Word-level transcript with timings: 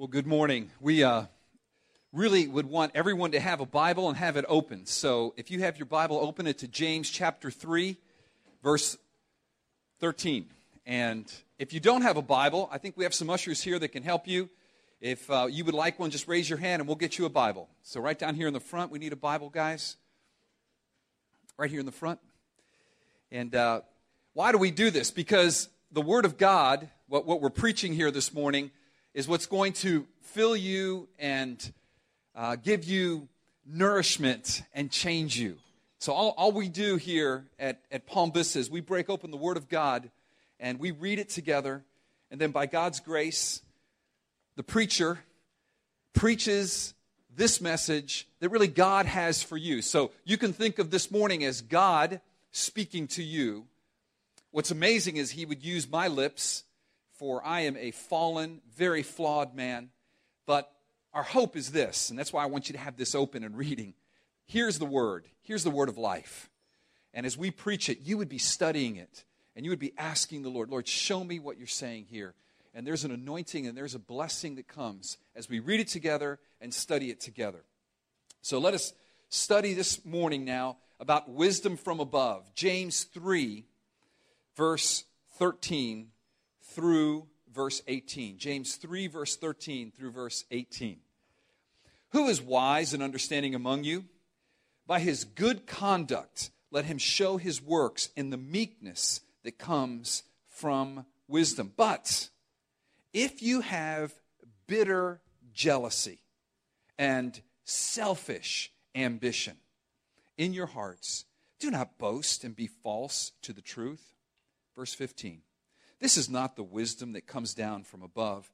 Well, 0.00 0.08
good 0.08 0.26
morning. 0.26 0.70
We 0.80 1.04
uh, 1.04 1.24
really 2.10 2.48
would 2.48 2.64
want 2.64 2.92
everyone 2.94 3.32
to 3.32 3.38
have 3.38 3.60
a 3.60 3.66
Bible 3.66 4.08
and 4.08 4.16
have 4.16 4.38
it 4.38 4.46
open. 4.48 4.86
So 4.86 5.34
if 5.36 5.50
you 5.50 5.60
have 5.60 5.76
your 5.76 5.84
Bible, 5.84 6.16
open 6.16 6.46
it 6.46 6.56
to 6.60 6.68
James 6.68 7.10
chapter 7.10 7.50
3, 7.50 7.98
verse 8.62 8.96
13. 10.00 10.46
And 10.86 11.30
if 11.58 11.74
you 11.74 11.80
don't 11.80 12.00
have 12.00 12.16
a 12.16 12.22
Bible, 12.22 12.66
I 12.72 12.78
think 12.78 12.96
we 12.96 13.04
have 13.04 13.12
some 13.12 13.28
ushers 13.28 13.62
here 13.62 13.78
that 13.78 13.88
can 13.88 14.02
help 14.02 14.26
you. 14.26 14.48
If 15.02 15.30
uh, 15.30 15.48
you 15.50 15.66
would 15.66 15.74
like 15.74 15.98
one, 15.98 16.08
just 16.08 16.28
raise 16.28 16.48
your 16.48 16.58
hand 16.58 16.80
and 16.80 16.88
we'll 16.88 16.96
get 16.96 17.18
you 17.18 17.26
a 17.26 17.28
Bible. 17.28 17.68
So, 17.82 18.00
right 18.00 18.18
down 18.18 18.36
here 18.36 18.48
in 18.48 18.54
the 18.54 18.58
front, 18.58 18.90
we 18.90 18.98
need 18.98 19.12
a 19.12 19.16
Bible, 19.16 19.50
guys. 19.50 19.98
Right 21.58 21.70
here 21.70 21.80
in 21.80 21.84
the 21.84 21.92
front. 21.92 22.20
And 23.30 23.54
uh, 23.54 23.82
why 24.32 24.52
do 24.52 24.56
we 24.56 24.70
do 24.70 24.88
this? 24.90 25.10
Because 25.10 25.68
the 25.92 26.00
Word 26.00 26.24
of 26.24 26.38
God, 26.38 26.88
what, 27.06 27.26
what 27.26 27.42
we're 27.42 27.50
preaching 27.50 27.92
here 27.92 28.10
this 28.10 28.32
morning, 28.32 28.70
is 29.14 29.26
what's 29.26 29.46
going 29.46 29.72
to 29.72 30.06
fill 30.20 30.56
you 30.56 31.08
and 31.18 31.72
uh, 32.34 32.56
give 32.56 32.84
you 32.84 33.28
nourishment 33.66 34.62
and 34.72 34.90
change 34.90 35.38
you. 35.38 35.56
So, 35.98 36.12
all, 36.12 36.34
all 36.36 36.52
we 36.52 36.68
do 36.68 36.96
here 36.96 37.46
at, 37.58 37.80
at 37.90 38.06
Palm 38.06 38.32
Vista 38.32 38.58
is 38.58 38.70
we 38.70 38.80
break 38.80 39.10
open 39.10 39.30
the 39.30 39.36
Word 39.36 39.56
of 39.56 39.68
God 39.68 40.10
and 40.58 40.78
we 40.78 40.92
read 40.92 41.18
it 41.18 41.28
together. 41.28 41.84
And 42.30 42.40
then, 42.40 42.52
by 42.52 42.66
God's 42.66 43.00
grace, 43.00 43.60
the 44.56 44.62
preacher 44.62 45.18
preaches 46.14 46.94
this 47.34 47.60
message 47.60 48.28
that 48.40 48.48
really 48.48 48.68
God 48.68 49.06
has 49.06 49.42
for 49.42 49.56
you. 49.56 49.82
So, 49.82 50.12
you 50.24 50.38
can 50.38 50.52
think 50.52 50.78
of 50.78 50.90
this 50.90 51.10
morning 51.10 51.44
as 51.44 51.60
God 51.60 52.20
speaking 52.52 53.06
to 53.08 53.22
you. 53.22 53.66
What's 54.52 54.70
amazing 54.70 55.16
is 55.18 55.32
He 55.32 55.44
would 55.44 55.62
use 55.62 55.90
my 55.90 56.08
lips 56.08 56.64
for 57.20 57.46
I 57.46 57.60
am 57.60 57.76
a 57.76 57.90
fallen, 57.90 58.62
very 58.74 59.02
flawed 59.02 59.54
man. 59.54 59.90
But 60.46 60.72
our 61.12 61.22
hope 61.22 61.54
is 61.54 61.70
this, 61.70 62.08
and 62.08 62.18
that's 62.18 62.32
why 62.32 62.42
I 62.42 62.46
want 62.46 62.70
you 62.70 62.72
to 62.72 62.78
have 62.78 62.96
this 62.96 63.14
open 63.14 63.44
and 63.44 63.58
reading. 63.58 63.92
Here's 64.46 64.78
the 64.78 64.86
word. 64.86 65.26
Here's 65.42 65.62
the 65.62 65.70
word 65.70 65.90
of 65.90 65.98
life. 65.98 66.48
And 67.12 67.26
as 67.26 67.36
we 67.36 67.50
preach 67.50 67.90
it, 67.90 68.00
you 68.00 68.16
would 68.16 68.30
be 68.30 68.38
studying 68.38 68.96
it, 68.96 69.24
and 69.54 69.66
you 69.66 69.70
would 69.70 69.78
be 69.78 69.92
asking 69.98 70.42
the 70.42 70.48
Lord, 70.48 70.70
Lord, 70.70 70.88
show 70.88 71.22
me 71.22 71.38
what 71.38 71.58
you're 71.58 71.66
saying 71.66 72.06
here. 72.08 72.32
And 72.74 72.86
there's 72.86 73.04
an 73.04 73.10
anointing 73.10 73.66
and 73.66 73.76
there's 73.76 73.94
a 73.94 73.98
blessing 73.98 74.54
that 74.54 74.66
comes 74.66 75.18
as 75.36 75.48
we 75.48 75.58
read 75.58 75.80
it 75.80 75.88
together 75.88 76.38
and 76.60 76.72
study 76.72 77.10
it 77.10 77.20
together. 77.20 77.64
So 78.40 78.58
let 78.58 78.72
us 78.72 78.94
study 79.28 79.74
this 79.74 80.06
morning 80.06 80.46
now 80.46 80.78
about 80.98 81.28
wisdom 81.28 81.76
from 81.76 82.00
above. 82.00 82.54
James 82.54 83.04
3, 83.04 83.66
verse 84.56 85.04
13 85.36 86.06
through 86.70 87.26
verse 87.52 87.82
18. 87.86 88.38
James 88.38 88.76
3, 88.76 89.06
verse 89.06 89.36
13 89.36 89.92
through 89.92 90.12
verse 90.12 90.44
18. 90.50 90.98
Who 92.10 92.28
is 92.28 92.40
wise 92.42 92.92
and 92.94 93.02
understanding 93.02 93.54
among 93.54 93.84
you? 93.84 94.04
By 94.86 95.00
his 95.00 95.24
good 95.24 95.66
conduct, 95.66 96.50
let 96.70 96.84
him 96.84 96.98
show 96.98 97.36
his 97.36 97.62
works 97.62 98.10
in 98.16 98.30
the 98.30 98.36
meekness 98.36 99.20
that 99.44 99.58
comes 99.58 100.24
from 100.48 101.06
wisdom. 101.28 101.72
But 101.76 102.28
if 103.12 103.42
you 103.42 103.60
have 103.60 104.12
bitter 104.66 105.20
jealousy 105.52 106.20
and 106.98 107.40
selfish 107.64 108.72
ambition 108.94 109.56
in 110.36 110.52
your 110.52 110.66
hearts, 110.66 111.24
do 111.58 111.70
not 111.70 111.98
boast 111.98 112.42
and 112.44 112.56
be 112.56 112.66
false 112.66 113.32
to 113.42 113.52
the 113.52 113.62
truth. 113.62 114.14
Verse 114.76 114.94
15. 114.94 115.42
This 116.00 116.16
is 116.16 116.30
not 116.30 116.56
the 116.56 116.62
wisdom 116.62 117.12
that 117.12 117.26
comes 117.26 117.54
down 117.54 117.84
from 117.84 118.02
above, 118.02 118.50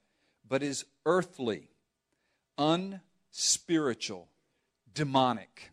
but 0.46 0.62
is 0.62 0.84
earthly, 1.04 1.70
unspiritual, 2.58 4.28
demonic. 4.92 5.70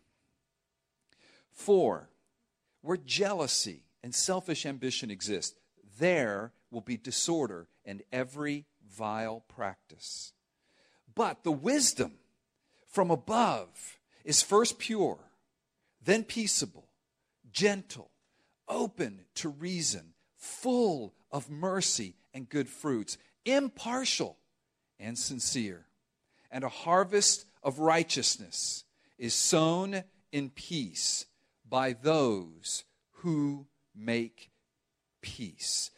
For 1.50 2.08
where 2.80 2.96
jealousy 2.96 3.82
and 4.02 4.14
selfish 4.14 4.66
ambition 4.66 5.10
exist, 5.10 5.58
there 5.98 6.52
will 6.70 6.80
be 6.80 6.96
disorder 6.96 7.68
and 7.84 8.02
every 8.12 8.66
vile 8.88 9.40
practice. 9.48 10.32
But 11.14 11.44
the 11.44 11.52
wisdom 11.52 12.12
from 12.86 13.10
above 13.10 13.98
is 14.24 14.42
first 14.42 14.78
pure, 14.78 15.18
then 16.04 16.24
peaceable, 16.24 16.88
gentle, 17.52 18.10
open 18.68 19.22
to 19.36 19.48
reason, 19.48 20.14
full 20.36 21.14
of 21.34 21.50
mercy 21.50 22.14
and 22.32 22.48
good 22.48 22.68
fruits, 22.68 23.18
impartial 23.44 24.38
and 25.00 25.18
sincere. 25.18 25.84
And 26.50 26.62
a 26.62 26.68
harvest 26.68 27.44
of 27.62 27.80
righteousness 27.80 28.84
is 29.18 29.34
sown 29.34 30.04
in 30.30 30.50
peace 30.50 31.26
by 31.68 31.92
those 31.92 32.84
who 33.16 33.66
make 33.94 34.52
peace. 35.20 35.90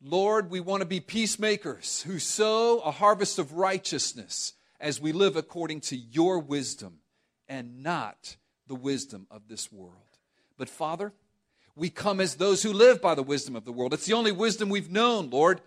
Lord, 0.00 0.50
we 0.50 0.60
want 0.60 0.82
to 0.82 0.86
be 0.86 1.00
peacemakers 1.00 2.02
who 2.02 2.20
sow 2.20 2.78
a 2.80 2.92
harvest 2.92 3.40
of 3.40 3.54
righteousness 3.54 4.52
as 4.80 5.00
we 5.00 5.12
live 5.12 5.36
according 5.36 5.80
to 5.80 5.96
your 5.96 6.38
wisdom 6.38 6.98
and 7.48 7.82
not 7.82 8.36
the 8.68 8.74
wisdom 8.76 9.26
of 9.28 9.48
this 9.48 9.72
world. 9.72 10.18
But 10.56 10.68
Father, 10.68 11.12
we 11.74 11.90
come 11.90 12.20
as 12.20 12.34
those 12.34 12.62
who 12.62 12.72
live 12.72 13.00
by 13.00 13.14
the 13.14 13.22
wisdom 13.22 13.56
of 13.56 13.64
the 13.64 13.72
world. 13.72 13.94
It's 13.94 14.06
the 14.06 14.12
only 14.12 14.32
wisdom 14.32 14.68
we've 14.68 14.90
known, 14.90 15.30
Lord. 15.30 15.60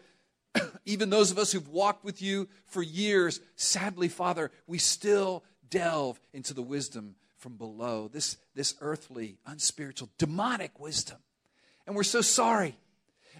Even 0.85 1.09
those 1.09 1.31
of 1.31 1.37
us 1.37 1.51
who've 1.51 1.67
walked 1.67 2.03
with 2.03 2.21
you 2.21 2.47
for 2.67 2.83
years, 2.83 3.39
sadly, 3.55 4.07
Father, 4.07 4.51
we 4.67 4.77
still 4.77 5.43
delve 5.69 6.19
into 6.33 6.53
the 6.53 6.61
wisdom 6.61 7.15
from 7.37 7.57
below, 7.57 8.07
this, 8.07 8.37
this 8.53 8.75
earthly, 8.81 9.37
unspiritual, 9.45 10.09
demonic 10.17 10.79
wisdom. 10.79 11.17
And 11.85 11.95
we're 11.95 12.03
so 12.03 12.21
sorry. 12.21 12.77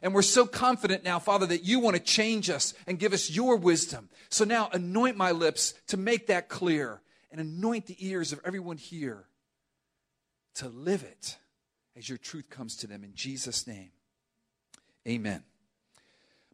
And 0.01 0.13
we're 0.13 0.21
so 0.23 0.45
confident 0.45 1.03
now, 1.03 1.19
Father, 1.19 1.45
that 1.47 1.63
you 1.63 1.79
want 1.79 1.95
to 1.95 2.01
change 2.01 2.49
us 2.49 2.73
and 2.85 2.99
give 2.99 3.13
us 3.13 3.29
your 3.29 3.55
wisdom. 3.55 4.09
So 4.29 4.43
now 4.43 4.69
anoint 4.73 5.17
my 5.17 5.31
lips 5.31 5.73
to 5.87 5.97
make 5.97 6.27
that 6.27 6.49
clear 6.49 7.01
and 7.31 7.39
anoint 7.39 7.85
the 7.85 7.95
ears 7.99 8.33
of 8.33 8.39
everyone 8.43 8.77
here 8.77 9.25
to 10.55 10.67
live 10.67 11.03
it 11.03 11.37
as 11.95 12.07
your 12.09 12.17
truth 12.17 12.50
comes 12.50 12.75
to 12.78 12.88
them. 12.88 13.03
In 13.03 13.13
Jesus' 13.16 13.67
name, 13.67 13.91
amen. 15.07 15.44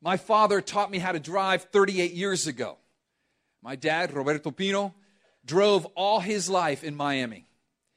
My 0.01 0.17
father 0.17 0.61
taught 0.61 0.91
me 0.91 0.97
how 0.97 1.11
to 1.11 1.19
drive 1.19 1.63
38 1.65 2.13
years 2.13 2.47
ago. 2.47 2.77
My 3.61 3.75
dad, 3.75 4.13
Roberto 4.13 4.51
Pino, 4.51 4.93
drove 5.45 5.85
all 5.95 6.19
his 6.19 6.49
life 6.49 6.83
in 6.83 6.95
Miami. 6.95 7.45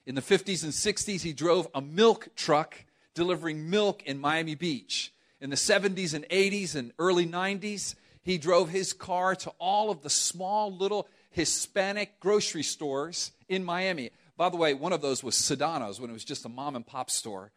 In 0.06 0.14
the 0.14 0.20
50s 0.20 0.62
and 0.64 0.72
60s, 0.72 1.22
he 1.22 1.32
drove 1.32 1.66
a 1.74 1.80
milk 1.80 2.28
truck 2.36 2.76
delivering 3.14 3.70
milk 3.70 4.02
in 4.04 4.18
Miami 4.18 4.54
Beach. 4.54 5.12
In 5.40 5.50
the 5.50 5.56
70s 5.56 6.14
and 6.14 6.28
80s 6.28 6.74
and 6.74 6.92
early 6.98 7.26
90s, 7.26 7.94
he 8.22 8.38
drove 8.38 8.70
his 8.70 8.92
car 8.92 9.34
to 9.36 9.50
all 9.58 9.90
of 9.90 10.02
the 10.02 10.10
small 10.10 10.74
little 10.74 11.08
Hispanic 11.30 12.20
grocery 12.20 12.62
stores 12.62 13.32
in 13.48 13.64
Miami. 13.64 14.10
By 14.36 14.48
the 14.48 14.56
way, 14.56 14.74
one 14.74 14.92
of 14.92 15.00
those 15.00 15.22
was 15.22 15.36
Sedano's 15.36 16.00
when 16.00 16.10
it 16.10 16.12
was 16.12 16.24
just 16.24 16.44
a 16.44 16.48
mom 16.48 16.76
and 16.76 16.86
pop 16.86 17.10
store. 17.10 17.52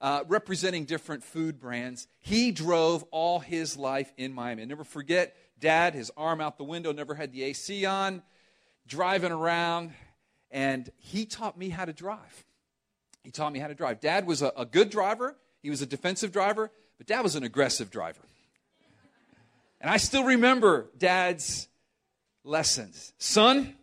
Uh, 0.00 0.24
representing 0.28 0.86
different 0.86 1.22
food 1.22 1.60
brands. 1.60 2.08
He 2.20 2.52
drove 2.52 3.04
all 3.10 3.38
his 3.38 3.76
life 3.76 4.10
in 4.16 4.32
Miami. 4.32 4.64
never 4.64 4.82
forget, 4.82 5.36
dad, 5.58 5.92
his 5.92 6.10
arm 6.16 6.40
out 6.40 6.56
the 6.56 6.64
window, 6.64 6.90
never 6.90 7.14
had 7.14 7.32
the 7.32 7.42
AC 7.42 7.84
on, 7.84 8.22
driving 8.86 9.30
around, 9.30 9.92
and 10.50 10.90
he 10.96 11.26
taught 11.26 11.58
me 11.58 11.68
how 11.68 11.84
to 11.84 11.92
drive. 11.92 12.46
He 13.22 13.30
taught 13.30 13.52
me 13.52 13.58
how 13.58 13.68
to 13.68 13.74
drive. 13.74 14.00
Dad 14.00 14.26
was 14.26 14.40
a, 14.40 14.50
a 14.56 14.64
good 14.64 14.88
driver, 14.88 15.36
he 15.62 15.68
was 15.68 15.82
a 15.82 15.86
defensive 15.86 16.32
driver, 16.32 16.70
but 16.96 17.06
dad 17.06 17.20
was 17.20 17.36
an 17.36 17.44
aggressive 17.44 17.90
driver. 17.90 18.22
And 19.82 19.90
I 19.90 19.98
still 19.98 20.24
remember 20.24 20.86
dad's 20.96 21.68
lessons. 22.42 23.12
Son, 23.18 23.74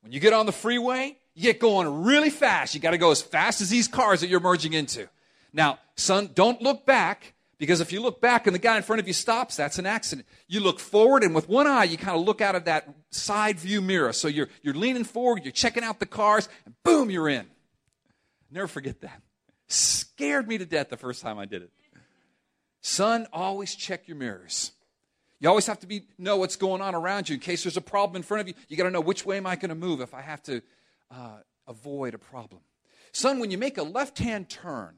when 0.00 0.12
you 0.12 0.20
get 0.20 0.32
on 0.32 0.46
the 0.46 0.52
freeway, 0.52 1.18
you 1.34 1.42
get 1.42 1.60
going 1.60 2.04
really 2.04 2.30
fast. 2.30 2.74
You 2.74 2.80
got 2.80 2.90
to 2.90 2.98
go 2.98 3.10
as 3.10 3.22
fast 3.22 3.60
as 3.60 3.70
these 3.70 3.88
cars 3.88 4.20
that 4.20 4.28
you're 4.28 4.40
merging 4.40 4.72
into. 4.72 5.08
Now, 5.52 5.78
son, 5.96 6.30
don't 6.34 6.60
look 6.62 6.86
back 6.86 7.34
because 7.58 7.80
if 7.80 7.92
you 7.92 8.00
look 8.00 8.20
back 8.20 8.46
and 8.46 8.54
the 8.54 8.58
guy 8.58 8.76
in 8.76 8.82
front 8.82 9.00
of 9.00 9.06
you 9.06 9.12
stops, 9.12 9.56
that's 9.56 9.78
an 9.78 9.86
accident. 9.86 10.26
You 10.48 10.60
look 10.60 10.80
forward 10.80 11.22
and 11.22 11.34
with 11.34 11.48
one 11.48 11.66
eye, 11.66 11.84
you 11.84 11.98
kind 11.98 12.18
of 12.18 12.24
look 12.24 12.40
out 12.40 12.54
of 12.54 12.64
that 12.64 12.88
side 13.10 13.58
view 13.58 13.80
mirror. 13.80 14.12
So 14.12 14.28
you're, 14.28 14.48
you're 14.62 14.74
leaning 14.74 15.04
forward, 15.04 15.44
you're 15.44 15.52
checking 15.52 15.84
out 15.84 16.00
the 16.00 16.06
cars, 16.06 16.48
and 16.64 16.74
boom, 16.82 17.10
you're 17.10 17.28
in. 17.28 17.46
Never 18.50 18.66
forget 18.66 19.00
that. 19.02 19.20
Scared 19.68 20.48
me 20.48 20.58
to 20.58 20.66
death 20.66 20.88
the 20.88 20.96
first 20.96 21.22
time 21.22 21.38
I 21.38 21.44
did 21.44 21.62
it. 21.62 21.70
Son, 22.80 23.26
always 23.32 23.74
check 23.74 24.08
your 24.08 24.16
mirrors. 24.16 24.72
You 25.38 25.48
always 25.48 25.66
have 25.66 25.80
to 25.80 25.86
be 25.86 26.02
know 26.18 26.36
what's 26.36 26.56
going 26.56 26.82
on 26.82 26.94
around 26.94 27.28
you 27.28 27.34
in 27.34 27.40
case 27.40 27.62
there's 27.62 27.76
a 27.76 27.82
problem 27.82 28.16
in 28.16 28.22
front 28.22 28.42
of 28.42 28.48
you. 28.48 28.54
You 28.68 28.76
got 28.76 28.84
to 28.84 28.90
know 28.90 29.00
which 29.00 29.24
way 29.24 29.36
am 29.36 29.46
I 29.46 29.56
going 29.56 29.70
to 29.70 29.74
move 29.74 30.00
if 30.00 30.12
I 30.14 30.20
have 30.20 30.42
to 30.44 30.62
uh, 31.10 31.38
avoid 31.66 32.14
a 32.14 32.18
problem. 32.18 32.62
Son, 33.12 33.38
when 33.38 33.50
you 33.50 33.58
make 33.58 33.78
a 33.78 33.82
left 33.82 34.18
hand 34.18 34.48
turn, 34.48 34.94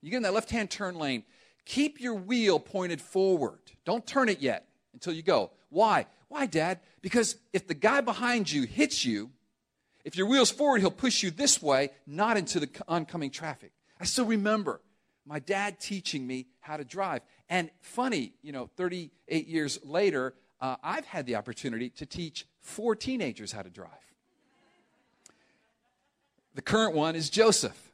you 0.00 0.10
get 0.10 0.18
in 0.18 0.22
that 0.22 0.34
left 0.34 0.50
hand 0.50 0.70
turn 0.70 0.96
lane, 0.96 1.24
keep 1.64 2.00
your 2.00 2.14
wheel 2.14 2.58
pointed 2.58 3.00
forward. 3.00 3.60
Don't 3.84 4.06
turn 4.06 4.28
it 4.28 4.40
yet 4.40 4.68
until 4.92 5.12
you 5.12 5.22
go. 5.22 5.50
Why? 5.68 6.06
Why, 6.28 6.46
Dad? 6.46 6.80
Because 7.02 7.36
if 7.52 7.66
the 7.66 7.74
guy 7.74 8.00
behind 8.00 8.50
you 8.50 8.62
hits 8.62 9.04
you, 9.04 9.30
if 10.04 10.16
your 10.16 10.26
wheel's 10.28 10.50
forward, 10.50 10.80
he'll 10.80 10.90
push 10.90 11.22
you 11.22 11.30
this 11.30 11.60
way, 11.60 11.90
not 12.06 12.36
into 12.36 12.60
the 12.60 12.68
oncoming 12.86 13.30
traffic. 13.30 13.72
I 14.00 14.04
still 14.04 14.26
remember 14.26 14.80
my 15.26 15.40
dad 15.40 15.80
teaching 15.80 16.26
me 16.26 16.46
how 16.60 16.76
to 16.76 16.84
drive. 16.84 17.22
And 17.48 17.70
funny, 17.80 18.34
you 18.42 18.52
know, 18.52 18.70
38 18.76 19.48
years 19.48 19.80
later, 19.84 20.34
uh, 20.60 20.76
I've 20.82 21.06
had 21.06 21.26
the 21.26 21.34
opportunity 21.36 21.90
to 21.90 22.06
teach 22.06 22.46
four 22.60 22.94
teenagers 22.94 23.52
how 23.52 23.62
to 23.62 23.70
drive. 23.70 23.90
The 26.56 26.62
current 26.62 26.94
one 26.94 27.16
is 27.16 27.28
Joseph, 27.28 27.92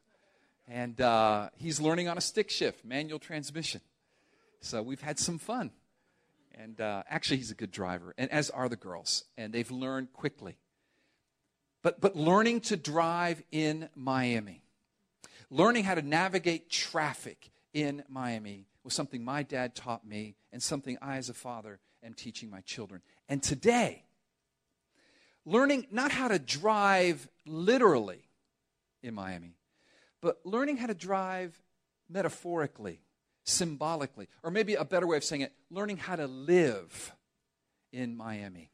and 0.69 1.01
uh, 1.01 1.49
he's 1.57 1.81
learning 1.81 2.07
on 2.07 2.17
a 2.17 2.21
stick 2.21 2.49
shift, 2.49 2.85
manual 2.85 3.19
transmission. 3.19 3.81
So 4.61 4.83
we've 4.83 5.01
had 5.01 5.19
some 5.19 5.39
fun. 5.39 5.73
And 6.55 6.81
uh, 6.81 7.03
actually, 7.11 7.39
he's 7.39 7.51
a 7.51 7.57
good 7.57 7.73
driver, 7.73 8.15
and 8.17 8.31
as 8.31 8.51
are 8.51 8.69
the 8.69 8.77
girls, 8.77 9.25
and 9.37 9.53
they've 9.53 9.69
learned 9.73 10.13
quickly. 10.13 10.59
But, 11.83 12.01
but 12.01 12.15
learning 12.15 12.61
to 12.61 12.77
drive 12.77 13.43
in 13.51 13.89
Miami, 13.97 14.63
learning 15.51 15.83
how 15.83 15.97
to 15.97 16.03
navigate 16.03 16.71
traffic 16.71 17.51
in 17.75 18.05
Miami 18.09 18.69
was 18.85 18.95
something 18.95 19.25
my 19.25 19.43
dad 19.43 19.75
taught 19.75 20.07
me 20.07 20.37
and 20.53 20.63
something 20.63 20.97
I, 21.03 21.17
as 21.17 21.29
a 21.29 21.35
father, 21.35 21.81
am 22.05 22.15
teaching 22.15 22.49
my 22.49 22.61
children. 22.61 23.03
And 23.29 23.43
today, 23.43 24.05
learning 25.45 25.89
not 25.91 26.13
how 26.13 26.29
to 26.29 26.39
drive 26.39 27.29
literally 27.45 28.29
in 29.03 29.15
Miami, 29.15 29.57
but 30.21 30.41
learning 30.45 30.77
how 30.77 30.87
to 30.87 30.95
drive 30.95 31.61
metaphorically, 32.09 33.01
symbolically, 33.45 34.29
or 34.43 34.51
maybe 34.51 34.75
a 34.75 34.85
better 34.85 35.07
way 35.07 35.17
of 35.17 35.25
saying 35.25 35.43
it, 35.43 35.53
learning 35.71 35.97
how 35.97 36.17
to 36.17 36.27
live 36.27 37.15
in 37.93 38.17
Miami 38.17 38.71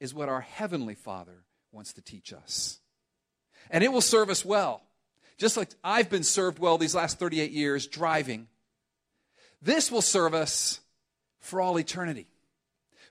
is 0.00 0.14
what 0.14 0.28
our 0.28 0.40
Heavenly 0.40 0.94
Father 0.94 1.44
wants 1.72 1.92
to 1.94 2.02
teach 2.02 2.32
us. 2.32 2.78
And 3.70 3.84
it 3.84 3.92
will 3.92 4.00
serve 4.00 4.30
us 4.30 4.44
well. 4.44 4.82
Just 5.36 5.56
like 5.56 5.70
I've 5.84 6.10
been 6.10 6.24
served 6.24 6.58
well 6.58 6.78
these 6.78 6.94
last 6.94 7.18
38 7.18 7.50
years 7.52 7.86
driving, 7.86 8.48
this 9.60 9.90
will 9.90 10.02
serve 10.02 10.34
us 10.34 10.80
for 11.40 11.60
all 11.60 11.78
eternity, 11.78 12.26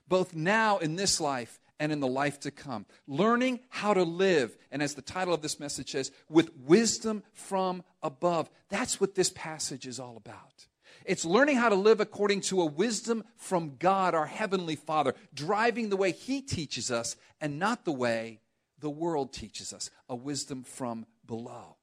both 0.06 0.34
now 0.34 0.78
in 0.78 0.96
this 0.96 1.20
life 1.20 1.58
and 1.80 1.92
in 1.92 2.00
the 2.00 2.06
life 2.06 2.40
to 2.40 2.50
come. 2.50 2.86
Learning 3.06 3.60
how 3.68 3.94
to 3.94 4.02
live, 4.02 4.56
and 4.70 4.82
as 4.82 4.94
the 4.94 5.02
title 5.02 5.34
of 5.34 5.42
this 5.42 5.60
message 5.60 5.92
says, 5.92 6.10
with 6.28 6.50
wisdom 6.56 7.22
from 7.32 7.82
above. 8.02 8.50
That's 8.68 9.00
what 9.00 9.14
this 9.14 9.30
passage 9.30 9.86
is 9.86 10.00
all 10.00 10.16
about. 10.16 10.66
It's 11.04 11.24
learning 11.24 11.56
how 11.56 11.68
to 11.70 11.74
live 11.74 12.00
according 12.00 12.42
to 12.42 12.60
a 12.60 12.66
wisdom 12.66 13.24
from 13.36 13.76
God, 13.78 14.14
our 14.14 14.26
Heavenly 14.26 14.76
Father, 14.76 15.14
driving 15.32 15.88
the 15.88 15.96
way 15.96 16.12
He 16.12 16.42
teaches 16.42 16.90
us 16.90 17.16
and 17.40 17.58
not 17.58 17.84
the 17.84 17.92
way 17.92 18.40
the 18.78 18.90
world 18.90 19.32
teaches 19.32 19.72
us, 19.72 19.90
a 20.08 20.14
wisdom 20.14 20.64
from 20.64 21.06
below. 21.26 21.76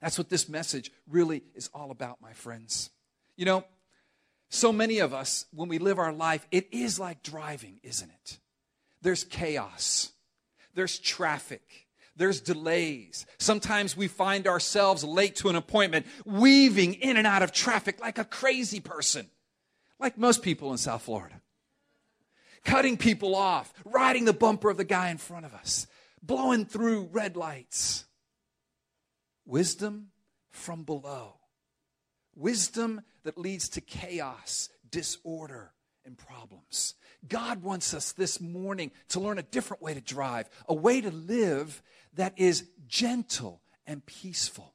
That's 0.00 0.18
what 0.18 0.28
this 0.28 0.48
message 0.48 0.90
really 1.08 1.42
is 1.54 1.70
all 1.74 1.90
about, 1.90 2.20
my 2.20 2.32
friends. 2.32 2.90
You 3.36 3.44
know, 3.44 3.64
so 4.48 4.72
many 4.72 4.98
of 4.98 5.14
us, 5.14 5.46
when 5.52 5.68
we 5.68 5.78
live 5.78 5.98
our 5.98 6.12
life, 6.12 6.46
it 6.50 6.68
is 6.72 6.98
like 6.98 7.22
driving, 7.22 7.80
isn't 7.82 8.10
it? 8.10 8.38
There's 9.02 9.24
chaos, 9.24 10.12
there's 10.74 10.98
traffic, 10.98 11.62
there's 12.16 12.40
delays. 12.40 13.26
Sometimes 13.38 13.96
we 13.96 14.06
find 14.06 14.46
ourselves 14.46 15.02
late 15.02 15.36
to 15.36 15.48
an 15.48 15.56
appointment, 15.56 16.06
weaving 16.24 16.94
in 16.94 17.16
and 17.16 17.26
out 17.26 17.42
of 17.42 17.52
traffic 17.52 18.00
like 18.00 18.18
a 18.18 18.24
crazy 18.24 18.80
person, 18.80 19.28
like 19.98 20.16
most 20.16 20.42
people 20.42 20.70
in 20.70 20.78
South 20.78 21.02
Florida. 21.02 21.40
Cutting 22.64 22.96
people 22.96 23.34
off, 23.34 23.72
riding 23.84 24.24
the 24.24 24.32
bumper 24.32 24.70
of 24.70 24.76
the 24.76 24.84
guy 24.84 25.10
in 25.10 25.18
front 25.18 25.46
of 25.46 25.52
us, 25.52 25.88
blowing 26.22 26.64
through 26.64 27.08
red 27.10 27.36
lights. 27.36 28.04
Wisdom 29.44 30.12
from 30.50 30.84
below. 30.84 31.34
Wisdom 32.36 33.02
that 33.24 33.36
leads 33.36 33.68
to 33.70 33.80
chaos, 33.80 34.68
disorder, 34.88 35.72
and 36.04 36.16
problems. 36.16 36.94
God 37.28 37.62
wants 37.62 37.94
us 37.94 38.12
this 38.12 38.40
morning 38.40 38.90
to 39.10 39.20
learn 39.20 39.38
a 39.38 39.42
different 39.42 39.82
way 39.82 39.94
to 39.94 40.00
drive, 40.00 40.48
a 40.68 40.74
way 40.74 41.00
to 41.00 41.10
live 41.10 41.82
that 42.14 42.34
is 42.36 42.68
gentle 42.86 43.60
and 43.86 44.04
peaceful, 44.04 44.74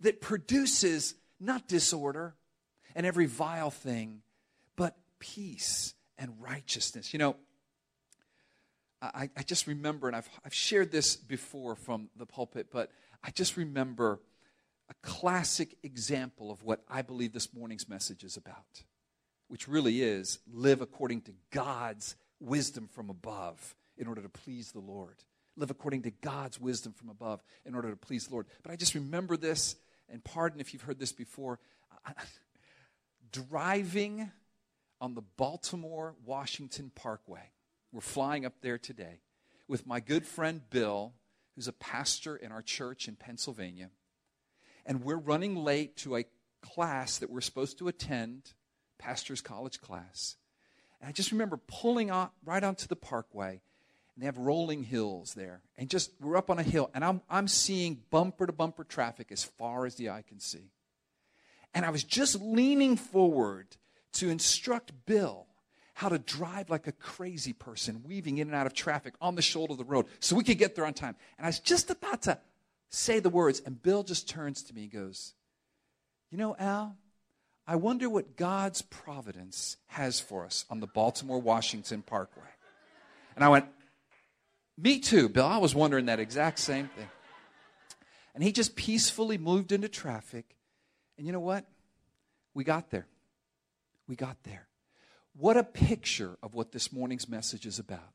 that 0.00 0.20
produces 0.20 1.14
not 1.40 1.66
disorder 1.68 2.34
and 2.94 3.06
every 3.06 3.26
vile 3.26 3.70
thing, 3.70 4.22
but 4.76 4.96
peace 5.18 5.94
and 6.18 6.32
righteousness. 6.40 7.12
You 7.12 7.18
know, 7.18 7.36
I, 9.02 9.30
I 9.36 9.42
just 9.42 9.66
remember, 9.66 10.06
and 10.06 10.16
I've, 10.16 10.28
I've 10.44 10.54
shared 10.54 10.90
this 10.90 11.16
before 11.16 11.74
from 11.76 12.08
the 12.16 12.26
pulpit, 12.26 12.68
but 12.70 12.90
I 13.22 13.30
just 13.30 13.56
remember 13.56 14.20
a 14.88 14.94
classic 15.02 15.76
example 15.82 16.50
of 16.50 16.62
what 16.62 16.82
I 16.88 17.02
believe 17.02 17.32
this 17.32 17.52
morning's 17.54 17.88
message 17.88 18.22
is 18.22 18.36
about 18.36 18.84
which 19.54 19.68
really 19.68 20.02
is 20.02 20.40
live 20.52 20.80
according 20.80 21.20
to 21.20 21.30
God's 21.52 22.16
wisdom 22.40 22.88
from 22.88 23.08
above 23.08 23.76
in 23.96 24.08
order 24.08 24.20
to 24.20 24.28
please 24.28 24.72
the 24.72 24.80
Lord. 24.80 25.14
Live 25.56 25.70
according 25.70 26.02
to 26.02 26.10
God's 26.10 26.60
wisdom 26.60 26.92
from 26.92 27.08
above 27.08 27.40
in 27.64 27.76
order 27.76 27.88
to 27.88 27.96
please 27.96 28.26
the 28.26 28.32
Lord. 28.32 28.48
But 28.64 28.72
I 28.72 28.76
just 28.76 28.96
remember 28.96 29.36
this, 29.36 29.76
and 30.08 30.24
pardon 30.24 30.58
if 30.58 30.72
you've 30.72 30.82
heard 30.82 30.98
this 30.98 31.12
before. 31.12 31.60
driving 33.30 34.28
on 35.00 35.14
the 35.14 35.22
Baltimore 35.36 36.16
Washington 36.26 36.90
Parkway, 36.92 37.52
we're 37.92 38.00
flying 38.00 38.44
up 38.44 38.54
there 38.60 38.76
today 38.76 39.20
with 39.68 39.86
my 39.86 40.00
good 40.00 40.26
friend 40.26 40.62
Bill, 40.68 41.12
who's 41.54 41.68
a 41.68 41.72
pastor 41.72 42.34
in 42.34 42.50
our 42.50 42.62
church 42.62 43.06
in 43.06 43.14
Pennsylvania. 43.14 43.90
And 44.84 45.04
we're 45.04 45.14
running 45.14 45.54
late 45.54 45.96
to 45.98 46.16
a 46.16 46.24
class 46.60 47.18
that 47.18 47.30
we're 47.30 47.40
supposed 47.40 47.78
to 47.78 47.86
attend 47.86 48.52
pastor's 48.98 49.40
college 49.40 49.80
class. 49.80 50.36
And 51.00 51.08
I 51.08 51.12
just 51.12 51.32
remember 51.32 51.58
pulling 51.66 52.10
out 52.10 52.32
right 52.44 52.62
onto 52.62 52.86
the 52.86 52.96
parkway, 52.96 53.60
and 54.14 54.22
they 54.22 54.26
have 54.26 54.38
rolling 54.38 54.84
hills 54.84 55.34
there. 55.34 55.60
And 55.76 55.90
just, 55.90 56.12
we're 56.20 56.36
up 56.36 56.50
on 56.50 56.58
a 56.58 56.62
hill, 56.62 56.90
and 56.94 57.04
I'm, 57.04 57.20
I'm 57.28 57.48
seeing 57.48 58.00
bumper 58.10 58.46
to 58.46 58.52
bumper 58.52 58.84
traffic 58.84 59.28
as 59.30 59.44
far 59.44 59.86
as 59.86 59.96
the 59.96 60.10
eye 60.10 60.24
can 60.26 60.40
see. 60.40 60.70
And 61.74 61.84
I 61.84 61.90
was 61.90 62.04
just 62.04 62.40
leaning 62.40 62.96
forward 62.96 63.66
to 64.14 64.30
instruct 64.30 64.92
Bill 65.06 65.46
how 65.94 66.08
to 66.08 66.18
drive 66.18 66.70
like 66.70 66.86
a 66.86 66.92
crazy 66.92 67.52
person, 67.52 68.02
weaving 68.04 68.38
in 68.38 68.48
and 68.48 68.56
out 68.56 68.66
of 68.66 68.74
traffic 68.74 69.14
on 69.20 69.36
the 69.36 69.42
shoulder 69.42 69.72
of 69.72 69.78
the 69.78 69.84
road 69.84 70.06
so 70.18 70.34
we 70.34 70.42
could 70.42 70.58
get 70.58 70.74
there 70.74 70.84
on 70.84 70.92
time. 70.92 71.14
And 71.38 71.46
I 71.46 71.48
was 71.48 71.60
just 71.60 71.88
about 71.90 72.22
to 72.22 72.38
say 72.88 73.20
the 73.20 73.30
words, 73.30 73.62
and 73.64 73.80
Bill 73.80 74.02
just 74.02 74.28
turns 74.28 74.62
to 74.64 74.74
me 74.74 74.82
and 74.82 74.92
goes, 74.92 75.34
You 76.30 76.38
know, 76.38 76.56
Al, 76.58 76.96
I 77.66 77.76
wonder 77.76 78.10
what 78.10 78.36
God's 78.36 78.82
providence 78.82 79.78
has 79.86 80.20
for 80.20 80.44
us 80.44 80.66
on 80.68 80.80
the 80.80 80.86
Baltimore 80.86 81.40
Washington 81.40 82.02
Parkway. 82.02 82.42
And 83.34 83.44
I 83.44 83.48
went, 83.48 83.66
Me 84.76 85.00
too, 85.00 85.28
Bill. 85.28 85.46
I 85.46 85.58
was 85.58 85.74
wondering 85.74 86.06
that 86.06 86.20
exact 86.20 86.58
same 86.58 86.88
thing. 86.88 87.08
And 88.34 88.42
he 88.42 88.52
just 88.52 88.76
peacefully 88.76 89.38
moved 89.38 89.72
into 89.72 89.88
traffic. 89.88 90.56
And 91.16 91.26
you 91.26 91.32
know 91.32 91.40
what? 91.40 91.64
We 92.52 92.64
got 92.64 92.90
there. 92.90 93.06
We 94.08 94.16
got 94.16 94.42
there. 94.42 94.66
What 95.36 95.56
a 95.56 95.64
picture 95.64 96.36
of 96.42 96.54
what 96.54 96.72
this 96.72 96.92
morning's 96.92 97.28
message 97.28 97.66
is 97.66 97.78
about. 97.78 98.12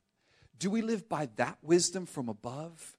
Do 0.58 0.70
we 0.70 0.82
live 0.82 1.08
by 1.08 1.28
that 1.36 1.58
wisdom 1.62 2.06
from 2.06 2.28
above? 2.28 2.96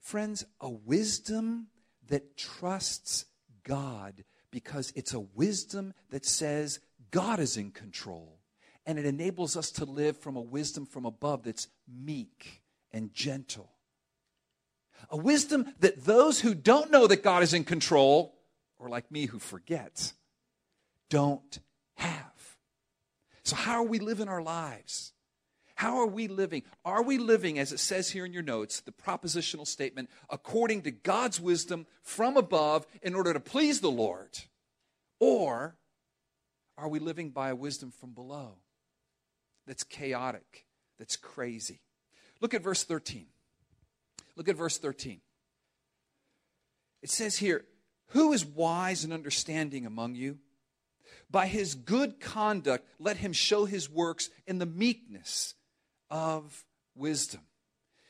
Friends, 0.00 0.44
a 0.60 0.70
wisdom 0.70 1.68
that 2.08 2.36
trusts 2.36 3.26
God 3.64 4.24
because 4.52 4.92
it's 4.94 5.14
a 5.14 5.20
wisdom 5.20 5.92
that 6.10 6.24
says 6.24 6.78
God 7.10 7.40
is 7.40 7.56
in 7.56 7.72
control. 7.72 8.38
And 8.86 8.98
it 8.98 9.06
enables 9.06 9.56
us 9.56 9.72
to 9.72 9.84
live 9.84 10.16
from 10.16 10.36
a 10.36 10.40
wisdom 10.40 10.86
from 10.86 11.04
above 11.04 11.42
that's 11.42 11.68
meek 11.88 12.62
and 12.92 13.12
gentle. 13.12 13.70
A 15.10 15.16
wisdom 15.16 15.72
that 15.80 16.04
those 16.04 16.40
who 16.40 16.54
don't 16.54 16.90
know 16.90 17.06
that 17.08 17.24
God 17.24 17.42
is 17.42 17.54
in 17.54 17.64
control, 17.64 18.34
or 18.78 18.88
like 18.88 19.10
me 19.10 19.26
who 19.26 19.38
forget, 19.38 20.12
don't 21.10 21.58
have. 21.94 22.32
So, 23.44 23.56
how 23.56 23.74
are 23.74 23.86
we 23.86 23.98
living 23.98 24.28
our 24.28 24.42
lives? 24.42 25.12
How 25.82 25.98
are 25.98 26.06
we 26.06 26.28
living? 26.28 26.62
Are 26.84 27.02
we 27.02 27.18
living, 27.18 27.58
as 27.58 27.72
it 27.72 27.80
says 27.80 28.08
here 28.08 28.24
in 28.24 28.32
your 28.32 28.44
notes, 28.44 28.78
the 28.78 28.92
propositional 28.92 29.66
statement, 29.66 30.10
according 30.30 30.82
to 30.82 30.92
God's 30.92 31.40
wisdom 31.40 31.88
from 32.02 32.36
above 32.36 32.86
in 33.02 33.16
order 33.16 33.32
to 33.32 33.40
please 33.40 33.80
the 33.80 33.90
Lord? 33.90 34.30
Or 35.18 35.74
are 36.78 36.86
we 36.86 37.00
living 37.00 37.30
by 37.30 37.48
a 37.48 37.56
wisdom 37.56 37.90
from 37.90 38.12
below 38.12 38.58
that's 39.66 39.82
chaotic, 39.82 40.66
that's 41.00 41.16
crazy? 41.16 41.80
Look 42.40 42.54
at 42.54 42.62
verse 42.62 42.84
13. 42.84 43.26
Look 44.36 44.48
at 44.48 44.54
verse 44.54 44.78
13. 44.78 45.20
It 47.02 47.10
says 47.10 47.38
here, 47.38 47.64
Who 48.10 48.32
is 48.32 48.46
wise 48.46 49.02
and 49.02 49.12
understanding 49.12 49.84
among 49.84 50.14
you? 50.14 50.38
By 51.28 51.48
his 51.48 51.74
good 51.74 52.20
conduct, 52.20 52.86
let 53.00 53.16
him 53.16 53.32
show 53.32 53.64
his 53.64 53.90
works 53.90 54.30
in 54.46 54.60
the 54.60 54.66
meekness 54.66 55.56
of 56.12 56.64
wisdom. 56.94 57.40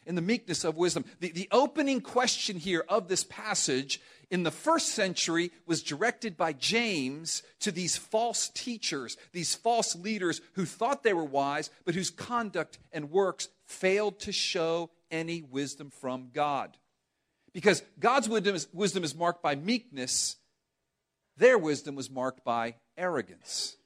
In 0.04 0.16
the 0.16 0.20
meekness 0.20 0.64
of 0.64 0.76
wisdom. 0.76 1.04
The, 1.20 1.30
the 1.30 1.48
opening 1.52 2.00
question 2.00 2.56
here 2.56 2.84
of 2.88 3.06
this 3.06 3.22
passage 3.22 4.00
in 4.32 4.42
the 4.42 4.50
first 4.50 4.88
century 4.88 5.52
was 5.64 5.80
directed 5.80 6.36
by 6.36 6.54
James 6.54 7.44
to 7.60 7.70
these 7.70 7.96
false 7.96 8.48
teachers, 8.48 9.16
these 9.32 9.54
false 9.54 9.94
leaders 9.94 10.40
who 10.54 10.64
thought 10.64 11.04
they 11.04 11.12
were 11.12 11.24
wise, 11.24 11.70
but 11.84 11.94
whose 11.94 12.10
conduct 12.10 12.78
and 12.92 13.12
works 13.12 13.48
failed 13.64 14.18
to 14.20 14.32
show 14.32 14.90
any 15.12 15.42
wisdom 15.42 15.90
from 15.90 16.30
God. 16.32 16.76
Because 17.52 17.82
God's 18.00 18.28
wisdom 18.28 18.56
is, 18.56 18.66
wisdom 18.72 19.04
is 19.04 19.14
marked 19.14 19.42
by 19.42 19.54
meekness, 19.54 20.36
their 21.36 21.58
wisdom 21.58 21.94
was 21.94 22.10
marked 22.10 22.42
by 22.42 22.74
arrogance. 22.96 23.76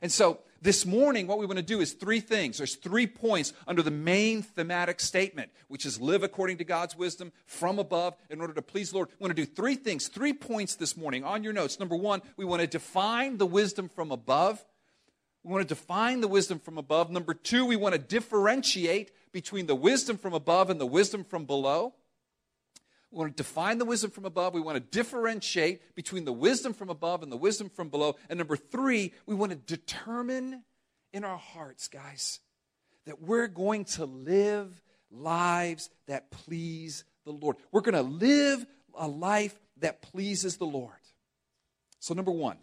And 0.00 0.10
so 0.10 0.38
this 0.62 0.84
morning, 0.84 1.26
what 1.26 1.38
we 1.38 1.46
want 1.46 1.58
to 1.58 1.64
do 1.64 1.80
is 1.80 1.92
three 1.92 2.20
things. 2.20 2.58
There's 2.58 2.74
three 2.74 3.06
points 3.06 3.52
under 3.66 3.82
the 3.82 3.90
main 3.90 4.42
thematic 4.42 5.00
statement, 5.00 5.50
which 5.68 5.86
is 5.86 6.00
live 6.00 6.22
according 6.22 6.58
to 6.58 6.64
God's 6.64 6.96
wisdom 6.96 7.32
from 7.46 7.78
above 7.78 8.14
in 8.28 8.40
order 8.40 8.52
to 8.52 8.62
please 8.62 8.90
the 8.90 8.96
Lord. 8.96 9.08
We 9.18 9.24
want 9.24 9.36
to 9.36 9.46
do 9.46 9.50
three 9.50 9.74
things, 9.74 10.08
three 10.08 10.32
points 10.32 10.74
this 10.74 10.96
morning 10.96 11.24
on 11.24 11.42
your 11.42 11.52
notes. 11.52 11.80
Number 11.80 11.96
one, 11.96 12.20
we 12.36 12.44
want 12.44 12.60
to 12.60 12.66
define 12.66 13.38
the 13.38 13.46
wisdom 13.46 13.88
from 13.88 14.10
above. 14.10 14.64
We 15.42 15.52
want 15.52 15.66
to 15.66 15.74
define 15.74 16.20
the 16.20 16.28
wisdom 16.28 16.58
from 16.58 16.76
above. 16.76 17.10
Number 17.10 17.32
two, 17.32 17.64
we 17.64 17.76
want 17.76 17.94
to 17.94 17.98
differentiate 17.98 19.12
between 19.32 19.66
the 19.66 19.74
wisdom 19.74 20.18
from 20.18 20.34
above 20.34 20.68
and 20.68 20.80
the 20.80 20.86
wisdom 20.86 21.24
from 21.24 21.46
below. 21.46 21.94
We 23.10 23.18
want 23.18 23.36
to 23.36 23.42
define 23.42 23.78
the 23.78 23.84
wisdom 23.84 24.10
from 24.10 24.24
above. 24.24 24.54
We 24.54 24.60
want 24.60 24.76
to 24.76 24.98
differentiate 24.98 25.96
between 25.96 26.24
the 26.24 26.32
wisdom 26.32 26.72
from 26.72 26.90
above 26.90 27.22
and 27.22 27.32
the 27.32 27.36
wisdom 27.36 27.68
from 27.68 27.88
below. 27.88 28.16
And 28.28 28.38
number 28.38 28.56
three, 28.56 29.12
we 29.26 29.34
want 29.34 29.50
to 29.50 29.58
determine 29.58 30.62
in 31.12 31.24
our 31.24 31.38
hearts, 31.38 31.88
guys, 31.88 32.38
that 33.06 33.20
we're 33.20 33.48
going 33.48 33.84
to 33.84 34.04
live 34.04 34.80
lives 35.10 35.90
that 36.06 36.30
please 36.30 37.04
the 37.24 37.32
Lord. 37.32 37.56
We're 37.72 37.80
going 37.80 37.94
to 37.94 38.02
live 38.02 38.64
a 38.96 39.08
life 39.08 39.58
that 39.78 40.02
pleases 40.02 40.56
the 40.56 40.66
Lord. 40.66 40.94
So, 41.98 42.14
number 42.14 42.30
one, 42.30 42.58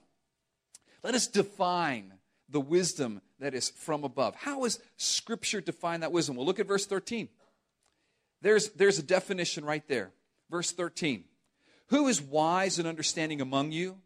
let 1.04 1.14
us 1.14 1.28
define 1.28 2.14
the 2.50 2.62
wisdom 2.62 3.22
that 3.40 3.54
is 3.54 3.70
from 3.70 4.04
above. 4.04 4.36
How 4.36 4.64
is 4.64 4.80
Scripture 4.96 5.62
define 5.62 6.00
that 6.00 6.12
wisdom? 6.12 6.38
Well, 6.38 6.46
look 6.46 6.60
at 6.60 6.68
verse 6.68 6.86
13. 6.86 7.28
There's, 8.42 8.70
there's 8.70 9.00
a 9.00 9.04
definition 9.04 9.66
right 9.66 9.86
there. 9.88 10.12
Verse 10.50 10.72
13 10.72 11.24
Who 11.88 12.08
is 12.08 12.22
wise 12.22 12.80
and 12.80 12.88
understanding 12.88 13.42
among 13.42 13.72
you? 13.72 13.98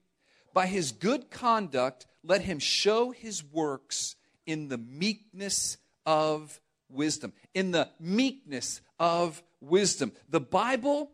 By 0.53 0.67
his 0.67 0.91
good 0.91 1.31
conduct, 1.31 2.05
let 2.23 2.41
him 2.41 2.59
show 2.59 3.11
his 3.11 3.43
works 3.43 4.15
in 4.45 4.67
the 4.67 4.77
meekness 4.77 5.77
of 6.05 6.59
wisdom. 6.89 7.33
In 7.53 7.71
the 7.71 7.89
meekness 7.99 8.81
of 8.99 9.41
wisdom. 9.61 10.11
The 10.29 10.41
Bible, 10.41 11.11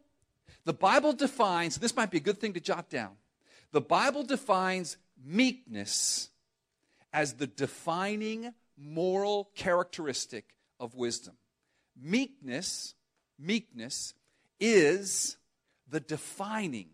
the 0.65 0.73
Bible 0.73 1.13
defines, 1.13 1.77
this 1.77 1.95
might 1.95 2.11
be 2.11 2.17
a 2.17 2.21
good 2.21 2.39
thing 2.39 2.53
to 2.53 2.59
jot 2.59 2.89
down. 2.89 3.11
The 3.71 3.81
Bible 3.81 4.23
defines 4.23 4.97
meekness 5.23 6.29
as 7.13 7.33
the 7.33 7.47
defining 7.47 8.53
moral 8.77 9.49
characteristic 9.55 10.55
of 10.79 10.95
wisdom. 10.95 11.35
Meekness, 11.99 12.93
meekness 13.39 14.13
is 14.59 15.37
the 15.89 15.99
defining 15.99 16.89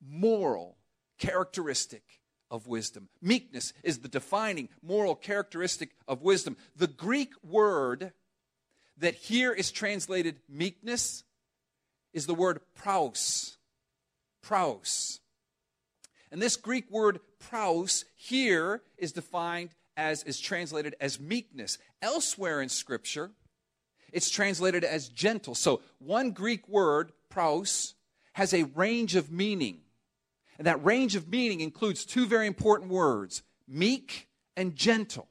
moral 0.00 0.76
characteristic 1.18 2.02
of 2.50 2.66
wisdom. 2.66 3.08
Meekness 3.20 3.72
is 3.82 3.98
the 3.98 4.08
defining 4.08 4.68
moral 4.82 5.14
characteristic 5.14 5.90
of 6.06 6.22
wisdom. 6.22 6.56
The 6.76 6.86
Greek 6.86 7.32
word 7.42 8.12
that 8.98 9.14
here 9.14 9.52
is 9.52 9.70
translated 9.70 10.40
meekness 10.48 11.24
is 12.12 12.26
the 12.26 12.34
word 12.34 12.60
praus. 12.74 13.56
Praus. 14.42 15.20
And 16.30 16.42
this 16.42 16.56
Greek 16.56 16.90
word 16.90 17.20
praus 17.38 18.04
here 18.16 18.82
is 18.98 19.12
defined 19.12 19.70
as 19.96 20.22
is 20.24 20.40
translated 20.40 20.94
as 21.00 21.20
meekness. 21.20 21.78
Elsewhere 22.00 22.60
in 22.60 22.68
scripture, 22.68 23.30
it's 24.12 24.30
translated 24.30 24.84
as 24.84 25.08
gentle. 25.08 25.54
So, 25.54 25.80
one 25.98 26.32
Greek 26.32 26.68
word, 26.68 27.12
praus, 27.28 27.94
has 28.34 28.54
a 28.54 28.64
range 28.64 29.16
of 29.16 29.30
meaning. 29.30 29.80
And 30.58 30.66
that 30.66 30.84
range 30.84 31.16
of 31.16 31.28
meaning 31.28 31.60
includes 31.60 32.04
two 32.04 32.26
very 32.26 32.46
important 32.46 32.90
words 32.90 33.42
meek 33.66 34.28
and 34.56 34.76
gentle. 34.76 35.28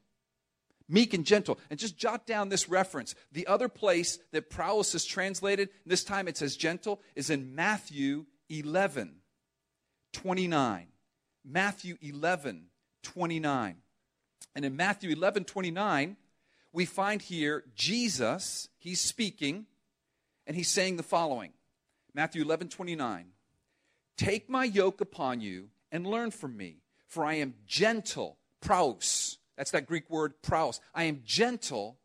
Meek 0.90 1.14
and 1.14 1.26
gentle. 1.26 1.58
And 1.70 1.80
just 1.80 1.98
jot 1.98 2.26
down 2.26 2.50
this 2.50 2.68
reference. 2.68 3.16
The 3.32 3.48
other 3.48 3.70
place 3.70 4.20
that 4.34 4.50
praus 4.50 4.94
is 4.94 5.06
translated, 5.06 5.70
this 5.86 6.04
time 6.04 6.28
it 6.28 6.36
says 6.36 6.58
gentle, 6.58 7.02
is 7.16 7.30
in 7.30 7.56
Matthew 7.56 8.26
11 8.50 9.22
29. 10.14 10.88
Matthew 11.46 11.98
11 12.02 12.66
29. 13.04 13.76
And 14.54 14.66
in 14.66 14.76
Matthew 14.76 15.12
11 15.12 15.46
29, 15.46 16.18
we 16.74 16.86
find 16.86 17.22
here 17.22 17.64
Jesus, 17.76 18.70
he's 18.78 19.02
speaking, 19.02 19.66
and 20.48 20.56
he's 20.56 20.70
saying 20.70 20.98
the 20.98 21.04
following 21.04 21.52
Matthew 22.14 22.44
11 22.44 22.70
29. 22.70 23.26
Take 24.18 24.50
my 24.50 24.66
yoke 24.66 25.02
upon 25.02 25.42
you 25.42 25.70
and 25.92 26.06
learn 26.06 26.32
from 26.32 26.56
me, 26.56 26.84
for 27.08 27.26
I 27.26 27.36
am 27.36 27.56
gentle, 27.66 28.38
praus. 28.60 29.38
That's 29.58 29.72
that 29.72 29.88
Greek 29.88 30.10
word 30.10 30.42
praus. 30.42 30.80
I 30.94 31.06
am 31.06 31.22
gentle 31.26 31.98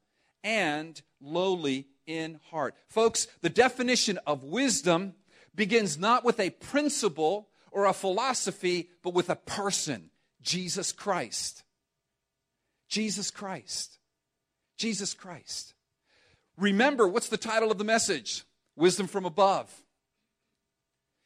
and 0.42 1.00
lowly 1.20 1.86
in 2.06 2.40
heart. 2.50 2.74
Folks, 2.88 3.26
the 3.42 3.50
definition 3.50 4.18
of 4.26 4.44
wisdom 4.44 5.14
begins 5.54 5.98
not 5.98 6.24
with 6.24 6.38
a 6.40 6.50
principle 6.50 7.48
or 7.70 7.86
a 7.86 7.92
philosophy, 7.92 8.90
but 9.02 9.14
with 9.14 9.28
a 9.28 9.36
person, 9.36 10.10
Jesus 10.42 10.92
Christ. 10.92 11.64
Jesus 12.88 13.30
Christ. 13.30 13.95
Jesus 14.76 15.14
Christ. 15.14 15.74
Remember, 16.56 17.06
what's 17.06 17.28
the 17.28 17.36
title 17.36 17.70
of 17.70 17.78
the 17.78 17.84
message? 17.84 18.44
Wisdom 18.76 19.06
from 19.06 19.24
above. 19.24 19.72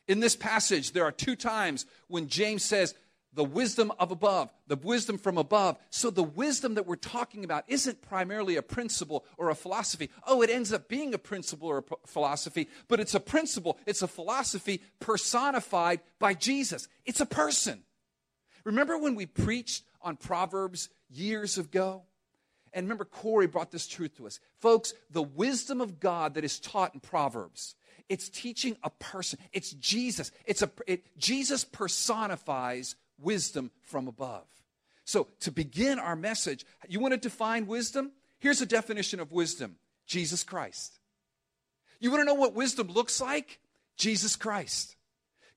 In 0.09 0.21
this 0.21 0.35
passage, 0.35 0.93
there 0.93 1.05
are 1.05 1.13
two 1.13 1.37
times 1.37 1.87
when 2.09 2.29
James 2.29 2.65
says, 2.65 2.95
the 3.33 3.45
wisdom 3.45 3.93
of 3.99 4.11
above, 4.11 4.51
the 4.67 4.77
wisdom 4.77 5.19
from 5.19 5.39
above. 5.39 5.79
So 5.91 6.11
the 6.11 6.23
wisdom 6.23 6.75
that 6.75 6.87
we're 6.87 6.97
talking 6.97 7.45
about 7.45 7.65
isn't 7.69 8.03
primarily 8.03 8.57
a 8.57 8.63
principle 8.63 9.25
or 9.39 9.51
a 9.51 9.55
philosophy. 9.55 10.11
Oh, 10.27 10.43
it 10.43 10.51
ends 10.51 10.73
up 10.73 10.89
being 10.89 11.15
a 11.15 11.19
principle 11.19 11.69
or 11.69 11.79
a 11.79 12.07
philosophy, 12.07 12.69
but 12.89 12.99
it's 12.99 13.15
a 13.15 13.21
principle, 13.21 13.79
it's 13.87 14.03
a 14.03 14.09
philosophy 14.09 14.83
personified 14.99 16.01
by 16.19 16.35
Jesus. 16.35 16.89
It's 17.05 17.21
a 17.21 17.27
person. 17.27 17.85
Remember 18.65 18.99
when 18.99 19.15
we 19.15 19.27
preached 19.27 19.85
on 20.03 20.17
Proverbs 20.17 20.89
years 21.09 21.57
ago? 21.57 22.03
And 22.73 22.85
remember, 22.85 23.05
Corey 23.05 23.47
brought 23.47 23.71
this 23.71 23.87
truth 23.87 24.17
to 24.17 24.27
us. 24.27 24.41
Folks, 24.61 24.95
the 25.11 25.23
wisdom 25.23 25.81
of 25.81 26.01
God 26.01 26.35
that 26.35 26.45
is 26.45 26.61
taught 26.61 26.95
in 26.95 27.01
Proverbs, 27.01 27.75
it's 28.09 28.29
teaching 28.29 28.77
a 28.83 28.91
person. 28.91 29.39
It's 29.53 29.73
Jesus. 29.73 30.33
It's 30.45 30.63
a, 30.63 30.71
it, 30.87 31.05
Jesus 31.19 31.65
personifies 31.65 32.97
wisdom 33.19 33.71
from 33.83 34.09
above. 34.09 34.47
So, 35.05 35.29
to 35.41 35.51
begin 35.51 35.99
our 35.99 36.17
message, 36.17 36.65
you 36.89 37.01
want 37.01 37.15
to 37.15 37.19
define 37.19 37.67
wisdom? 37.67 38.13
Here's 38.39 38.61
a 38.61 38.67
definition 38.67 39.21
of 39.21 39.33
wisdom 39.33 39.77
Jesus 40.07 40.45
Christ. 40.45 40.99
You 42.01 42.11
want 42.11 42.23
to 42.23 42.25
know 42.25 42.35
what 42.35 42.55
wisdom 42.55 42.89
looks 42.89 43.21
like? 43.21 43.61
Jesus 43.97 44.37
Christ. 44.37 44.97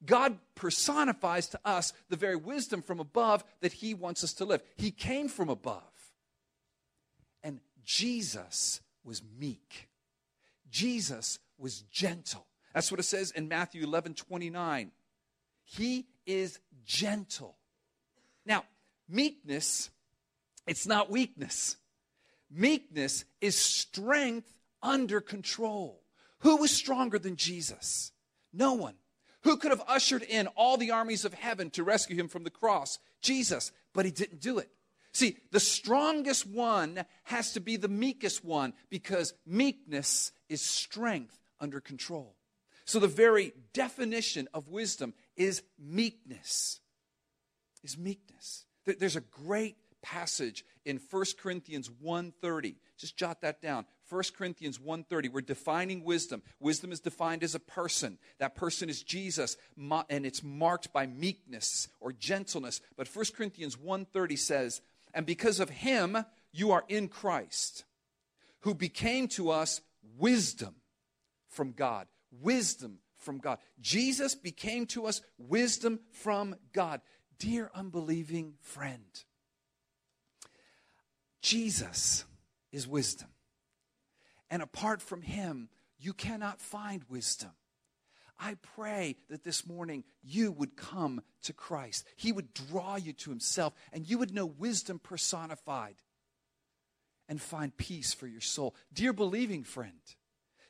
God 0.06 0.38
personifies 0.56 1.48
to 1.50 1.60
us 1.64 1.94
the 2.10 2.18
very 2.18 2.36
wisdom 2.36 2.82
from 2.82 3.00
above 3.00 3.44
that 3.62 3.74
He 3.74 3.94
wants 3.94 4.24
us 4.24 4.34
to 4.34 4.46
live. 4.46 4.62
He 4.76 4.92
came 4.92 5.30
from 5.30 5.50
above. 5.50 5.93
Jesus 7.84 8.82
was 9.04 9.22
meek. 9.40 9.90
Jesus 10.70 11.40
was 11.58 11.82
gentle. 11.92 12.46
That's 12.74 12.92
what 12.92 13.00
it 13.00 13.04
says 13.04 13.32
in 13.32 13.48
Matthew 13.48 13.84
11 13.84 14.16
29. 14.16 14.92
He 15.64 16.08
is 16.26 16.60
gentle. 16.86 17.58
Now, 18.46 18.64
meekness, 19.08 19.90
it's 20.68 20.88
not 20.88 21.10
weakness. 21.10 21.78
Meekness 22.50 23.26
is 23.42 23.58
strength 23.58 24.52
under 24.82 25.22
control. 25.22 26.02
Who 26.40 26.58
was 26.58 26.72
stronger 26.72 27.18
than 27.18 27.36
Jesus? 27.36 28.12
No 28.52 28.74
one. 28.74 28.96
Who 29.44 29.58
could 29.58 29.72
have 29.72 29.84
ushered 29.88 30.24
in 30.24 30.48
all 30.48 30.78
the 30.78 30.92
armies 30.92 31.26
of 31.26 31.34
heaven 31.34 31.70
to 31.72 31.84
rescue 31.84 32.16
him 32.16 32.28
from 32.28 32.44
the 32.44 32.50
cross? 32.50 33.00
Jesus. 33.22 33.72
But 33.94 34.06
he 34.06 34.12
didn't 34.12 34.42
do 34.42 34.58
it. 34.60 34.70
See, 35.14 35.38
the 35.52 35.60
strongest 35.60 36.48
one 36.48 37.06
has 37.24 37.54
to 37.54 37.60
be 37.60 37.78
the 37.78 37.88
meekest 37.88 38.44
one 38.44 38.74
because 38.90 39.34
meekness 39.46 40.32
is 40.50 40.62
strength 40.62 41.38
under 41.60 41.80
control. 41.80 42.36
So, 42.86 43.00
the 43.00 43.08
very 43.08 43.54
definition 43.74 44.50
of 44.54 44.68
wisdom 44.68 45.14
is 45.38 45.62
meekness. 45.80 46.80
is 47.84 47.98
meekness. 47.98 48.66
There's 48.86 49.18
a 49.18 49.22
great 49.22 49.76
passage 50.02 50.66
in 50.86 50.98
1 50.98 51.38
Corinthians 51.38 51.90
1:30. 51.90 52.78
Just 52.98 53.18
jot 53.18 53.42
that 53.42 53.62
down. 53.62 53.86
1 54.10 54.34
Corinthians 54.36 54.80
1:30. 54.80 55.30
We're 55.30 55.42
defining 55.42 56.04
wisdom. 56.04 56.44
Wisdom 56.60 56.92
is 56.92 57.00
defined 57.00 57.44
as 57.44 57.56
a 57.56 57.60
person. 57.60 58.20
That 58.38 58.56
person 58.56 58.90
is 58.90 59.04
Jesus, 59.04 59.58
and 59.78 60.26
it's 60.26 60.44
marked 60.44 60.94
by 60.94 61.08
meekness 61.08 61.88
or 62.00 62.14
gentleness. 62.14 62.82
But 62.96 63.08
1 63.08 63.34
Corinthians 63.34 63.78
1:30 63.78 64.38
says, 64.38 64.82
"And 65.14 65.26
because 65.26 65.60
of 65.60 65.70
him 65.70 66.26
you 66.52 66.72
are 66.72 66.86
in 66.88 67.08
Christ, 67.08 67.86
who 68.62 68.74
became 68.74 69.28
to 69.30 69.50
us 69.50 69.82
wisdom 70.02 70.82
from 71.48 71.74
God." 71.74 72.08
Wisdom 72.32 73.00
from 73.16 73.38
God. 73.38 73.60
Jesus 73.80 74.36
became 74.36 74.88
to 74.88 75.06
us 75.06 75.22
wisdom 75.38 76.00
from 76.12 76.56
God. 76.72 77.02
Dear 77.38 77.70
unbelieving 77.74 78.58
friend, 78.60 79.24
Jesus 81.42 82.26
is 82.72 82.88
wisdom. 82.88 83.30
And 84.50 84.62
apart 84.62 85.02
from 85.02 85.22
him, 85.22 85.70
you 85.98 86.14
cannot 86.14 86.60
find 86.60 87.04
wisdom. 87.06 87.52
I 88.44 88.58
pray 88.76 89.16
that 89.30 89.46
this 89.46 89.66
morning 89.66 90.04
you 90.22 90.52
would 90.52 90.76
come 90.76 91.22
to 91.44 91.54
Christ. 91.54 92.06
He 92.18 92.34
would 92.34 92.54
draw 92.54 92.98
you 92.98 93.14
to 93.14 93.30
himself, 93.30 93.74
and 93.94 94.08
you 94.08 94.18
would 94.18 94.34
know 94.34 94.46
wisdom 94.46 95.00
personified 95.00 95.96
and 97.30 97.42
find 97.42 97.76
peace 97.78 98.14
for 98.14 98.28
your 98.28 98.42
soul. 98.42 98.76
Dear 98.92 99.14
believing 99.14 99.64
friend, 99.64 100.00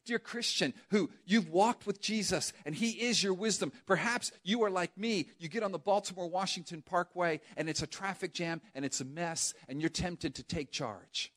Dear 0.06 0.20
Christian, 0.20 0.74
who 0.90 1.10
you've 1.26 1.50
walked 1.50 1.88
with 1.88 2.02
Jesus 2.02 2.52
and 2.66 2.76
He 2.76 2.90
is 2.90 3.24
your 3.24 3.34
wisdom. 3.34 3.72
Perhaps 3.86 4.34
you 4.44 4.62
are 4.64 4.70
like 4.70 4.98
me. 4.98 5.30
You 5.40 5.48
get 5.48 5.64
on 5.64 5.72
the 5.72 5.80
Baltimore 5.80 6.30
Washington 6.30 6.82
Parkway 6.82 7.40
and 7.56 7.70
it's 7.70 7.82
a 7.82 7.88
traffic 7.88 8.34
jam 8.34 8.62
and 8.76 8.84
it's 8.84 9.00
a 9.00 9.06
mess 9.06 9.54
and 9.70 9.80
you're 9.80 9.90
tempted 9.90 10.36
to 10.36 10.44
take 10.44 10.72
charge. 10.72 11.32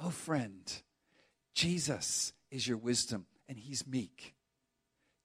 Oh, 0.00 0.10
friend, 0.10 0.72
Jesus 1.54 2.32
is 2.50 2.66
your 2.66 2.78
wisdom 2.78 3.26
and 3.48 3.56
He's 3.56 3.86
meek. 3.86 4.34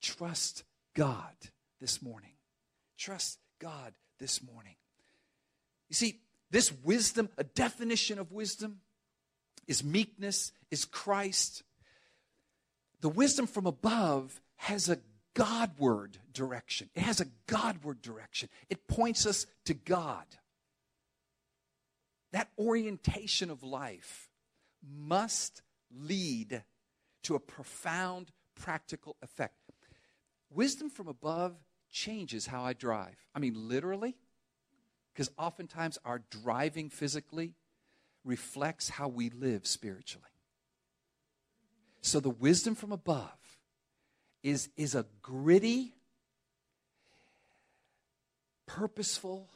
Trust 0.02 0.64
God 0.96 1.34
this 1.80 2.02
morning. 2.02 2.34
Trust 2.98 3.40
God 3.60 3.94
this 4.20 4.42
morning. 4.44 4.76
You 5.90 5.96
see, 5.96 6.20
this 6.50 6.72
wisdom, 6.84 7.30
a 7.38 7.44
definition 7.44 8.20
of 8.20 8.32
wisdom, 8.32 8.80
is 9.68 9.84
meekness, 9.84 10.52
is 10.72 10.86
Christ 10.86 11.64
the 13.02 13.10
wisdom 13.10 13.48
from 13.48 13.66
above 13.66 14.42
has 14.56 14.90
a 14.90 15.00
Godward 15.34 16.18
direction. 16.34 16.90
It 16.96 17.02
has 17.02 17.22
a 17.22 17.28
Godward 17.46 18.02
direction. 18.02 18.50
It 18.70 18.88
points 18.88 19.26
us 19.28 19.46
to 19.66 19.76
God. 19.76 20.26
That 22.32 22.50
orientation 22.58 23.52
of 23.52 23.62
life 23.62 24.30
must 24.84 25.62
lead 25.96 26.64
to 27.24 27.36
a 27.36 27.40
profound 27.40 28.32
practical 28.56 29.16
effect. 29.22 29.54
Wisdom 30.50 30.90
from 30.90 31.08
above 31.08 31.56
changes 31.92 32.48
how 32.48 32.64
I 32.64 32.74
drive. 32.74 33.16
I 33.36 33.40
mean, 33.40 33.68
literally, 33.68 34.16
because 35.14 35.30
oftentimes 35.38 35.98
our 36.06 36.22
driving 36.30 36.90
physically 36.90 37.56
reflects 38.24 38.90
how 38.90 39.08
we 39.08 39.30
live 39.30 39.66
spiritually. 39.66 40.28
So 42.02 42.20
the 42.20 42.30
wisdom 42.30 42.76
from 42.76 42.92
above 42.92 43.38
is, 44.44 44.70
is 44.78 44.96
a 44.96 45.06
gritty, 45.22 45.94
purposeful, 48.66 49.50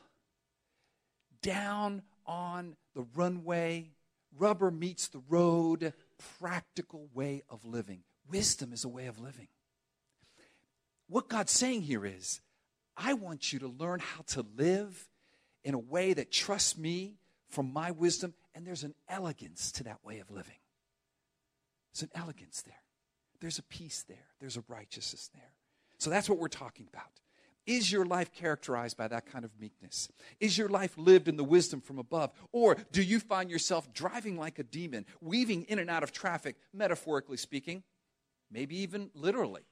down 1.42 2.02
on 2.26 2.76
the 2.94 3.06
runway, 3.16 3.92
rubber 4.38 4.72
meets 4.72 5.08
the 5.08 5.22
road, 5.30 5.94
practical 6.40 7.08
way 7.14 7.44
of 7.50 7.66
living. 7.66 8.04
Wisdom 8.30 8.74
is 8.74 8.84
a 8.84 8.90
way 8.90 9.08
of 9.08 9.20
living. 9.20 9.48
What 11.12 11.28
God's 11.28 11.52
saying 11.52 11.82
here 11.82 12.06
is, 12.06 12.40
I 12.96 13.16
want 13.16 13.52
you 13.52 13.60
to 13.60 13.68
learn 13.68 14.00
how 14.00 14.22
to 14.28 14.46
live 14.56 15.10
in 15.62 15.74
a 15.74 15.80
way 15.80 16.14
that 16.14 16.32
trusts 16.32 16.78
me 16.78 17.18
from 17.50 17.74
my 17.74 17.92
wisdom, 17.92 18.34
and 18.56 18.66
there's 18.66 18.86
an 18.86 18.96
elegance 19.10 19.74
to 19.74 19.84
that 19.84 20.00
way 20.06 20.20
of 20.20 20.32
living. 20.32 20.56
There's 21.94 22.04
an 22.04 22.12
elegance 22.16 22.62
there. 22.62 22.82
There's 23.42 23.60
a 23.60 23.64
peace 23.64 24.06
there. 24.08 24.26
There's 24.40 24.56
a 24.56 24.64
righteousness 24.70 25.30
there. 25.34 25.52
So 25.98 26.10
that's 26.10 26.30
what 26.30 26.40
we're 26.40 26.48
talking 26.48 26.88
about. 26.88 27.12
Is 27.66 27.92
your 27.92 28.06
life 28.06 28.32
characterized 28.32 28.96
by 28.96 29.10
that 29.10 29.26
kind 29.26 29.44
of 29.44 29.52
meekness? 29.60 30.08
Is 30.40 30.58
your 30.58 30.70
life 30.70 30.98
lived 30.98 31.28
in 31.28 31.36
the 31.36 31.44
wisdom 31.44 31.82
from 31.82 32.00
above? 32.00 32.32
Or 32.54 32.78
do 32.94 33.04
you 33.04 33.20
find 33.20 33.52
yourself 33.52 33.94
driving 33.94 34.38
like 34.38 34.60
a 34.60 34.64
demon, 34.64 35.06
weaving 35.20 35.64
in 35.64 35.78
and 35.78 35.90
out 35.90 36.04
of 36.04 36.14
traffic, 36.14 36.56
metaphorically 36.74 37.36
speaking, 37.36 37.84
maybe 38.50 38.78
even 38.78 39.12
literally? 39.14 39.64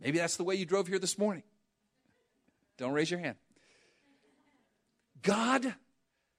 Maybe 0.00 0.18
that's 0.18 0.36
the 0.36 0.44
way 0.44 0.54
you 0.54 0.66
drove 0.66 0.88
here 0.88 0.98
this 0.98 1.18
morning. 1.18 1.42
Don't 2.78 2.92
raise 2.92 3.10
your 3.10 3.20
hand. 3.20 3.36
God, 5.22 5.74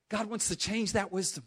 God 0.10 0.28
wants 0.28 0.50
to 0.50 0.56
change 0.56 0.94
that 0.94 1.12
wisdom. 1.12 1.44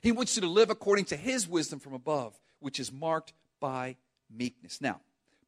He 0.00 0.12
wants 0.12 0.36
you 0.36 0.42
to 0.42 0.48
live 0.48 0.70
according 0.70 1.06
to 1.06 1.16
His 1.16 1.48
wisdom 1.48 1.78
from 1.80 1.94
above 1.94 2.38
which 2.60 2.80
is 2.80 2.90
marked 2.90 3.34
by 3.60 3.96
meekness. 4.34 4.80
Now, 4.80 5.00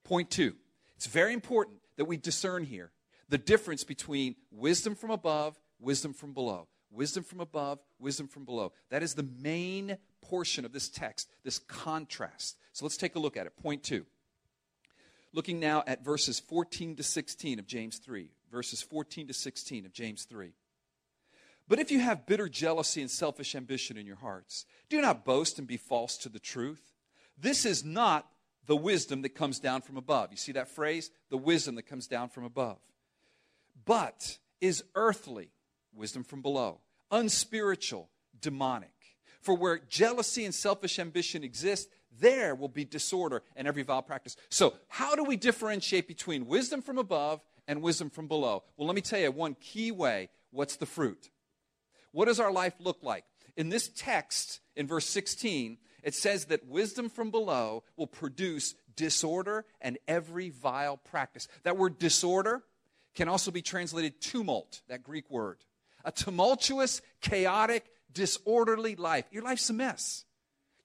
point 0.05 0.31
two 0.31 0.55
it's 0.97 1.07
very 1.07 1.33
important 1.33 1.79
that 1.97 2.05
we 2.05 2.17
discern 2.19 2.65
here 2.65 2.91
the 3.29 3.39
difference 3.39 3.85
between 3.85 4.37
wisdom 4.51 4.95
from 4.95 5.11
above, 5.11 5.59
wisdom 5.81 6.13
from 6.13 6.33
below. 6.33 6.69
Wisdom 6.91 7.25
from 7.25 7.41
above, 7.41 7.81
wisdom 7.99 8.29
from 8.29 8.45
below. 8.45 8.73
That 8.91 9.03
is 9.03 9.15
the 9.15 9.29
main 9.41 9.99
portion 10.23 10.65
of 10.65 10.73
this 10.73 10.89
text, 10.89 11.29
this 11.43 11.59
contrast. 11.59 12.57
So 12.73 12.85
let's 12.85 12.97
take 12.97 13.17
a 13.17 13.19
look 13.19 13.37
at 13.37 13.47
it. 13.47 13.57
Point 13.57 13.83
two. 13.83 14.07
Looking 15.37 15.61
now 15.61 15.85
at 15.87 16.03
verses 16.03 16.41
14 16.41 16.97
to 16.97 17.03
16 17.03 17.59
of 17.59 17.67
James 17.67 17.99
3. 17.99 18.31
Verses 18.51 18.81
14 18.81 19.27
to 19.27 19.35
16 19.35 19.85
of 19.85 19.93
James 19.93 20.25
3. 20.25 20.55
But 21.69 21.79
if 21.79 21.91
you 21.91 22.01
have 22.01 22.27
bitter 22.27 22.49
jealousy 22.49 23.03
and 23.03 23.11
selfish 23.11 23.55
ambition 23.55 23.99
in 23.99 24.07
your 24.07 24.17
hearts, 24.17 24.65
do 24.89 24.99
not 25.03 25.27
boast 25.27 25.59
and 25.59 25.69
be 25.69 25.77
false 25.77 26.17
to 26.19 26.31
the 26.31 26.39
truth. 26.39 26.95
This 27.39 27.67
is 27.67 27.85
not 27.85 28.27
the 28.65 28.77
wisdom 28.77 29.21
that 29.23 29.35
comes 29.35 29.61
down 29.61 29.83
from 29.83 29.99
above. 29.99 30.31
You 30.31 30.39
see 30.39 30.53
that 30.53 30.69
phrase? 30.69 31.11
The 31.29 31.37
wisdom 31.37 31.75
that 31.75 31.83
comes 31.83 32.07
down 32.07 32.31
from 32.31 32.45
above. 32.45 32.79
But 33.85 34.39
is 34.63 34.85
earthly, 34.95 35.51
wisdom 35.95 36.25
from 36.25 36.41
below, 36.41 36.81
unspiritual, 37.11 38.09
demonic. 38.41 38.89
For 39.43 39.55
where 39.55 39.81
jealousy 39.87 40.47
and 40.47 40.55
selfish 40.55 40.99
ambition 40.99 41.45
exist, 41.45 41.91
there 42.19 42.55
will 42.55 42.69
be 42.69 42.85
disorder 42.85 43.43
and 43.55 43.69
every 43.69 43.83
vile 43.83 44.03
practice. 44.03 44.37
So, 44.49 44.75
how 44.89 45.15
do 45.15 45.25
we 45.25 45.37
differentiate 45.37 46.09
between 46.09 46.47
wisdom 46.47 46.83
from 46.83 46.99
above 46.99 47.41
and 47.69 47.83
wisdom 47.83 48.11
from 48.11 48.29
below? 48.29 48.65
Well, 48.77 48.87
let 48.87 48.95
me 48.95 49.03
tell 49.03 49.21
you 49.21 49.31
one 49.31 49.55
key 49.55 49.91
way. 49.91 50.29
What's 50.51 50.77
the 50.77 50.87
fruit? 50.87 51.31
What 52.13 52.27
does 52.27 52.41
our 52.41 52.53
life 52.53 52.75
look 52.79 53.03
like? 53.03 53.25
In 53.57 53.69
this 53.69 53.89
text, 53.89 54.61
in 54.75 54.87
verse 54.87 55.09
16, 55.09 55.79
it 56.03 56.15
says 56.15 56.47
that 56.47 56.67
wisdom 56.67 57.09
from 57.09 57.31
below 57.31 57.83
will 57.97 58.07
produce 58.07 58.75
disorder 58.95 59.65
and 59.81 59.99
every 60.07 60.51
vile 60.51 60.97
practice. 60.97 61.49
That 61.65 61.77
word 61.77 61.99
disorder 61.99 62.63
can 63.15 63.29
also 63.29 63.51
be 63.51 63.63
translated 63.63 64.21
tumult, 64.21 64.83
that 64.89 65.03
Greek 65.03 65.31
word. 65.31 65.59
A 66.05 66.13
tumultuous, 66.13 67.03
chaotic, 67.21 67.87
disorderly 68.13 68.95
life. 68.95 69.25
Your 69.33 69.43
life's 69.43 69.69
a 69.69 69.73
mess. 69.73 70.25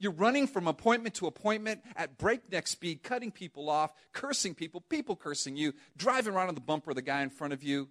You're 0.01 0.11
running 0.11 0.47
from 0.47 0.67
appointment 0.67 1.15
to 1.15 1.27
appointment 1.27 1.81
at 1.95 2.17
breakneck 2.17 2.67
speed, 2.67 3.03
cutting 3.03 3.31
people 3.31 3.69
off, 3.69 3.93
cursing 4.11 4.53
people, 4.53 4.81
people 4.81 5.15
cursing 5.15 5.55
you, 5.55 5.73
driving 5.95 6.33
around 6.33 6.49
on 6.49 6.55
the 6.55 6.61
bumper 6.61 6.91
of 6.91 6.95
the 6.95 7.01
guy 7.01 7.21
in 7.21 7.29
front 7.29 7.53
of 7.53 7.63
you. 7.63 7.87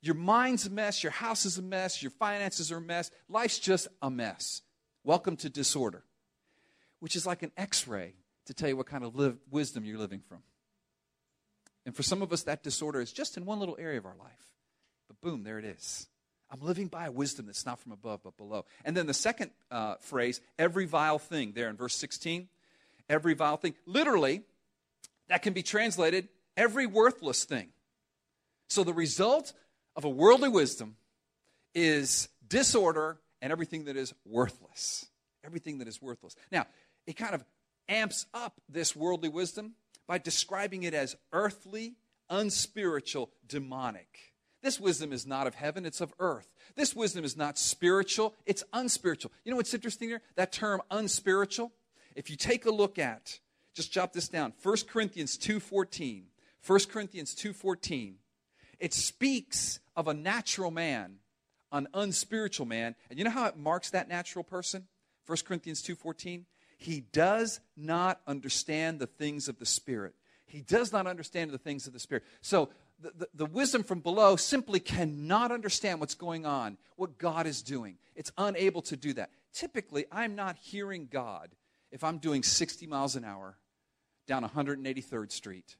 Your 0.00 0.16
mind's 0.16 0.66
a 0.66 0.70
mess, 0.70 1.04
your 1.04 1.12
house 1.12 1.44
is 1.44 1.56
a 1.58 1.62
mess, 1.62 2.02
your 2.02 2.10
finances 2.10 2.72
are 2.72 2.78
a 2.78 2.80
mess. 2.80 3.12
Life's 3.28 3.60
just 3.60 3.86
a 4.02 4.10
mess. 4.10 4.62
Welcome 5.04 5.36
to 5.36 5.48
disorder 5.48 6.02
which 7.04 7.16
is 7.16 7.26
like 7.26 7.42
an 7.42 7.52
x 7.58 7.86
ray 7.86 8.14
to 8.46 8.54
tell 8.54 8.66
you 8.66 8.78
what 8.78 8.86
kind 8.86 9.04
of 9.04 9.14
live, 9.14 9.36
wisdom 9.50 9.84
you're 9.84 9.98
living 9.98 10.22
from. 10.26 10.38
And 11.84 11.94
for 11.94 12.02
some 12.02 12.22
of 12.22 12.32
us, 12.32 12.44
that 12.44 12.62
disorder 12.62 12.98
is 12.98 13.12
just 13.12 13.36
in 13.36 13.44
one 13.44 13.60
little 13.60 13.76
area 13.78 13.98
of 13.98 14.06
our 14.06 14.16
life. 14.18 14.48
But 15.06 15.20
boom, 15.20 15.42
there 15.42 15.58
it 15.58 15.66
is. 15.66 16.08
I'm 16.54 16.64
living 16.64 16.86
by 16.86 17.06
a 17.06 17.10
wisdom 17.10 17.46
that's 17.46 17.66
not 17.66 17.80
from 17.80 17.90
above, 17.90 18.20
but 18.22 18.36
below. 18.36 18.64
And 18.84 18.96
then 18.96 19.08
the 19.08 19.14
second 19.14 19.50
uh, 19.72 19.96
phrase, 19.96 20.40
every 20.56 20.86
vile 20.86 21.18
thing, 21.18 21.50
there 21.52 21.68
in 21.68 21.76
verse 21.76 21.96
16, 21.96 22.48
every 23.08 23.34
vile 23.34 23.56
thing. 23.56 23.74
Literally, 23.86 24.42
that 25.28 25.42
can 25.42 25.52
be 25.52 25.64
translated 25.64 26.28
every 26.56 26.86
worthless 26.86 27.42
thing. 27.42 27.70
So 28.68 28.84
the 28.84 28.92
result 28.92 29.52
of 29.96 30.04
a 30.04 30.08
worldly 30.08 30.48
wisdom 30.48 30.94
is 31.74 32.28
disorder 32.46 33.18
and 33.42 33.50
everything 33.50 33.86
that 33.86 33.96
is 33.96 34.14
worthless. 34.24 35.06
Everything 35.44 35.78
that 35.78 35.88
is 35.88 36.00
worthless. 36.00 36.36
Now, 36.52 36.66
it 37.04 37.16
kind 37.16 37.34
of 37.34 37.44
amps 37.88 38.26
up 38.32 38.60
this 38.68 38.94
worldly 38.94 39.28
wisdom 39.28 39.72
by 40.06 40.18
describing 40.18 40.84
it 40.84 40.94
as 40.94 41.16
earthly, 41.32 41.96
unspiritual, 42.30 43.32
demonic. 43.44 44.33
This 44.64 44.80
wisdom 44.80 45.12
is 45.12 45.26
not 45.26 45.46
of 45.46 45.54
heaven, 45.54 45.84
it's 45.84 46.00
of 46.00 46.14
earth. 46.18 46.54
This 46.74 46.96
wisdom 46.96 47.22
is 47.22 47.36
not 47.36 47.58
spiritual, 47.58 48.34
it's 48.46 48.64
unspiritual. 48.72 49.30
You 49.44 49.50
know 49.50 49.58
what's 49.58 49.74
interesting 49.74 50.08
here? 50.08 50.22
That 50.36 50.52
term 50.52 50.80
unspiritual. 50.90 51.70
If 52.16 52.30
you 52.30 52.36
take 52.36 52.64
a 52.64 52.70
look 52.70 52.98
at, 52.98 53.40
just 53.74 53.92
jot 53.92 54.14
this 54.14 54.26
down, 54.26 54.54
1 54.62 54.76
Corinthians 54.88 55.36
2.14. 55.36 56.22
1 56.66 56.80
Corinthians 56.90 57.34
2.14. 57.34 58.14
It 58.80 58.94
speaks 58.94 59.80
of 59.94 60.08
a 60.08 60.14
natural 60.14 60.70
man, 60.70 61.16
an 61.70 61.86
unspiritual 61.92 62.64
man. 62.64 62.94
And 63.10 63.18
you 63.18 63.24
know 63.26 63.30
how 63.30 63.44
it 63.44 63.58
marks 63.58 63.90
that 63.90 64.08
natural 64.08 64.44
person? 64.44 64.86
1 65.26 65.38
Corinthians 65.46 65.82
2.14. 65.82 66.44
He 66.78 67.00
does 67.12 67.60
not 67.76 68.22
understand 68.26 68.98
the 68.98 69.06
things 69.08 69.46
of 69.46 69.58
the 69.58 69.66
Spirit. 69.66 70.14
He 70.46 70.62
does 70.62 70.90
not 70.90 71.06
understand 71.06 71.50
the 71.50 71.58
things 71.58 71.86
of 71.86 71.92
the 71.92 71.98
Spirit. 71.98 72.24
So 72.40 72.70
the, 73.00 73.12
the, 73.16 73.28
the, 73.34 73.46
wisdom 73.46 73.82
from 73.82 74.00
below 74.00 74.36
simply 74.36 74.80
cannot 74.80 75.50
understand 75.50 76.00
what's 76.00 76.14
going 76.14 76.46
on, 76.46 76.78
what 76.96 77.18
God 77.18 77.46
is 77.46 77.62
doing. 77.62 77.98
It's 78.14 78.32
unable 78.38 78.82
to 78.82 78.96
do 78.96 79.12
that. 79.14 79.30
Typically, 79.52 80.06
I'm 80.12 80.34
not 80.34 80.56
hearing 80.56 81.08
God 81.10 81.50
if 81.90 82.04
I'm 82.04 82.18
doing 82.18 82.42
60 82.42 82.86
miles 82.86 83.16
an 83.16 83.24
hour 83.24 83.56
down 84.26 84.48
183rd 84.48 85.32
Street, 85.32 85.76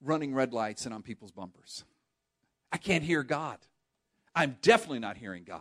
running 0.00 0.34
red 0.34 0.52
lights 0.52 0.84
and 0.84 0.94
on 0.94 1.02
people's 1.02 1.32
bumpers. 1.32 1.84
I 2.70 2.76
can't 2.76 3.04
hear 3.04 3.22
God. 3.22 3.58
I'm 4.34 4.56
definitely 4.62 5.00
not 5.00 5.16
hearing 5.16 5.44
God. 5.44 5.60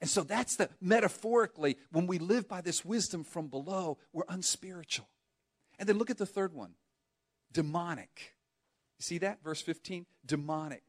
And 0.00 0.08
so 0.08 0.22
that's 0.22 0.56
the 0.56 0.70
metaphorically, 0.80 1.76
when 1.92 2.06
we 2.06 2.18
live 2.18 2.48
by 2.48 2.60
this 2.60 2.84
wisdom 2.84 3.24
from 3.24 3.48
below, 3.48 3.98
we're 4.12 4.24
unspiritual. 4.28 5.08
And 5.78 5.88
then 5.88 5.98
look 5.98 6.10
at 6.10 6.18
the 6.18 6.26
third 6.26 6.54
one 6.54 6.74
demonic. 7.52 8.34
You 9.00 9.04
see 9.04 9.18
that? 9.18 9.42
Verse 9.42 9.62
15? 9.62 10.04
Demonic. 10.26 10.82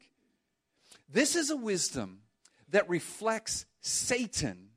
This 1.08 1.38
is 1.38 1.50
a 1.50 1.56
wisdom 1.56 2.24
that 2.70 2.90
reflects 2.90 3.66
Satan 3.80 4.72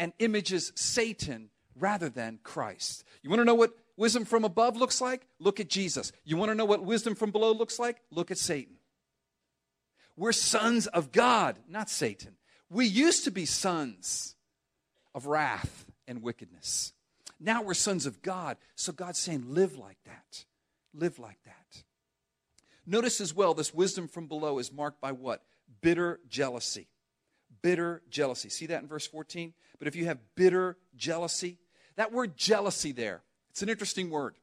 and 0.00 0.12
images 0.18 0.72
Satan 0.74 1.50
rather 1.78 2.08
than 2.08 2.40
Christ. 2.42 3.04
You 3.22 3.30
want 3.30 3.38
to 3.38 3.44
know 3.44 3.54
what 3.54 3.72
wisdom 3.96 4.24
from 4.24 4.44
above 4.44 4.76
looks 4.76 5.00
like? 5.00 5.28
Look 5.38 5.60
at 5.60 5.68
Jesus. 5.68 6.10
You 6.24 6.36
want 6.36 6.50
to 6.50 6.56
know 6.56 6.64
what 6.64 6.84
wisdom 6.84 7.14
from 7.14 7.30
below 7.30 7.52
looks 7.52 7.78
like? 7.78 7.98
Look 8.10 8.32
at 8.32 8.38
Satan. 8.38 8.74
We're 10.16 10.32
sons 10.32 10.88
of 10.88 11.12
God, 11.12 11.60
not 11.68 11.88
Satan. 11.88 12.34
We 12.68 12.86
used 12.86 13.22
to 13.26 13.30
be 13.30 13.46
sons 13.46 14.34
of 15.14 15.26
wrath 15.26 15.86
and 16.08 16.20
wickedness. 16.20 16.94
Now 17.38 17.62
we're 17.62 17.74
sons 17.74 18.06
of 18.06 18.22
God. 18.22 18.56
So 18.74 18.92
God's 18.92 19.20
saying, 19.20 19.54
live 19.54 19.78
like 19.78 19.98
that. 20.04 20.46
Live 20.92 21.20
like 21.20 21.38
that. 21.44 21.84
Notice 22.86 23.20
as 23.20 23.34
well, 23.34 23.54
this 23.54 23.72
wisdom 23.72 24.08
from 24.08 24.26
below 24.26 24.58
is 24.58 24.72
marked 24.72 25.00
by 25.00 25.12
what? 25.12 25.42
Bitter 25.80 26.20
jealousy. 26.28 26.88
Bitter 27.62 28.02
jealousy. 28.10 28.48
See 28.48 28.66
that 28.66 28.82
in 28.82 28.88
verse 28.88 29.06
14? 29.06 29.52
But 29.78 29.88
if 29.88 29.96
you 29.96 30.06
have 30.06 30.18
bitter 30.34 30.76
jealousy, 30.96 31.58
that 31.96 32.12
word 32.12 32.36
jealousy 32.36 32.92
there, 32.92 33.22
it's 33.50 33.62
an 33.62 33.68
interesting 33.68 34.10
word. 34.10 34.36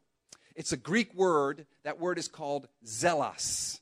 It's 0.55 0.71
a 0.71 0.77
Greek 0.77 1.13
word. 1.13 1.65
That 1.83 1.99
word 1.99 2.17
is 2.17 2.27
called 2.27 2.67
zealous. 2.85 3.81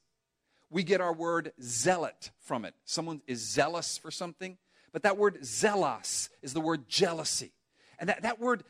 We 0.70 0.84
get 0.84 1.02
our 1.02 1.13
word 1.13 1.54
zealot 1.62 2.32
from 2.39 2.65
it. 2.65 2.74
Someone 2.86 3.22
is 3.28 3.39
zealous 3.39 3.98
for 3.98 4.12
something, 4.12 4.58
but 4.91 5.04
that 5.04 5.17
word 5.17 5.39
zealous 5.43 6.30
is 6.41 6.54
the 6.54 6.62
word 6.62 6.88
jealousy. 6.88 7.52
And 8.00 8.10
that, 8.10 8.22
that 8.24 8.39
word 8.39 8.63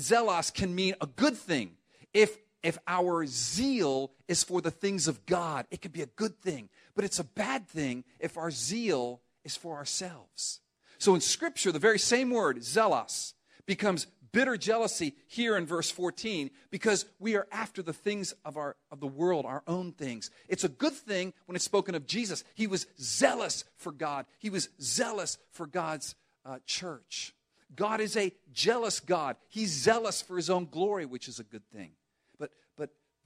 zealous 0.00 0.50
can 0.50 0.74
mean 0.74 0.94
a 1.00 1.06
good 1.06 1.36
thing. 1.36 1.72
If, 2.12 2.36
if 2.66 2.78
our 2.88 3.24
zeal 3.26 4.10
is 4.26 4.42
for 4.42 4.60
the 4.60 4.72
things 4.72 5.06
of 5.06 5.24
God, 5.24 5.66
it 5.70 5.80
could 5.80 5.92
be 5.92 6.02
a 6.02 6.06
good 6.06 6.36
thing. 6.42 6.68
But 6.96 7.04
it's 7.04 7.20
a 7.20 7.24
bad 7.24 7.68
thing 7.68 8.02
if 8.18 8.36
our 8.36 8.50
zeal 8.50 9.20
is 9.44 9.54
for 9.54 9.76
ourselves. 9.76 10.60
So 10.98 11.14
in 11.14 11.20
Scripture, 11.20 11.70
the 11.70 11.78
very 11.78 12.00
same 12.00 12.30
word, 12.30 12.64
zealous, 12.64 13.34
becomes 13.66 14.08
bitter 14.32 14.56
jealousy 14.56 15.14
here 15.28 15.56
in 15.56 15.64
verse 15.64 15.92
14 15.92 16.50
because 16.72 17.06
we 17.20 17.36
are 17.36 17.46
after 17.52 17.82
the 17.82 17.92
things 17.92 18.34
of 18.44 18.56
our 18.56 18.74
of 18.90 18.98
the 18.98 19.06
world 19.06 19.46
our 19.46 19.62
own 19.68 19.92
things. 19.92 20.32
It's 20.48 20.64
a 20.64 20.68
good 20.68 20.92
thing 20.92 21.34
when 21.46 21.54
it's 21.54 21.64
spoken 21.64 21.94
of 21.94 22.06
jesus. 22.06 22.42
He 22.54 22.66
was 22.66 22.86
zealous 23.00 23.64
for 23.76 23.92
god. 23.92 24.26
He 24.38 24.50
was 24.50 24.68
zealous 24.82 25.38
for 25.52 25.66
god's 25.66 26.16
uh, 26.44 26.58
church. 26.66 27.32
God 27.74 28.00
is 28.00 28.16
a 28.16 28.32
jealous 28.52 29.00
god. 29.00 29.36
He's 29.48 29.70
zealous 29.70 30.20
for 30.20 30.36
his 30.36 30.50
own 30.50 30.66
glory 30.66 31.06
which 31.06 31.28
is 31.28 31.38
a 31.38 31.44
good 31.44 31.66
thing 31.70 31.92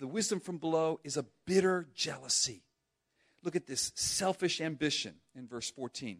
the 0.00 0.08
wisdom 0.08 0.40
from 0.40 0.58
below 0.58 0.98
is 1.04 1.16
a 1.16 1.24
bitter 1.46 1.86
jealousy 1.94 2.64
look 3.44 3.54
at 3.54 3.66
this 3.66 3.92
selfish 3.94 4.60
ambition 4.60 5.14
in 5.36 5.46
verse 5.46 5.70
14 5.70 6.18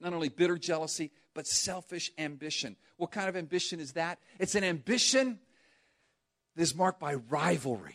not 0.00 0.12
only 0.12 0.28
bitter 0.28 0.58
jealousy 0.58 1.12
but 1.38 1.46
selfish 1.46 2.10
ambition. 2.18 2.74
What 2.96 3.12
kind 3.12 3.28
of 3.28 3.36
ambition 3.36 3.78
is 3.78 3.92
that? 3.92 4.18
It's 4.40 4.56
an 4.56 4.64
ambition 4.64 5.38
that 6.56 6.62
is 6.62 6.74
marked 6.74 6.98
by 6.98 7.14
rivalry. 7.14 7.94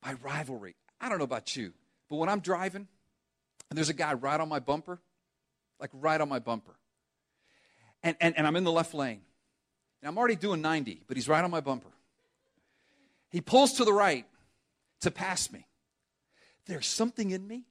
By 0.00 0.14
rivalry. 0.22 0.76
I 1.00 1.08
don't 1.08 1.18
know 1.18 1.24
about 1.24 1.56
you, 1.56 1.72
but 2.08 2.14
when 2.14 2.28
I'm 2.28 2.38
driving 2.38 2.86
and 3.68 3.76
there's 3.76 3.88
a 3.88 3.92
guy 3.92 4.14
right 4.14 4.38
on 4.38 4.48
my 4.48 4.60
bumper, 4.60 5.00
like 5.80 5.90
right 5.94 6.20
on 6.20 6.28
my 6.28 6.38
bumper, 6.38 6.76
and, 8.04 8.16
and, 8.20 8.38
and 8.38 8.46
I'm 8.46 8.54
in 8.54 8.62
the 8.62 8.70
left 8.70 8.94
lane, 8.94 9.22
and 10.00 10.08
I'm 10.08 10.16
already 10.16 10.36
doing 10.36 10.62
90, 10.62 11.02
but 11.08 11.16
he's 11.16 11.28
right 11.28 11.42
on 11.42 11.50
my 11.50 11.60
bumper. 11.60 11.90
He 13.30 13.40
pulls 13.40 13.74
to 13.74 13.84
the 13.84 13.92
right 13.92 14.24
to 15.00 15.10
pass 15.10 15.50
me. 15.50 15.66
There's 16.66 16.86
something 16.86 17.30
in 17.30 17.46
me 17.46 17.64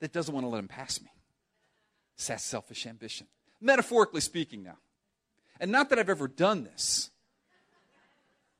that 0.00 0.12
doesn't 0.12 0.34
want 0.34 0.44
to 0.44 0.48
let 0.48 0.58
him 0.58 0.68
pass 0.68 1.00
me. 1.00 1.10
It's 2.16 2.26
that 2.28 2.40
selfish 2.40 2.86
ambition 2.86 3.26
metaphorically 3.64 4.20
speaking 4.20 4.62
now. 4.62 4.76
And 5.58 5.72
not 5.72 5.88
that 5.90 5.98
I've 5.98 6.10
ever 6.10 6.28
done 6.28 6.64
this, 6.64 7.10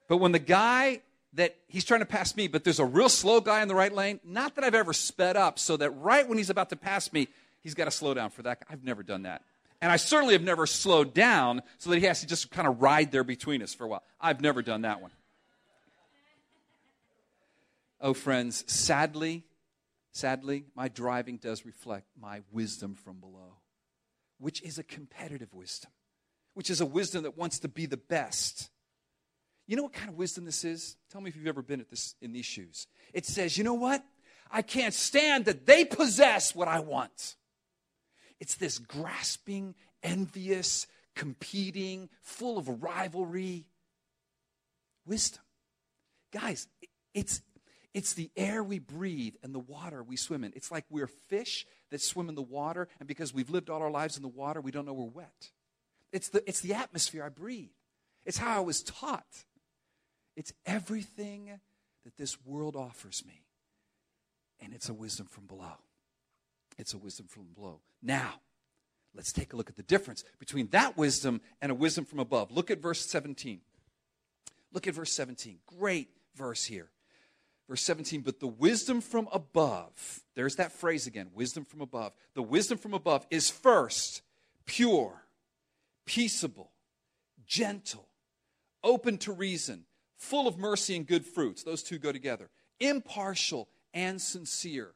but 0.09 0.17
when 0.17 0.33
the 0.33 0.39
guy 0.39 1.03
that 1.35 1.57
he's 1.67 1.85
trying 1.85 2.01
to 2.01 2.07
pass 2.07 2.37
me, 2.37 2.49
but 2.49 2.65
there's 2.65 2.79
a 2.79 2.85
real 2.85 3.09
slow 3.09 3.41
guy 3.41 3.61
in 3.63 3.69
the 3.69 3.75
right 3.75 3.93
lane, 3.93 4.21
not 4.25 4.55
that 4.55 4.65
I've 4.65 4.75
ever 4.75 4.93
sped 4.93 5.37
up 5.37 5.59
so 5.59 5.77
that 5.77 5.91
right 5.91 6.27
when 6.29 6.39
he's 6.39 6.51
about 6.51 6.71
to 6.71 6.77
pass 6.77 7.13
me, 7.13 7.29
he's 7.61 7.75
got 7.75 7.87
to 7.87 7.91
slow 7.91 8.15
down 8.15 8.31
for 8.31 8.43
that. 8.43 8.63
I've 8.71 8.85
never 8.85 9.03
done 9.03 9.23
that. 9.23 9.43
And 9.83 9.91
I 9.91 9.97
certainly 9.97 10.35
have 10.35 10.43
never 10.43 10.67
slowed 10.67 11.13
down 11.13 11.63
so 11.79 11.91
that 11.91 11.99
he 11.99 12.07
has 12.07 12.21
to 12.21 12.27
just 12.27 12.51
kind 12.51 12.67
of 12.67 12.81
ride 12.81 13.11
there 13.11 13.25
between 13.25 13.61
us 13.63 13.75
for 13.75 13.85
a 13.85 13.89
while. 13.89 14.03
I've 14.21 14.41
never 14.41 14.63
done 14.63 14.83
that 14.83 15.03
one. 15.03 15.11
Oh, 18.05 18.15
friends, 18.15 18.71
sadly, 18.73 19.45
sadly, 20.13 20.67
my 20.77 20.87
driving 20.87 21.39
does 21.39 21.67
reflect 21.67 22.07
my 22.17 22.43
wisdom 22.53 22.95
from 22.95 23.19
below 23.19 23.57
which 24.39 24.63
is 24.63 24.79
a 24.79 24.83
competitive 24.83 25.55
wisdom, 25.55 25.91
which 26.55 26.71
is 26.71 26.81
a 26.81 26.87
wisdom 26.87 27.23
that 27.23 27.39
wants 27.39 27.61
to 27.61 27.69
be 27.69 27.87
the 27.87 27.97
best. 27.97 28.69
You 29.67 29.77
know 29.77 29.85
what 29.85 29.93
kind 29.93 30.11
of 30.11 30.17
wisdom 30.17 30.45
this 30.45 30.65
is? 30.65 30.97
Tell 31.11 31.21
me 31.21 31.31
if 31.31 31.37
you've 31.37 31.47
ever 31.47 31.63
been 31.63 31.81
at 31.81 31.89
this 31.89 32.15
in 32.21 32.33
these 32.33 32.45
shoes. 32.45 32.87
It 33.13 33.25
says, 33.25 33.57
you 33.57 33.65
know 33.65 33.75
what? 33.75 34.05
I 34.51 34.63
can't 34.63 34.93
stand 34.93 35.47
that 35.47 35.67
they 35.67 35.85
possess 35.85 36.55
what 36.55 36.69
I 36.69 36.81
want. 36.81 37.37
It's 38.41 38.57
this 38.57 38.79
grasping, 38.79 39.75
envious, 40.03 40.87
competing, 41.17 42.11
full 42.21 42.59
of 42.59 42.83
rivalry 42.83 43.65
wisdom. 45.07 45.43
Guys, 46.33 46.67
it's 47.15 47.41
it's 47.95 48.13
the 48.13 48.31
air 48.37 48.63
we 48.63 48.81
breathe 48.81 49.37
and 49.43 49.55
the 49.55 49.61
water 49.61 50.03
we 50.03 50.17
swim 50.17 50.43
in. 50.43 50.53
It's 50.57 50.73
like 50.73 50.85
we're 50.91 51.07
fish 51.07 51.65
that 51.91 52.03
swim 52.03 52.29
in 52.29 52.35
the 52.35 52.43
water, 52.43 52.89
and 52.99 53.09
because 53.09 53.33
we've 53.33 53.51
lived 53.51 53.71
all 53.71 53.81
our 53.81 53.91
lives 53.91 54.17
in 54.17 54.23
the 54.23 54.29
water, 54.29 54.61
we 54.61 54.73
don't 54.73 54.85
know 54.85 54.93
we're 54.93 55.05
wet. 55.05 55.51
It's 56.13 56.29
the, 56.29 56.47
it's 56.49 56.61
the 56.61 56.75
atmosphere 56.75 57.25
I 57.25 57.29
breathe, 57.29 57.71
it's 58.27 58.39
how 58.39 58.57
I 58.57 58.61
was 58.61 58.83
taught. 58.83 59.45
It's 60.37 60.53
everything 60.67 61.61
that 62.05 62.17
this 62.17 62.45
world 62.45 62.75
offers 62.75 63.25
me. 63.25 63.45
And 64.61 64.75
it's 64.75 64.89
a 64.89 64.95
wisdom 64.95 65.27
from 65.27 65.47
below. 65.47 65.79
It's 66.77 66.93
a 66.93 66.99
wisdom 66.99 67.27
from 67.29 67.47
below. 67.55 67.83
Now, 68.03 68.41
let's 69.15 69.33
take 69.33 69.53
a 69.53 69.57
look 69.57 69.71
at 69.71 69.77
the 69.77 69.85
difference 69.85 70.25
between 70.41 70.69
that 70.69 70.97
wisdom 70.97 71.41
and 71.63 71.71
a 71.71 71.75
wisdom 71.75 72.05
from 72.05 72.19
above. 72.19 72.51
Look 72.51 72.73
at 72.73 72.81
verse 72.81 73.01
17. 73.01 73.61
Look 74.73 74.89
at 74.89 74.95
verse 74.95 75.13
17. 75.13 75.59
Great 75.79 76.09
verse 76.35 76.65
here. 76.65 76.91
Verse 77.69 77.83
17, 77.83 78.21
but 78.21 78.41
the 78.41 78.47
wisdom 78.47 79.01
from 79.01 79.29
above, 79.33 80.21
there's 80.35 80.57
that 80.57 80.73
phrase 80.73 81.07
again 81.07 81.31
wisdom 81.35 81.65
from 81.65 81.81
above. 81.81 82.13
The 82.35 82.43
wisdom 82.43 82.77
from 82.77 82.93
above 82.93 83.27
is 83.31 83.49
first 83.49 84.23
pure, 84.67 85.25
peaceable, 86.05 86.73
gentle, 87.47 88.09
open 88.83 89.17
to 89.19 89.33
reason, 89.33 89.87
full 90.17 90.47
of 90.47 90.59
mercy 90.59 90.95
and 90.95 91.07
good 91.07 91.25
fruits. 91.25 91.63
Those 91.63 91.83
two 91.83 91.99
go 91.99 92.13
together. 92.13 92.51
Impartial 92.81 93.69
and 93.95 94.21
sincere. 94.21 94.93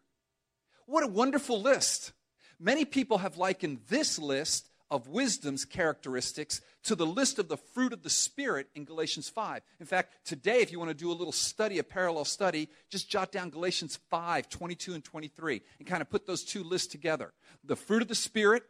What 0.85 1.05
a 1.05 1.09
wonderful 1.09 1.63
list. 1.63 2.13
Many 2.61 2.85
people 2.85 3.19
have 3.19 3.39
likened 3.39 3.81
this 3.89 4.19
list 4.19 4.69
of 4.91 5.09
wisdom's 5.09 5.65
characteristics 5.65 6.61
to 6.85 6.95
the 6.95 7.07
list 7.07 7.39
of 7.39 7.49
the 7.49 7.57
fruit 7.57 7.93
of 7.93 8.03
the 8.03 8.11
Spirit 8.11 8.69
in 8.75 8.85
Galatians 8.85 9.29
5. 9.29 9.63
In 9.81 9.87
fact, 9.87 10.15
today, 10.25 10.61
if 10.61 10.73
you 10.73 10.79
want 10.79 10.91
to 10.91 10.95
do 10.95 11.11
a 11.11 11.13
little 11.13 11.33
study, 11.33 11.79
a 11.79 11.85
parallel 11.85 12.25
study, 12.25 12.71
just 12.89 13.11
jot 13.11 13.31
down 13.31 13.51
Galatians 13.51 13.99
5, 14.11 14.49
22 14.49 14.95
and 14.95 15.05
23, 15.05 15.63
and 15.79 15.87
kind 15.87 16.01
of 16.01 16.09
put 16.09 16.27
those 16.27 16.45
two 16.45 16.65
lists 16.65 16.89
together. 16.89 17.33
The 17.65 17.77
fruit 17.77 18.03
of 18.03 18.09
the 18.09 18.15
Spirit 18.15 18.63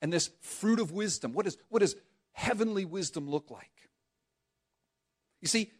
and 0.00 0.12
this 0.12 0.30
fruit 0.40 0.80
of 0.80 0.92
wisdom. 0.92 1.32
What, 1.32 1.46
is, 1.46 1.58
what 1.68 1.80
does 1.80 1.96
heavenly 2.32 2.84
wisdom 2.84 3.28
look 3.28 3.50
like? 3.50 3.70
You 5.40 5.48
see, 5.48 5.72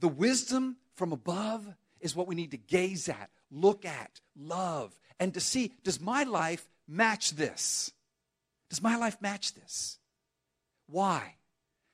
the 0.00 0.08
wisdom 0.08 0.76
from 0.94 1.12
above 1.12 1.66
is 2.00 2.16
what 2.16 2.26
we 2.26 2.34
need 2.34 2.50
to 2.50 2.58
gaze 2.58 3.08
at, 3.08 3.30
look 3.50 3.84
at, 3.84 4.20
love, 4.36 4.98
and 5.18 5.32
to 5.34 5.40
see 5.40 5.72
does 5.84 6.00
my 6.00 6.24
life 6.24 6.68
match 6.86 7.30
this? 7.30 7.92
Does 8.74 8.82
my 8.82 8.96
life 8.96 9.22
match 9.22 9.54
this? 9.54 10.00
Why? 10.88 11.36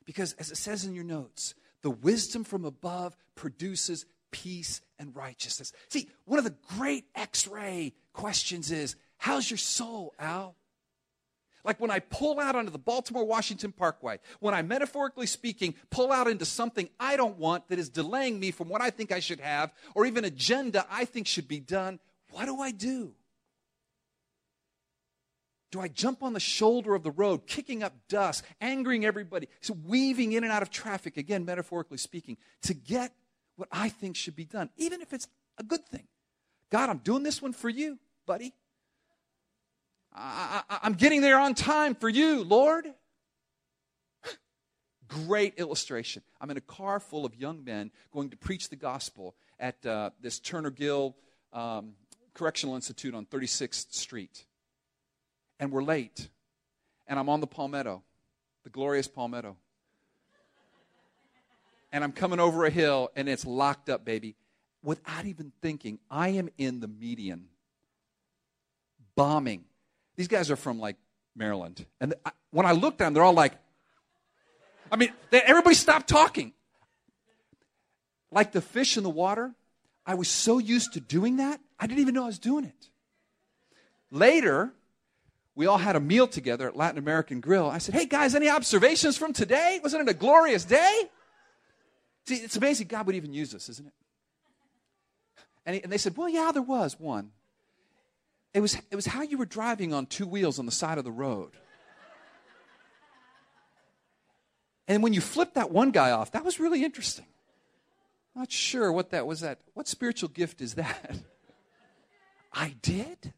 Because, 0.03 0.33
as 0.39 0.49
it 0.49 0.57
says 0.57 0.83
in 0.83 0.95
your 0.95 1.03
notes, 1.03 1.53
the 1.83 1.91
wisdom 1.91 2.43
from 2.43 2.65
above 2.65 3.15
produces 3.35 4.07
peace 4.31 4.81
and 4.97 5.15
righteousness. 5.15 5.73
See, 5.89 6.09
one 6.25 6.39
of 6.39 6.43
the 6.43 6.55
great 6.75 7.05
x 7.13 7.47
ray 7.47 7.93
questions 8.13 8.71
is 8.71 8.95
how's 9.17 9.47
your 9.47 9.59
soul, 9.59 10.15
Al? 10.17 10.55
Like 11.63 11.79
when 11.79 11.91
I 11.91 11.99
pull 11.99 12.39
out 12.39 12.55
onto 12.55 12.71
the 12.71 12.79
Baltimore 12.79 13.25
Washington 13.25 13.71
Parkway, 13.71 14.17
when 14.39 14.55
I, 14.55 14.63
metaphorically 14.63 15.27
speaking, 15.27 15.75
pull 15.91 16.11
out 16.11 16.27
into 16.27 16.45
something 16.45 16.89
I 16.99 17.15
don't 17.15 17.37
want 17.37 17.67
that 17.69 17.77
is 17.77 17.89
delaying 17.89 18.39
me 18.39 18.49
from 18.49 18.69
what 18.69 18.81
I 18.81 18.89
think 18.89 19.11
I 19.11 19.19
should 19.19 19.39
have, 19.39 19.71
or 19.93 20.07
even 20.07 20.25
agenda 20.25 20.87
I 20.89 21.05
think 21.05 21.27
should 21.27 21.47
be 21.47 21.59
done, 21.59 21.99
what 22.31 22.45
do 22.45 22.59
I 22.59 22.71
do? 22.71 23.13
Do 25.71 25.79
I 25.79 25.87
jump 25.87 26.21
on 26.21 26.33
the 26.33 26.39
shoulder 26.39 26.93
of 26.95 27.03
the 27.03 27.11
road, 27.11 27.47
kicking 27.47 27.81
up 27.81 27.93
dust, 28.09 28.43
angering 28.59 29.05
everybody, 29.05 29.47
so 29.61 29.75
weaving 29.85 30.33
in 30.33 30.43
and 30.43 30.51
out 30.51 30.61
of 30.61 30.69
traffic, 30.69 31.15
again, 31.15 31.45
metaphorically 31.45 31.97
speaking, 31.97 32.35
to 32.63 32.73
get 32.73 33.13
what 33.55 33.69
I 33.71 33.87
think 33.87 34.17
should 34.17 34.35
be 34.35 34.43
done, 34.43 34.69
even 34.75 35.01
if 35.01 35.13
it's 35.13 35.27
a 35.57 35.63
good 35.63 35.85
thing? 35.87 36.07
God, 36.69 36.89
I'm 36.89 36.97
doing 36.97 37.23
this 37.23 37.41
one 37.41 37.53
for 37.53 37.69
you, 37.69 37.97
buddy. 38.25 38.53
I, 40.13 40.63
am 40.83 40.93
getting 40.93 41.21
there 41.21 41.39
on 41.39 41.55
time 41.55 41.95
for 41.95 42.09
you, 42.09 42.43
Lord. 42.43 42.85
Great 45.07 45.53
illustration. 45.57 46.21
I'm 46.41 46.51
in 46.51 46.57
a 46.57 46.61
car 46.61 46.99
full 46.99 47.25
of 47.25 47.33
young 47.33 47.63
men 47.63 47.91
going 48.11 48.29
to 48.31 48.37
preach 48.37 48.69
the 48.69 48.75
gospel 48.75 49.35
at 49.57 49.85
uh, 49.85 50.09
this 50.19 50.39
Turner 50.39 50.69
Gill 50.69 51.15
um, 51.53 51.93
Correctional 52.33 52.75
Institute 52.75 53.15
on 53.15 53.25
36th 53.25 53.93
Street 53.93 54.45
and 55.61 55.71
we're 55.71 55.83
late. 55.83 56.27
And 57.07 57.17
I'm 57.17 57.29
on 57.29 57.39
the 57.39 57.47
Palmetto, 57.47 58.03
the 58.63 58.69
glorious 58.69 59.07
Palmetto. 59.07 59.55
And 61.93 62.03
I'm 62.03 62.11
coming 62.11 62.39
over 62.39 62.65
a 62.65 62.69
hill 62.69 63.11
and 63.15 63.29
it's 63.29 63.45
locked 63.45 63.87
up, 63.87 64.03
baby. 64.03 64.35
Without 64.83 65.25
even 65.25 65.51
thinking, 65.61 65.99
I 66.09 66.29
am 66.29 66.49
in 66.57 66.79
the 66.79 66.87
median 66.87 67.45
bombing. 69.15 69.65
These 70.15 70.27
guys 70.27 70.49
are 70.49 70.55
from 70.55 70.79
like 70.79 70.95
Maryland. 71.35 71.85
And 71.99 72.15
I, 72.25 72.31
when 72.49 72.65
I 72.65 72.71
looked 72.71 72.99
at 72.99 73.05
them, 73.05 73.13
they're 73.13 73.23
all 73.23 73.33
like, 73.33 73.53
I 74.91 74.95
mean, 74.95 75.13
they, 75.29 75.41
everybody 75.41 75.75
stopped 75.75 76.09
talking. 76.09 76.53
Like 78.31 78.51
the 78.51 78.61
fish 78.61 78.97
in 78.97 79.03
the 79.03 79.09
water, 79.09 79.53
I 80.05 80.15
was 80.15 80.27
so 80.27 80.57
used 80.57 80.93
to 80.93 80.99
doing 80.99 81.37
that, 81.37 81.59
I 81.79 81.85
didn't 81.85 81.99
even 81.99 82.15
know 82.15 82.23
I 82.23 82.27
was 82.27 82.39
doing 82.39 82.65
it. 82.65 82.89
Later, 84.09 84.73
we 85.61 85.67
all 85.67 85.77
had 85.77 85.95
a 85.95 85.99
meal 85.99 86.27
together 86.27 86.67
at 86.67 86.75
Latin 86.75 86.97
American 86.97 87.39
Grill. 87.39 87.69
I 87.69 87.77
said, 87.77 87.93
Hey 87.93 88.07
guys, 88.07 88.33
any 88.33 88.49
observations 88.49 89.15
from 89.15 89.31
today? 89.31 89.79
Wasn't 89.83 90.01
it 90.01 90.09
a 90.09 90.13
glorious 90.15 90.65
day? 90.65 91.03
See, 92.25 92.37
it's 92.37 92.55
amazing 92.55 92.87
God 92.87 93.05
would 93.05 93.15
even 93.15 93.31
use 93.31 93.53
us, 93.53 93.69
isn't 93.69 93.85
it? 93.85 93.93
And, 95.63 95.75
he, 95.75 95.83
and 95.83 95.91
they 95.91 95.99
said, 95.99 96.17
Well, 96.17 96.27
yeah, 96.27 96.49
there 96.51 96.63
was 96.63 96.99
one. 96.99 97.29
It 98.55 98.61
was, 98.61 98.75
it 98.89 98.95
was 98.95 99.05
how 99.05 99.21
you 99.21 99.37
were 99.37 99.45
driving 99.45 99.93
on 99.93 100.07
two 100.07 100.25
wheels 100.25 100.57
on 100.57 100.65
the 100.65 100.71
side 100.71 100.97
of 100.97 101.03
the 101.03 101.11
road. 101.11 101.51
And 104.87 105.03
when 105.03 105.13
you 105.13 105.21
flipped 105.21 105.53
that 105.53 105.69
one 105.69 105.91
guy 105.91 106.09
off, 106.09 106.31
that 106.31 106.43
was 106.43 106.59
really 106.59 106.83
interesting. 106.83 107.27
Not 108.35 108.51
sure 108.51 108.91
what 108.91 109.11
that 109.11 109.27
was. 109.27 109.41
That 109.41 109.59
what 109.75 109.87
spiritual 109.87 110.29
gift 110.29 110.59
is 110.59 110.73
that? 110.73 111.17
I 112.51 112.73
did 112.81 113.31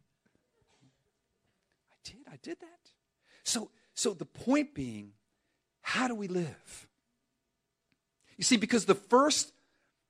did. 2.43 2.59
That. 2.59 2.91
So, 3.43 3.71
so 3.95 4.13
the 4.13 4.25
point 4.25 4.75
being, 4.75 5.13
how 5.81 6.07
do 6.07 6.15
we 6.15 6.27
live? 6.27 6.87
You 8.37 8.43
see, 8.43 8.57
because 8.57 8.85
the 8.85 8.95
first, 8.95 9.51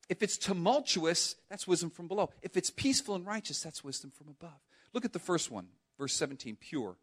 if 0.10 0.22
it's 0.22 0.38
tumultuous, 0.38 1.36
that's 1.50 1.67
wisdom 1.67 1.89
from 1.89 2.08
below. 2.08 2.30
If 2.41 2.58
it's 2.58 2.69
peaceful 2.69 3.15
and 3.15 3.26
righteous, 3.26 3.62
that's 3.62 3.84
wisdom 3.84 4.12
from 4.12 4.28
above. 4.30 4.60
Look 4.93 5.06
at 5.06 5.13
the 5.13 5.19
first 5.19 5.52
one, 5.52 5.67
verse 5.98 6.13
17, 6.13 6.58
pure. 6.60 6.98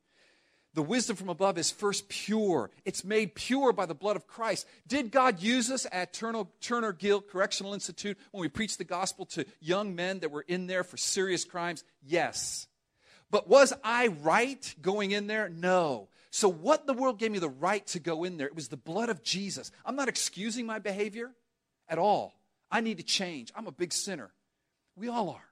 The 0.73 0.83
wisdom 0.83 1.17
from 1.17 1.29
above 1.29 1.59
is 1.59 1.73
first 1.73 2.09
pure. 2.09 2.71
It's 2.85 3.03
made 3.03 3.35
pure 3.35 3.73
by 3.73 3.87
the 3.87 3.95
blood 3.95 4.15
of 4.15 4.29
Christ. 4.29 4.67
Did 4.87 5.11
God 5.11 5.43
use 5.43 5.69
us 5.69 5.85
at 5.91 6.13
Turner, 6.13 6.45
Turner 6.61 6.93
Gill 6.93 7.21
Correctional 7.21 7.75
Institute 7.75 8.17
when 8.31 8.41
we 8.41 8.49
preached 8.49 8.79
the 8.79 8.85
gospel 8.85 9.27
to 9.27 9.45
young 9.61 9.97
men 9.97 10.21
that 10.21 10.31
were 10.31 10.45
in 10.47 10.69
there 10.69 10.85
for 10.85 10.97
serious 10.97 11.45
crimes? 11.45 11.83
Yes. 12.03 12.69
But 13.31 13.49
was 13.49 13.73
I 13.85 14.09
right 14.09 14.75
going 14.83 15.13
in 15.13 15.27
there? 15.27 15.49
No. 15.49 16.09
So, 16.31 16.49
what 16.49 16.87
the 16.87 16.95
world 16.95 17.19
gave 17.19 17.33
me 17.33 17.39
the 17.39 17.49
right 17.49 17.87
to 17.89 17.99
go 17.99 18.25
in 18.25 18.37
there? 18.37 18.47
It 18.47 18.55
was 18.55 18.69
the 18.69 18.77
blood 18.77 19.09
of 19.09 19.23
Jesus. 19.23 19.71
I'm 19.85 19.97
not 19.97 20.09
excusing 20.09 20.67
my 20.67 20.79
behavior 20.79 21.33
at 21.89 21.99
all. 21.99 22.35
I 22.71 22.81
need 22.81 22.99
to 22.99 23.03
change. 23.03 23.53
I'm 23.55 23.67
a 23.67 23.73
big 23.73 23.93
sinner. 23.93 24.31
We 24.97 25.09
all 25.09 25.31
are. 25.31 25.49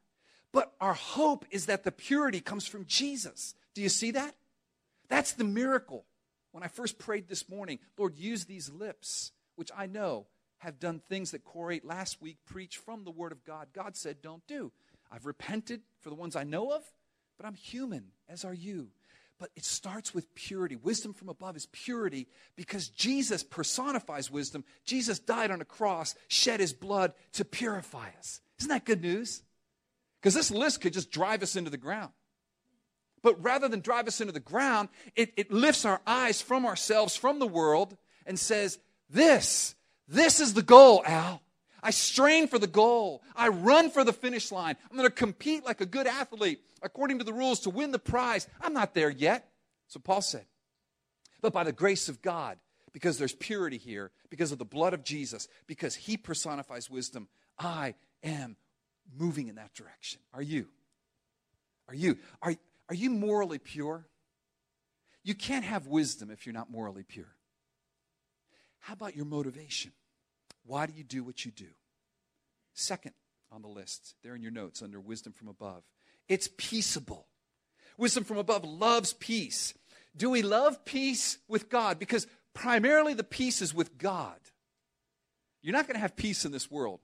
But 0.53 0.73
our 0.81 0.95
hope 0.95 1.45
is 1.51 1.67
that 1.67 1.85
the 1.85 1.93
purity 1.93 2.41
comes 2.41 2.67
from 2.67 2.87
Jesus. 2.87 3.55
Do 3.75 3.83
you 3.83 3.89
see 3.89 4.13
that? 4.13 4.35
That's 5.09 5.33
the 5.33 5.45
miracle. 5.45 6.05
When 6.53 6.63
I 6.63 6.69
first 6.69 6.99
prayed 6.99 7.29
this 7.29 7.49
morning, 7.49 7.79
Lord, 7.99 8.17
use 8.17 8.45
these 8.45 8.71
lips, 8.71 9.33
which 9.57 9.71
I 9.77 9.87
know 9.87 10.27
have 10.59 10.81
done 10.81 11.01
things 11.09 11.33
that 11.33 11.45
Corey 11.45 11.81
last 11.85 12.21
week 12.21 12.39
preached 12.47 12.79
from 12.79 13.05
the 13.05 13.11
Word 13.11 13.33
of 13.33 13.45
God. 13.45 13.69
God 13.73 13.97
said, 13.97 14.23
don't 14.23 14.47
do. 14.47 14.73
I've 15.11 15.27
repented 15.27 15.83
for 16.01 16.09
the 16.09 16.17
ones 16.17 16.37
I 16.37 16.45
know 16.45 16.73
of, 16.73 16.83
but 17.39 17.47
I'm 17.47 17.55
human, 17.55 18.05
as 18.29 18.45
are 18.45 18.53
you. 18.53 18.89
But 19.39 19.51
it 19.55 19.65
starts 19.65 20.13
with 20.13 20.35
purity. 20.35 20.75
Wisdom 20.75 21.15
from 21.15 21.29
above 21.29 21.57
is 21.57 21.67
purity 21.67 22.27
because 22.57 22.89
Jesus 22.89 23.45
personifies 23.45 24.31
wisdom. 24.31 24.65
Jesus 24.85 25.21
died 25.21 25.53
on 25.53 25.61
a 25.61 25.65
cross, 25.65 26.17
shed 26.27 26.59
his 26.59 26.73
blood 26.73 27.13
to 27.35 27.45
purify 27.45 28.09
us. 28.19 28.41
Isn't 28.59 28.71
that 28.71 28.85
good 28.85 29.01
news? 29.01 29.43
Because 30.21 30.35
this 30.35 30.51
list 30.51 30.81
could 30.81 30.93
just 30.93 31.13
drive 31.13 31.45
us 31.45 31.55
into 31.55 31.71
the 31.71 31.77
ground. 31.77 32.11
But 33.23 33.43
rather 33.43 33.69
than 33.69 33.81
drive 33.81 34.09
us 34.09 34.21
into 34.21 34.33
the 34.33 34.41
ground, 34.41 34.89
it, 35.15 35.33
it 35.37 35.53
lifts 35.53 35.85
our 35.85 36.01
eyes 36.07 36.43
from 36.43 36.67
ourselves, 36.67 37.17
from 37.17 37.39
the 37.39 37.47
world, 37.47 37.97
and 38.27 38.39
says, 38.39 38.79
This, 39.09 39.77
this 40.09 40.41
is 40.41 40.55
the 40.55 40.63
goal, 40.63 41.03
Al. 41.07 41.43
I 41.83 41.91
strain 41.91 42.49
for 42.49 42.59
the 42.59 42.67
goal. 42.67 43.23
I 43.37 43.49
run 43.49 43.91
for 43.91 44.05
the 44.05 44.13
finish 44.13 44.51
line. 44.51 44.77
I'm 44.91 44.97
going 44.97 45.09
to 45.09 45.15
compete 45.15 45.65
like 45.65 45.81
a 45.81 45.87
good 45.87 46.07
athlete 46.07 46.61
according 46.83 47.19
to 47.19 47.25
the 47.25 47.33
rules 47.33 47.61
to 47.61 47.71
win 47.71 47.93
the 47.93 47.99
prize. 47.99 48.47
I'm 48.61 48.75
not 48.75 48.95
there 48.95 49.11
yet. 49.11 49.51
So 49.87 50.01
Paul 50.01 50.23
said. 50.23 50.47
But 51.41 51.53
by 51.53 51.65
the 51.65 51.73
grace 51.73 52.09
of 52.09 52.21
God, 52.21 52.59
because 52.93 53.19
there's 53.19 53.35
purity 53.35 53.79
here, 53.79 54.11
because 54.29 54.51
of 54.51 54.59
the 54.59 54.65
blood 54.65 54.93
of 54.93 55.05
Jesus, 55.05 55.47
because 55.67 55.95
he 55.95 56.17
personifies 56.17 56.91
wisdom, 56.91 57.29
I 57.59 57.95
am 58.23 58.57
moving 59.17 59.49
in 59.49 59.55
that 59.55 59.75
direction. 59.75 60.21
Are 60.35 60.43
you? 60.43 60.67
Are 61.89 61.95
you? 61.95 62.19
Are, 62.43 62.55
are 62.89 62.95
you 62.95 63.11
morally 63.11 63.59
pure? 63.59 64.07
You 65.23 65.35
can't 65.35 65.65
have 65.65 65.87
wisdom 65.87 66.31
if 66.31 66.47
you're 66.47 66.55
not 66.55 66.71
morally 66.71 67.05
pure. 67.05 67.35
How 68.81 68.95
about 68.95 69.15
your 69.15 69.27
motivation? 69.27 69.93
Why 70.69 70.85
do 70.85 70.93
you 70.93 71.03
do 71.03 71.25
what 71.25 71.47
you 71.47 71.51
do? 71.51 71.71
Second 72.75 73.15
on 73.51 73.63
the 73.63 73.69
list, 73.69 74.15
there 74.23 74.35
in 74.35 74.43
your 74.43 74.53
notes 74.53 74.83
under 74.83 75.01
wisdom 75.01 75.33
from 75.33 75.49
above, 75.49 75.83
it's 76.29 76.51
peaceable. 76.59 77.27
Wisdom 77.97 78.23
from 78.23 78.37
above 78.37 78.65
loves 78.65 79.15
peace. 79.15 79.73
Do 80.15 80.29
we 80.29 80.43
love 80.43 80.85
peace 80.85 81.39
with 81.49 81.71
God? 81.71 81.99
Because 81.99 82.27
primarily 82.53 83.15
the 83.15 83.25
peace 83.25 83.63
is 83.63 83.73
with 83.73 83.97
God. 83.97 84.39
You're 85.63 85.73
not 85.73 85.87
going 85.87 85.95
to 85.95 86.01
have 86.01 86.17
peace 86.17 86.45
in 86.45 86.53
this 86.53 86.71
world, 86.71 87.01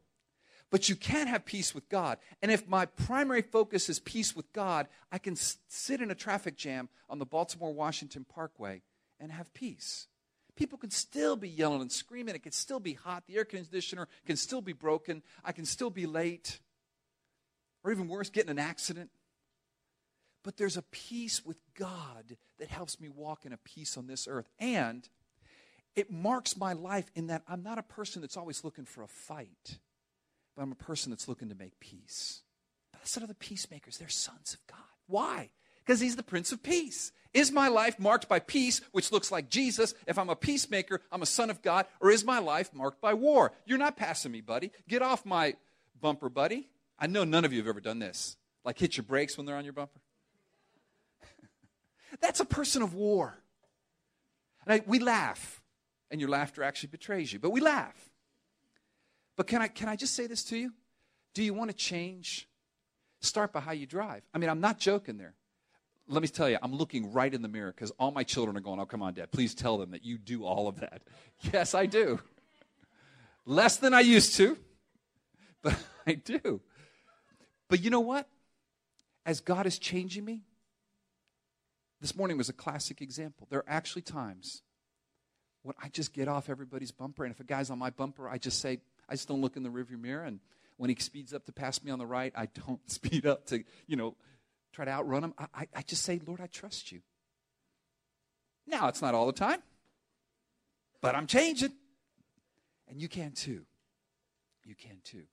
but 0.70 0.90
you 0.90 0.94
can 0.94 1.26
have 1.26 1.46
peace 1.46 1.74
with 1.74 1.88
God. 1.88 2.18
And 2.42 2.52
if 2.52 2.68
my 2.68 2.84
primary 2.84 3.42
focus 3.42 3.88
is 3.88 3.98
peace 3.98 4.36
with 4.36 4.52
God, 4.52 4.88
I 5.10 5.16
can 5.16 5.36
sit 5.36 6.02
in 6.02 6.10
a 6.10 6.14
traffic 6.14 6.58
jam 6.58 6.90
on 7.08 7.18
the 7.18 7.24
Baltimore 7.24 7.72
Washington 7.72 8.26
Parkway 8.28 8.82
and 9.18 9.32
have 9.32 9.54
peace. 9.54 10.06
People 10.56 10.78
can 10.78 10.90
still 10.90 11.36
be 11.36 11.48
yelling 11.48 11.80
and 11.80 11.90
screaming. 11.90 12.34
It 12.34 12.42
can 12.42 12.52
still 12.52 12.80
be 12.80 12.94
hot. 12.94 13.24
The 13.26 13.36
air 13.36 13.44
conditioner 13.44 14.08
can 14.24 14.36
still 14.36 14.60
be 14.60 14.72
broken. 14.72 15.22
I 15.44 15.52
can 15.52 15.64
still 15.64 15.90
be 15.90 16.06
late. 16.06 16.60
Or 17.82 17.90
even 17.90 18.08
worse, 18.08 18.30
get 18.30 18.44
in 18.44 18.50
an 18.50 18.58
accident. 18.58 19.10
but 20.44 20.58
there's 20.58 20.76
a 20.76 20.82
peace 20.82 21.44
with 21.44 21.58
God 21.74 22.36
that 22.58 22.68
helps 22.68 23.00
me 23.00 23.08
walk 23.08 23.46
in 23.46 23.52
a 23.52 23.56
peace 23.56 23.96
on 23.96 24.06
this 24.06 24.28
earth. 24.28 24.48
And 24.60 25.08
it 25.96 26.12
marks 26.12 26.56
my 26.56 26.74
life 26.74 27.10
in 27.14 27.28
that 27.28 27.42
I'm 27.48 27.62
not 27.62 27.78
a 27.78 27.82
person 27.82 28.20
that's 28.20 28.36
always 28.36 28.62
looking 28.62 28.84
for 28.84 29.02
a 29.02 29.08
fight, 29.08 29.78
but 30.54 30.62
I'm 30.62 30.70
a 30.70 30.76
person 30.76 31.10
that's 31.10 31.28
looking 31.28 31.48
to 31.48 31.54
make 31.54 31.80
peace. 31.80 32.42
Blessed 32.92 33.22
are 33.22 33.26
the 33.26 33.34
peacemakers, 33.34 33.96
they're 33.96 34.08
sons 34.08 34.54
of 34.54 34.66
God. 34.66 34.84
Why? 35.06 35.50
Because 35.84 36.00
he's 36.00 36.16
the 36.16 36.22
Prince 36.22 36.52
of 36.52 36.62
Peace. 36.62 37.12
Is 37.34 37.50
my 37.50 37.66
life 37.66 37.98
marked 37.98 38.28
by 38.28 38.38
peace, 38.38 38.80
which 38.92 39.10
looks 39.10 39.32
like 39.32 39.50
Jesus? 39.50 39.92
If 40.06 40.18
I'm 40.18 40.30
a 40.30 40.36
peacemaker, 40.36 41.00
I'm 41.10 41.22
a 41.22 41.26
son 41.26 41.50
of 41.50 41.62
God. 41.62 41.86
Or 42.00 42.10
is 42.10 42.24
my 42.24 42.38
life 42.38 42.72
marked 42.72 43.00
by 43.00 43.14
war? 43.14 43.52
You're 43.66 43.76
not 43.76 43.96
passing 43.96 44.30
me, 44.30 44.40
buddy. 44.40 44.70
Get 44.88 45.02
off 45.02 45.26
my 45.26 45.54
bumper, 46.00 46.28
buddy. 46.28 46.70
I 46.96 47.08
know 47.08 47.24
none 47.24 47.44
of 47.44 47.52
you 47.52 47.58
have 47.58 47.68
ever 47.68 47.80
done 47.80 47.98
this. 47.98 48.36
Like 48.64 48.78
hit 48.78 48.96
your 48.96 49.04
brakes 49.04 49.36
when 49.36 49.46
they're 49.46 49.56
on 49.56 49.64
your 49.64 49.72
bumper. 49.72 50.00
That's 52.20 52.38
a 52.38 52.44
person 52.44 52.82
of 52.82 52.94
war. 52.94 53.42
And 54.64 54.74
I, 54.74 54.84
we 54.86 55.00
laugh, 55.00 55.60
and 56.10 56.20
your 56.20 56.30
laughter 56.30 56.62
actually 56.62 56.90
betrays 56.90 57.32
you, 57.32 57.38
but 57.38 57.50
we 57.50 57.60
laugh. 57.60 58.10
But 59.36 59.48
can 59.48 59.60
I, 59.60 59.68
can 59.68 59.88
I 59.88 59.96
just 59.96 60.14
say 60.14 60.26
this 60.26 60.44
to 60.44 60.56
you? 60.56 60.72
Do 61.34 61.42
you 61.42 61.52
want 61.52 61.70
to 61.70 61.76
change? 61.76 62.48
Start 63.20 63.52
by 63.52 63.60
how 63.60 63.72
you 63.72 63.86
drive. 63.86 64.22
I 64.32 64.38
mean, 64.38 64.48
I'm 64.48 64.60
not 64.60 64.78
joking 64.78 65.18
there. 65.18 65.34
Let 66.06 66.20
me 66.20 66.28
tell 66.28 66.50
you, 66.50 66.58
I'm 66.62 66.74
looking 66.74 67.12
right 67.12 67.32
in 67.32 67.40
the 67.40 67.48
mirror 67.48 67.72
because 67.72 67.90
all 67.92 68.10
my 68.10 68.24
children 68.24 68.56
are 68.56 68.60
going, 68.60 68.78
Oh, 68.78 68.86
come 68.86 69.02
on, 69.02 69.14
Dad. 69.14 69.32
Please 69.32 69.54
tell 69.54 69.78
them 69.78 69.92
that 69.92 70.04
you 70.04 70.18
do 70.18 70.44
all 70.44 70.68
of 70.68 70.80
that. 70.80 71.02
Yes, 71.52 71.74
I 71.74 71.86
do. 71.86 72.20
Less 73.44 73.76
than 73.76 73.92
I 73.92 74.00
used 74.00 74.36
to, 74.36 74.56
but 75.62 75.76
I 76.06 76.14
do. 76.14 76.60
But 77.68 77.82
you 77.82 77.90
know 77.90 78.00
what? 78.00 78.28
As 79.26 79.40
God 79.40 79.66
is 79.66 79.78
changing 79.78 80.24
me, 80.24 80.42
this 82.00 82.14
morning 82.14 82.36
was 82.36 82.48
a 82.48 82.52
classic 82.52 83.00
example. 83.02 83.46
There 83.50 83.60
are 83.60 83.68
actually 83.68 84.02
times 84.02 84.62
when 85.62 85.74
I 85.82 85.88
just 85.88 86.12
get 86.12 86.28
off 86.28 86.50
everybody's 86.50 86.92
bumper, 86.92 87.24
and 87.24 87.32
if 87.32 87.40
a 87.40 87.44
guy's 87.44 87.70
on 87.70 87.78
my 87.78 87.90
bumper, 87.90 88.28
I 88.28 88.38
just 88.38 88.60
say, 88.60 88.80
I 89.08 89.14
just 89.14 89.26
don't 89.26 89.40
look 89.40 89.56
in 89.56 89.62
the 89.62 89.70
rearview 89.70 89.98
mirror, 89.98 90.22
and 90.24 90.40
when 90.76 90.90
he 90.90 90.96
speeds 90.98 91.32
up 91.32 91.46
to 91.46 91.52
pass 91.52 91.82
me 91.82 91.90
on 91.90 91.98
the 91.98 92.06
right, 92.06 92.32
I 92.36 92.46
don't 92.46 92.80
speed 92.90 93.26
up 93.26 93.46
to, 93.46 93.64
you 93.86 93.96
know, 93.96 94.14
try 94.74 94.84
to 94.84 94.90
outrun 94.90 95.24
him. 95.24 95.34
I, 95.38 95.68
I 95.74 95.82
just 95.82 96.02
say, 96.02 96.20
Lord, 96.26 96.40
I 96.40 96.46
trust 96.46 96.92
you. 96.92 97.00
Now, 98.66 98.88
it's 98.88 99.02
not 99.02 99.14
all 99.14 99.26
the 99.26 99.32
time, 99.32 99.62
but 101.00 101.14
I'm 101.14 101.26
changing. 101.26 101.72
And 102.88 103.00
you 103.00 103.08
can 103.08 103.32
too. 103.32 103.64
You 104.64 104.74
can 104.74 104.98
too. 105.04 105.24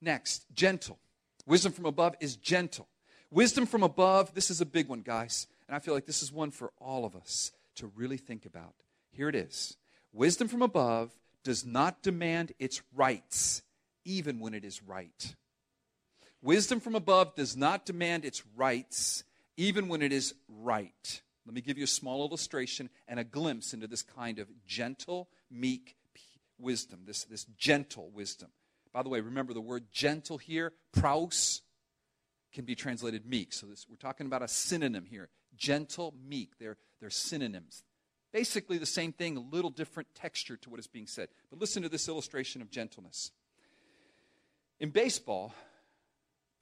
Next, 0.00 0.46
gentle. 0.54 0.98
Wisdom 1.46 1.72
from 1.72 1.86
above 1.86 2.14
is 2.20 2.36
gentle. 2.36 2.88
Wisdom 3.30 3.66
from 3.66 3.82
above, 3.82 4.34
this 4.34 4.50
is 4.50 4.60
a 4.60 4.66
big 4.66 4.88
one, 4.88 5.00
guys. 5.00 5.46
And 5.66 5.74
I 5.74 5.78
feel 5.78 5.94
like 5.94 6.06
this 6.06 6.22
is 6.22 6.32
one 6.32 6.50
for 6.50 6.72
all 6.78 7.04
of 7.04 7.16
us 7.16 7.52
to 7.76 7.90
really 7.96 8.18
think 8.18 8.46
about. 8.46 8.74
Here 9.10 9.28
it 9.28 9.34
is 9.34 9.76
Wisdom 10.12 10.46
from 10.48 10.62
above 10.62 11.10
does 11.42 11.64
not 11.64 12.02
demand 12.02 12.52
its 12.58 12.82
rights, 12.94 13.62
even 14.04 14.38
when 14.38 14.54
it 14.54 14.64
is 14.64 14.82
right. 14.82 15.34
Wisdom 16.44 16.78
from 16.78 16.94
above 16.94 17.34
does 17.34 17.56
not 17.56 17.86
demand 17.86 18.26
its 18.26 18.42
rights, 18.54 19.24
even 19.56 19.88
when 19.88 20.02
it 20.02 20.12
is 20.12 20.34
right. 20.46 21.22
Let 21.46 21.54
me 21.54 21.62
give 21.62 21.78
you 21.78 21.84
a 21.84 21.86
small 21.86 22.22
illustration 22.28 22.90
and 23.08 23.18
a 23.18 23.24
glimpse 23.24 23.72
into 23.72 23.86
this 23.86 24.02
kind 24.02 24.38
of 24.38 24.46
gentle, 24.66 25.30
meek 25.50 25.96
wisdom, 26.58 27.00
this, 27.06 27.24
this 27.24 27.46
gentle 27.56 28.10
wisdom. 28.10 28.50
By 28.92 29.02
the 29.02 29.08
way, 29.08 29.20
remember 29.20 29.54
the 29.54 29.62
word 29.62 29.86
gentle 29.90 30.36
here, 30.36 30.74
praus, 30.92 31.62
can 32.52 32.66
be 32.66 32.74
translated 32.74 33.24
meek. 33.24 33.54
So 33.54 33.66
this, 33.66 33.86
we're 33.88 33.96
talking 33.96 34.26
about 34.26 34.42
a 34.42 34.48
synonym 34.48 35.06
here 35.06 35.30
gentle, 35.56 36.12
meek. 36.28 36.58
They're, 36.58 36.76
they're 37.00 37.08
synonyms. 37.08 37.84
Basically 38.34 38.76
the 38.76 38.84
same 38.84 39.12
thing, 39.12 39.38
a 39.38 39.40
little 39.40 39.70
different 39.70 40.08
texture 40.14 40.58
to 40.58 40.68
what 40.68 40.78
is 40.78 40.88
being 40.88 41.06
said. 41.06 41.28
But 41.48 41.58
listen 41.58 41.82
to 41.84 41.88
this 41.88 42.06
illustration 42.06 42.60
of 42.60 42.70
gentleness. 42.70 43.30
In 44.78 44.90
baseball, 44.90 45.54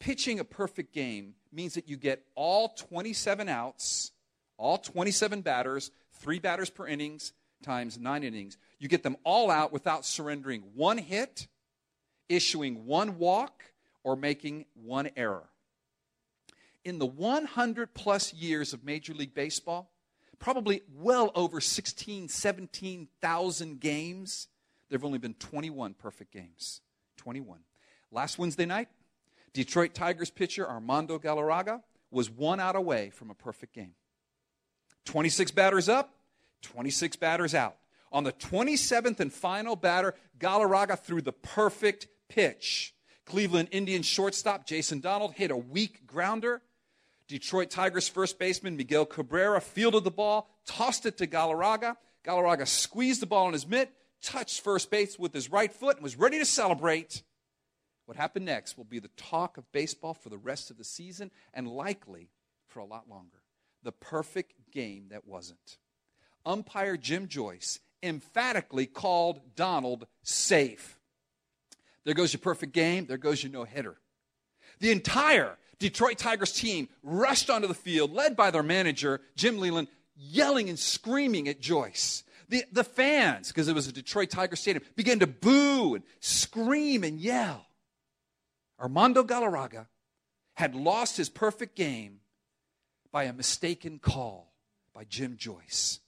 pitching 0.02 0.40
a 0.40 0.44
perfect 0.44 0.92
game 0.92 1.34
means 1.52 1.74
that 1.74 1.88
you 1.88 1.96
get 1.96 2.24
all 2.34 2.70
27 2.70 3.48
outs, 3.48 4.12
all 4.56 4.78
27 4.78 5.42
batters, 5.42 5.90
three 6.20 6.38
batters 6.38 6.70
per 6.70 6.86
innings 6.86 7.32
times 7.62 7.98
nine 7.98 8.24
innings. 8.24 8.58
You 8.80 8.88
get 8.88 9.04
them 9.04 9.16
all 9.22 9.50
out 9.50 9.72
without 9.72 10.04
surrendering 10.04 10.62
one 10.74 10.98
hit, 10.98 11.46
issuing 12.28 12.86
one 12.86 13.18
walk, 13.18 13.62
or 14.02 14.16
making 14.16 14.64
one 14.74 15.10
error 15.16 15.52
in 16.84 16.98
the 16.98 17.06
100 17.06 17.94
plus 17.94 18.32
years 18.32 18.72
of 18.72 18.84
Major 18.84 19.14
League 19.14 19.34
Baseball, 19.34 19.90
probably 20.38 20.82
well 20.94 21.30
over 21.34 21.60
16, 21.60 22.28
17,000 22.28 23.80
games, 23.80 24.48
there 24.88 24.98
have 24.98 25.04
only 25.04 25.18
been 25.18 25.34
21 25.34 25.94
perfect 25.94 26.32
games. 26.32 26.80
21. 27.18 27.60
Last 28.10 28.38
Wednesday 28.38 28.66
night, 28.66 28.88
Detroit 29.52 29.94
Tigers 29.94 30.30
pitcher 30.30 30.68
Armando 30.68 31.18
Galarraga 31.18 31.82
was 32.10 32.30
one 32.30 32.60
out 32.60 32.76
away 32.76 33.10
from 33.10 33.30
a 33.30 33.34
perfect 33.34 33.74
game. 33.74 33.94
26 35.04 35.50
batters 35.50 35.88
up, 35.88 36.14
26 36.62 37.16
batters 37.16 37.54
out. 37.54 37.76
On 38.12 38.24
the 38.24 38.32
27th 38.32 39.20
and 39.20 39.32
final 39.32 39.74
batter, 39.74 40.14
Galarraga 40.38 40.98
threw 40.98 41.22
the 41.22 41.32
perfect 41.32 42.08
pitch. 42.28 42.94
Cleveland 43.24 43.68
Indians 43.72 44.06
shortstop 44.06 44.66
Jason 44.66 45.00
Donald 45.00 45.32
hit 45.34 45.50
a 45.50 45.56
weak 45.56 46.06
grounder 46.06 46.62
Detroit 47.32 47.70
Tigers 47.70 48.08
first 48.08 48.38
baseman 48.38 48.76
Miguel 48.76 49.06
Cabrera 49.06 49.58
fielded 49.58 50.04
the 50.04 50.10
ball, 50.10 50.50
tossed 50.66 51.06
it 51.06 51.16
to 51.16 51.26
Galarraga. 51.26 51.96
Galarraga 52.24 52.68
squeezed 52.68 53.22
the 53.22 53.26
ball 53.26 53.46
in 53.46 53.54
his 53.54 53.66
mitt, 53.66 53.90
touched 54.20 54.60
first 54.60 54.90
base 54.90 55.18
with 55.18 55.32
his 55.32 55.50
right 55.50 55.72
foot, 55.72 55.96
and 55.96 56.02
was 56.02 56.16
ready 56.16 56.38
to 56.38 56.44
celebrate. 56.44 57.22
What 58.12 58.20
happened 58.20 58.44
next 58.44 58.76
will 58.76 58.84
be 58.84 58.98
the 58.98 59.08
talk 59.16 59.56
of 59.56 59.72
baseball 59.72 60.12
for 60.12 60.28
the 60.28 60.36
rest 60.36 60.70
of 60.70 60.76
the 60.76 60.84
season 60.84 61.30
and 61.54 61.66
likely 61.66 62.28
for 62.68 62.80
a 62.80 62.84
lot 62.84 63.08
longer. 63.08 63.38
The 63.84 63.92
perfect 63.92 64.52
game 64.70 65.06
that 65.12 65.26
wasn't. 65.26 65.78
Umpire 66.44 66.98
Jim 66.98 67.26
Joyce 67.26 67.80
emphatically 68.02 68.84
called 68.84 69.40
Donald 69.56 70.06
safe. 70.22 70.98
There 72.04 72.12
goes 72.12 72.34
your 72.34 72.40
perfect 72.40 72.74
game, 72.74 73.06
there 73.06 73.16
goes 73.16 73.42
your 73.42 73.50
no 73.50 73.64
hitter. 73.64 73.96
The 74.80 74.92
entire 74.92 75.56
Detroit 75.78 76.18
Tigers 76.18 76.52
team 76.52 76.90
rushed 77.02 77.48
onto 77.48 77.66
the 77.66 77.72
field, 77.72 78.12
led 78.12 78.36
by 78.36 78.50
their 78.50 78.62
manager, 78.62 79.22
Jim 79.36 79.56
Leyland, 79.56 79.88
yelling 80.14 80.68
and 80.68 80.78
screaming 80.78 81.48
at 81.48 81.62
Joyce. 81.62 82.24
The, 82.50 82.64
the 82.72 82.84
fans, 82.84 83.48
because 83.48 83.68
it 83.68 83.74
was 83.74 83.88
a 83.88 83.92
Detroit 83.92 84.28
Tiger 84.28 84.56
stadium, 84.56 84.84
began 84.96 85.20
to 85.20 85.26
boo 85.26 85.94
and 85.94 86.04
scream 86.20 87.04
and 87.04 87.18
yell. 87.18 87.68
Armando 88.82 89.22
Galarraga 89.22 89.86
had 90.54 90.74
lost 90.74 91.16
his 91.16 91.28
perfect 91.28 91.76
game 91.76 92.20
by 93.12 93.24
a 93.24 93.32
mistaken 93.32 94.00
call 94.00 94.52
by 94.92 95.04
Jim 95.04 95.36
Joyce. 95.36 96.00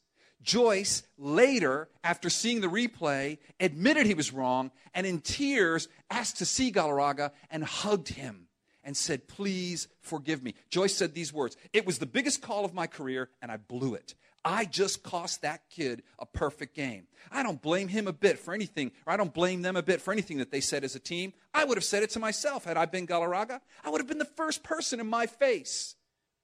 Joyce 0.43 1.05
later, 1.17 1.89
after 2.03 2.29
seeing 2.29 2.61
the 2.61 2.67
replay, 2.67 3.39
admitted 3.61 4.07
he 4.07 4.15
was 4.15 4.33
wrong 4.33 4.73
and 4.93 5.07
in 5.07 5.21
tears 5.21 5.89
asked 6.11 6.39
to 6.39 6.45
see 6.45 6.73
Galarraga 6.73 7.31
and 7.49 7.65
hugged 7.65 8.09
him 8.09 8.49
and 8.83 8.97
said, 8.97 9.29
Please 9.29 9.89
forgive 10.01 10.43
me. 10.43 10.55
Joyce 10.69 10.95
said 10.95 11.15
these 11.15 11.33
words 11.33 11.57
It 11.73 11.87
was 11.87 11.99
the 11.99 12.07
biggest 12.07 12.43
call 12.43 12.65
of 12.65 12.75
my 12.75 12.87
career, 12.87 13.31
and 13.41 13.51
I 13.51 13.57
blew 13.57 13.95
it. 13.95 14.15
I 14.45 14.67
just 14.67 15.03
cost 15.03 15.43
that 15.43 15.63
kid 15.71 16.03
a 16.19 16.27
perfect 16.27 16.75
game. 16.77 17.07
I 17.33 17.43
don't 17.43 17.63
blame 17.63 17.89
him 17.89 18.07
a 18.07 18.13
bit 18.13 18.39
for 18.39 18.53
anything, 18.53 18.93
or 19.07 19.13
I 19.13 19.17
don't 19.17 19.33
blame 19.33 19.63
them 19.63 19.77
a 19.77 19.83
bit 19.83 20.03
for 20.03 20.13
anything 20.13 20.39
that 20.39 20.51
they 20.51 20.61
said 20.61 20.85
as 20.85 20.95
a 20.95 21.01
team. 21.01 21.33
I 21.55 21.65
would 21.65 21.79
have 21.79 21.85
said 21.85 22.03
it 22.03 22.11
to 22.11 22.19
myself 22.19 22.65
had 22.65 22.77
I 22.77 22.85
been 22.85 23.07
Galarraga. 23.07 23.61
I 23.85 23.91
would 23.91 24.01
have 24.01 24.09
been 24.09 24.19
the 24.19 24.25
first 24.25 24.63
person 24.63 25.01
in 25.01 25.07
my 25.07 25.27
face. 25.27 25.97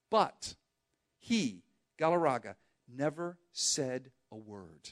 But 0.08 0.54
he, 1.18 1.62
Galarraga, 1.98 2.54
never 2.88 3.36
said 3.52 4.10
a 4.32 4.36
word. 4.36 4.90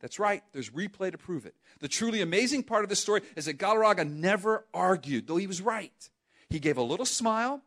That's 0.00 0.18
right, 0.18 0.42
there's 0.52 0.70
replay 0.70 1.12
to 1.12 1.18
prove 1.18 1.44
it. 1.44 1.54
The 1.80 1.88
truly 1.88 2.22
amazing 2.22 2.62
part 2.62 2.84
of 2.84 2.88
this 2.88 3.00
story 3.00 3.20
is 3.36 3.44
that 3.44 3.58
Galarraga 3.58 4.10
never 4.10 4.64
argued, 4.72 5.26
though 5.26 5.36
he 5.36 5.46
was 5.46 5.60
right. 5.60 6.10
He 6.48 6.58
gave 6.58 6.78
a 6.78 6.82
little 6.82 7.04
smile, 7.04 7.60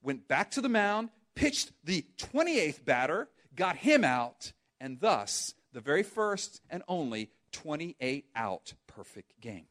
went 0.00 0.28
back 0.28 0.52
to 0.52 0.60
the 0.60 0.68
mound, 0.68 1.10
pitched 1.34 1.72
the 1.84 2.04
28th 2.18 2.84
batter, 2.84 3.28
got 3.56 3.76
him 3.76 4.04
out, 4.04 4.52
and 4.80 5.00
thus 5.00 5.54
the 5.72 5.80
very 5.80 6.02
first 6.02 6.60
and 6.70 6.82
only 6.88 7.30
28 7.52 8.26
out 8.34 8.74
perfect 8.86 9.40
game. 9.40 9.66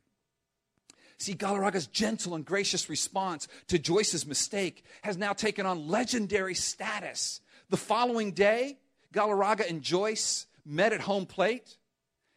See, 1.17 1.36
Galarraga's 1.36 1.86
gentle 1.86 2.34
and 2.34 2.43
gracious 2.43 2.89
response 2.89 3.47
to 3.67 3.77
Joyce's 3.77 4.25
mistake 4.25 4.84
has 5.03 5.17
now 5.17 5.34
taken 5.34 5.67
on 5.67 5.88
legendary 5.88 6.55
status. 6.55 7.41
The 7.69 7.77
following 7.77 8.32
day, 8.32 8.79
Galarraga 9.13 9.69
and 9.69 9.84
Joyce 9.84 10.47
met 10.65 10.93
at 10.93 11.01
home 11.01 11.27
plate 11.27 11.77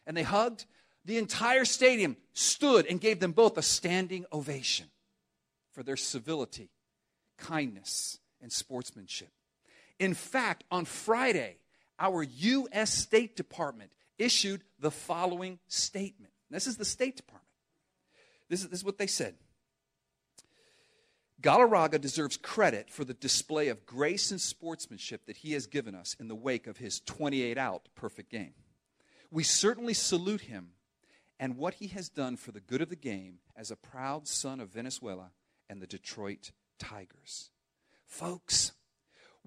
and 0.05 0.15
they 0.15 0.23
hugged. 0.23 0.65
The 1.03 1.17
entire 1.17 1.65
stadium 1.65 2.17
stood 2.33 2.85
and 2.85 3.01
gave 3.01 3.19
them 3.19 3.31
both 3.31 3.57
a 3.57 3.61
standing 3.61 4.25
ovation 4.31 4.87
for 5.71 5.83
their 5.83 5.97
civility, 5.97 6.69
kindness, 7.37 8.19
and 8.41 8.51
sportsmanship. 8.51 9.29
In 9.99 10.13
fact, 10.13 10.63
on 10.71 10.85
Friday, 10.85 11.57
our 11.99 12.23
U.S. 12.23 12.93
State 12.93 13.35
Department 13.35 13.91
issued 14.17 14.61
the 14.79 14.91
following 14.91 15.59
statement. 15.67 16.33
This 16.49 16.67
is 16.67 16.77
the 16.77 16.85
State 16.85 17.17
Department. 17.17 17.43
This 18.49 18.61
is, 18.61 18.69
this 18.69 18.79
is 18.79 18.85
what 18.85 18.97
they 18.97 19.07
said. 19.07 19.35
Galarraga 21.41 21.99
deserves 21.99 22.37
credit 22.37 22.89
for 22.89 23.03
the 23.03 23.13
display 23.13 23.67
of 23.67 23.85
grace 23.85 24.31
and 24.31 24.41
sportsmanship 24.41 25.25
that 25.25 25.37
he 25.37 25.53
has 25.53 25.67
given 25.67 25.93
us 25.93 26.15
in 26.19 26.27
the 26.27 26.35
wake 26.35 26.65
of 26.65 26.77
his 26.77 26.99
28 27.01 27.57
out 27.57 27.89
perfect 27.95 28.31
game. 28.31 28.53
We 29.31 29.43
certainly 29.43 29.93
salute 29.93 30.41
him 30.41 30.69
and 31.39 31.57
what 31.57 31.75
he 31.75 31.87
has 31.87 32.09
done 32.09 32.37
for 32.37 32.51
the 32.51 32.61
good 32.61 32.81
of 32.81 32.89
the 32.89 32.95
game 32.95 33.39
as 33.55 33.69
a 33.69 33.75
proud 33.75 34.27
son 34.27 34.59
of 34.59 34.69
Venezuela 34.69 35.31
and 35.69 35.81
the 35.81 35.87
Detroit 35.87 36.51
Tigers. 36.79 37.51
Folks, 38.05 38.71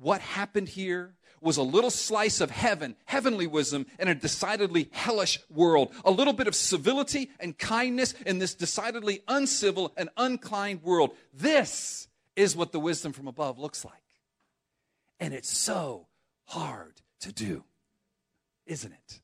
what 0.01 0.20
happened 0.20 0.68
here 0.68 1.14
was 1.40 1.57
a 1.57 1.62
little 1.62 1.90
slice 1.90 2.40
of 2.40 2.51
heaven, 2.51 2.96
heavenly 3.05 3.46
wisdom, 3.46 3.86
in 3.99 4.09
a 4.09 4.14
decidedly 4.14 4.88
hellish 4.92 5.38
world. 5.51 5.92
A 6.05 6.11
little 6.11 6.32
bit 6.32 6.49
of 6.49 6.55
civility 6.55 7.30
and 7.38 7.57
kindness 7.57 8.14
in 8.26 8.38
this 8.38 8.55
decidedly 8.55 9.22
uncivil 9.28 9.92
and 9.96 10.09
unkind 10.16 10.82
world. 10.82 11.11
This 11.32 12.09
is 12.34 12.57
what 12.57 12.72
the 12.72 12.80
wisdom 12.80 13.12
from 13.12 13.28
above 13.28 13.59
looks 13.59 13.84
like. 13.84 13.94
And 15.20 15.34
it's 15.34 15.51
so 15.51 16.07
hard 16.44 16.94
to 17.20 17.32
do, 17.32 17.64
isn't 18.66 18.92
it? 18.92 19.20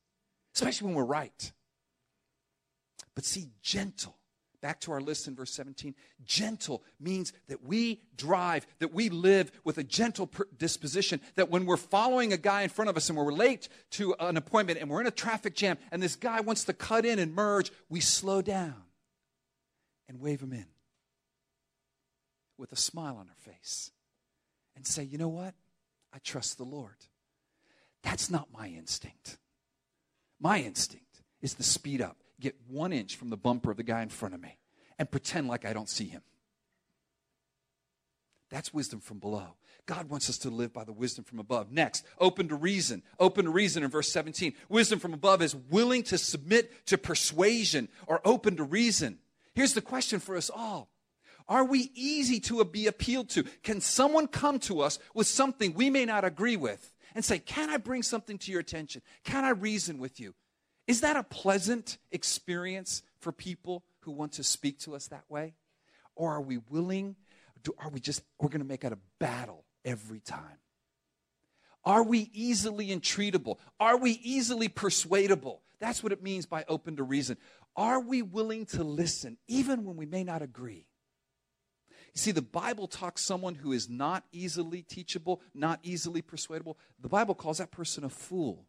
Especially 0.55 0.87
when 0.87 0.97
we're 0.97 1.05
right. 1.05 1.53
But 3.15 3.25
see, 3.25 3.51
gentle 3.63 4.17
Back 4.65 4.81
to 4.81 4.93
our 4.93 5.01
list 5.03 5.29
in 5.29 5.35
verse 5.35 5.53
17. 5.53 5.95
Gentle 6.25 6.83
means 6.99 7.35
that 7.49 7.63
we 7.63 8.01
drive, 8.17 8.67
that 8.79 8.95
we 8.95 9.11
live 9.11 9.53
with 9.63 9.77
a 9.77 9.85
gentle 9.85 10.31
disposition, 10.57 11.21
that 11.35 11.51
when 11.51 11.67
we're 11.67 11.77
following 11.77 12.33
a 12.33 12.39
guy 12.39 12.63
in 12.63 12.71
front 12.71 12.89
of 12.89 12.97
us 12.97 13.11
and 13.11 13.19
we're 13.19 13.31
late 13.31 13.69
to 13.91 14.15
an 14.19 14.39
appointment 14.39 14.79
and 14.81 14.89
we're 14.89 15.03
in 15.03 15.07
a 15.07 15.11
traffic 15.11 15.55
jam 15.55 15.77
and 15.93 16.03
this 16.03 16.17
guy 16.17 16.41
wants 16.41 16.65
to 16.65 16.73
cut 16.73 17.05
in 17.05 17.19
and 17.19 17.35
merge, 17.35 17.73
we 17.91 18.01
slow 18.01 18.41
down 18.41 18.85
and 20.09 20.19
wave 20.19 20.41
him 20.41 20.55
in 20.55 20.65
with 22.57 22.73
a 22.73 22.77
smile 22.77 23.19
on 23.19 23.29
our 23.29 23.53
face 23.53 23.91
and 24.77 24.87
say, 24.87 25.03
you 25.03 25.19
know 25.19 25.29
what? 25.29 25.53
I 26.11 26.21
trust 26.21 26.57
the 26.57 26.65
Lord. 26.65 26.97
That's 28.03 28.31
not 28.31 28.49
my 28.51 28.69
instinct. 28.69 29.37
My 30.41 30.63
instinct 30.63 31.21
is 31.43 31.53
to 31.53 31.63
speed 31.63 32.01
up 32.01 32.17
get 32.41 32.57
one 32.69 32.93
inch 32.93 33.17
from 33.17 33.31
the 33.31 33.37
bumper 33.37 33.71
of 33.71 33.77
the 33.77 33.83
guy 33.83 34.03
in 34.03 34.09
front 34.09 34.35
of 34.35 34.41
me 34.41 34.59
and 34.99 35.11
pretend 35.11 35.49
like 35.49 35.65
I 35.65 35.73
don't 35.73 35.89
see 35.89 36.07
him. 36.07 36.23
That's 38.51 38.73
wisdom 38.73 39.01
from 39.01 39.19
below. 39.19 39.57
God 39.87 40.09
wants 40.09 40.31
us 40.31 40.39
to 40.39 40.51
live 40.51 40.73
by 40.73 40.85
the 40.85 40.93
wisdom 40.93 41.25
from 41.25 41.39
above. 41.39 41.71
Next, 41.71 42.07
open 42.19 42.49
to 42.49 42.55
reason. 42.55 43.03
Open 43.19 43.45
to 43.45 43.51
reason 43.51 43.83
in 43.83 43.91
verse 43.91 44.11
17. 44.11 44.55
Wisdom 44.69 44.99
from 44.99 45.13
above 45.13 45.43
is 45.43 45.55
willing 45.55 46.03
to 46.05 46.17
submit 46.17 46.87
to 46.87 46.97
persuasion 46.97 47.89
or 48.07 48.21
open 48.25 48.57
to 48.57 48.65
reason. 48.65 49.19
Here's 49.55 49.75
the 49.75 49.83
question 49.83 50.21
for 50.21 50.37
us 50.37 50.51
all 50.51 50.89
Are 51.49 51.65
we 51.65 51.91
easy 51.95 52.41
to 52.41 52.65
be 52.65 52.87
appealed 52.87 53.29
to? 53.31 53.45
Can 53.63 53.81
someone 53.81 54.27
come 54.27 54.59
to 54.61 54.81
us 54.81 54.99
with 55.15 55.27
something 55.27 55.75
we 55.75 55.91
may 55.91 56.05
not 56.05 56.25
agree 56.25 56.57
with 56.57 56.93
and 57.15 57.25
say, 57.25 57.39
Can 57.39 57.69
I 57.69 57.77
bring 57.77 58.03
something 58.03 58.39
to 58.39 58.51
your 58.51 58.61
attention? 58.61 59.03
Can 59.25 59.45
I 59.45 59.51
reason 59.51 59.99
with 59.99 60.19
you? 60.19 60.35
Is 60.87 61.01
that 61.01 61.17
a 61.17 61.23
pleasant 61.23 61.99
experience 62.13 63.03
for 63.19 63.33
people 63.33 63.85
who 64.01 64.13
want 64.13 64.33
to 64.33 64.45
speak 64.45 64.79
to 64.81 64.95
us 64.95 65.09
that 65.09 65.25
way? 65.29 65.55
Or 66.15 66.33
are 66.33 66.43
we 66.43 66.59
willing, 66.69 67.17
are 67.79 67.89
we 67.89 68.01
just, 68.01 68.23
we're 68.39 68.51
going 68.51 68.61
to 68.61 68.67
make 68.67 68.85
it 68.85 68.93
a 68.93 68.99
battle 69.19 69.65
every 69.85 70.21
time? 70.21 70.59
Are 71.85 72.03
we 72.03 72.31
easily 72.33 72.89
entreatable? 72.89 73.59
Are 73.79 73.97
we 73.97 74.13
easily 74.23 74.69
persuadable? 74.69 75.63
That's 75.81 76.03
what 76.03 76.13
it 76.13 76.23
means 76.23 76.47
by 76.47 76.65
open 76.69 76.97
to 76.97 77.03
reason. 77.03 77.37
Are 77.77 78.01
we 78.01 78.23
willing 78.23 78.67
to 78.67 78.85
listen 78.85 79.37
even 79.49 79.85
when 79.85 79.97
we 79.97 80.07
may 80.07 80.25
not 80.25 80.41
agree? 80.41 80.87
You 82.15 82.21
see, 82.21 82.31
the 82.31 82.43
Bible 82.43 82.87
talks 82.87 83.23
someone 83.23 83.57
who 83.57 83.73
is 83.73 83.91
not 83.91 84.25
easily 84.33 84.83
teachable, 84.83 85.43
not 85.53 85.81
easily 85.83 86.23
persuadable. 86.23 86.79
The 87.01 87.09
Bible 87.09 87.35
calls 87.35 87.59
that 87.59 87.73
person 87.73 88.05
a 88.05 88.09
fool. 88.09 88.67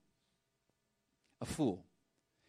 A 1.39 1.45
fool. 1.45 1.84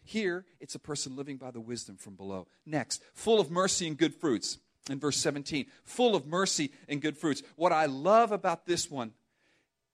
Here, 0.07 0.45
it's 0.61 0.77
a 0.77 0.79
person 0.79 1.17
living 1.17 1.37
by 1.37 1.51
the 1.51 1.61
wisdom 1.61 1.97
from 1.97 2.15
below. 2.15 2.47
Next, 2.65 3.03
full 3.13 3.41
of 3.41 3.51
mercy 3.51 3.89
and 3.89 3.99
good 3.99 4.15
fruits. 4.15 4.59
In 4.89 5.01
verse 5.01 5.17
17, 5.17 5.67
full 5.83 6.15
of 6.15 6.27
mercy 6.27 6.71
and 6.89 7.03
good 7.03 7.19
fruits. 7.19 7.43
What 7.57 7.73
I 7.73 7.87
love 7.87 8.31
about 8.31 8.67
this 8.67 8.89
one 8.89 9.13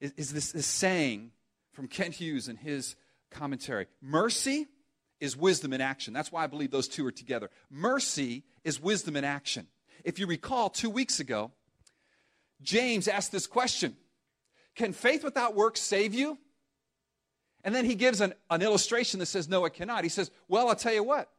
is, 0.01 0.13
is 0.19 0.33
this, 0.35 0.53
this 0.53 0.67
saying 0.67 1.31
from 1.73 1.89
Kent 1.89 2.17
Hughes 2.17 2.47
in 2.47 2.57
his 2.57 2.95
commentary 3.31 3.87
Mercy 4.03 4.67
is 5.19 5.35
wisdom 5.35 5.73
in 5.73 5.81
action. 5.81 6.13
That's 6.13 6.31
why 6.31 6.45
I 6.45 6.47
believe 6.47 6.71
those 6.71 6.89
two 6.89 7.07
are 7.07 7.13
together. 7.13 7.49
Mercy 7.71 8.45
is 8.65 8.79
wisdom 8.79 9.17
in 9.17 9.25
action. 9.25 9.67
If 10.05 10.19
you 10.19 10.27
recall, 10.27 10.69
two 10.69 10.91
weeks 10.91 11.21
ago, 11.21 11.53
James 12.61 13.09
asked 13.09 13.33
this 13.33 13.47
question 13.47 13.97
Can 14.75 14.93
faith 14.93 15.25
without 15.25 15.55
works 15.55 15.81
save 15.81 16.13
you? 16.13 16.37
And 17.65 17.75
then 17.75 17.85
he 17.85 17.95
gives 17.95 18.21
an, 18.21 18.35
an 18.51 18.63
illustration 18.63 19.21
that 19.21 19.27
says, 19.27 19.49
No, 19.49 19.65
it 19.65 19.75
cannot. 19.75 20.05
He 20.05 20.11
says, 20.11 20.31
Well, 20.49 20.69
I'll 20.69 20.77
tell 20.77 20.95
you 20.95 21.03
what. 21.03 21.31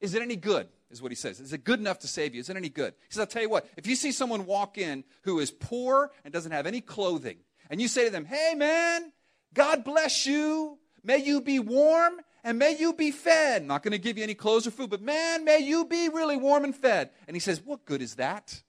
Is 0.00 0.14
it 0.14 0.22
any 0.22 0.36
good? 0.36 0.68
Is 0.90 1.02
what 1.02 1.12
he 1.12 1.16
says. 1.16 1.38
Is 1.38 1.52
it 1.52 1.62
good 1.62 1.78
enough 1.78 2.00
to 2.00 2.08
save 2.08 2.34
you? 2.34 2.40
Is 2.40 2.50
it 2.50 2.56
any 2.56 2.68
good? 2.68 2.94
He 3.08 3.12
says, 3.12 3.20
I'll 3.20 3.26
tell 3.26 3.42
you 3.42 3.50
what. 3.50 3.68
If 3.76 3.86
you 3.86 3.94
see 3.94 4.12
someone 4.12 4.46
walk 4.46 4.78
in 4.78 5.04
who 5.22 5.38
is 5.38 5.50
poor 5.50 6.10
and 6.24 6.32
doesn't 6.32 6.52
have 6.52 6.66
any 6.66 6.80
clothing, 6.80 7.38
and 7.68 7.80
you 7.80 7.88
say 7.88 8.04
to 8.04 8.10
them, 8.10 8.24
Hey, 8.24 8.54
man, 8.56 9.12
God 9.54 9.84
bless 9.84 10.26
you. 10.26 10.78
May 11.02 11.18
you 11.18 11.40
be 11.40 11.58
warm 11.58 12.14
and 12.44 12.58
may 12.58 12.76
you 12.76 12.92
be 12.92 13.10
fed. 13.10 13.64
Not 13.64 13.82
going 13.82 13.92
to 13.92 13.98
give 13.98 14.16
you 14.16 14.24
any 14.24 14.34
clothes 14.34 14.66
or 14.66 14.70
food, 14.70 14.90
but 14.90 15.02
man, 15.02 15.44
may 15.44 15.58
you 15.58 15.84
be 15.84 16.08
really 16.08 16.36
warm 16.36 16.64
and 16.64 16.74
fed. 16.74 17.10
And 17.26 17.36
he 17.36 17.40
says, 17.40 17.60
What 17.60 17.84
good 17.84 18.02
is 18.02 18.16
that? 18.16 18.62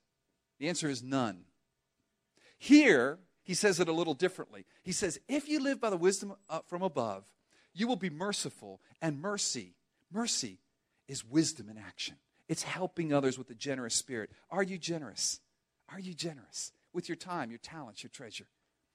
The 0.59 0.69
answer 0.69 0.89
is 0.89 1.01
none. 1.01 1.45
Here, 2.57 3.17
he 3.52 3.56
says 3.56 3.82
it 3.82 3.89
a 3.89 3.91
little 3.91 4.14
differently. 4.14 4.66
He 4.82 4.93
says, 4.93 5.20
If 5.28 5.49
you 5.49 5.60
live 5.60 5.82
by 5.82 5.89
the 5.89 5.97
wisdom 5.97 6.36
uh, 6.49 6.62
from 6.68 6.84
above, 6.84 7.26
you 7.74 7.86
will 7.86 7.97
be 7.97 8.10
merciful. 8.10 8.80
And 9.02 9.20
mercy, 9.20 9.76
mercy 10.10 10.60
is 11.10 11.26
wisdom 11.26 11.68
in 11.68 11.78
action. 11.78 12.16
It's 12.47 12.64
helping 12.64 13.12
others 13.12 13.38
with 13.38 13.49
a 13.49 13.54
generous 13.54 13.93
spirit. 13.93 14.30
Are 14.52 14.64
you 14.64 14.78
generous? 14.78 15.41
Are 15.89 15.99
you 15.99 16.14
generous 16.14 16.72
with 16.93 17.10
your 17.10 17.18
time, 17.18 17.49
your 17.49 17.60
talents, 17.60 18.04
your 18.04 18.10
treasure? 18.10 18.47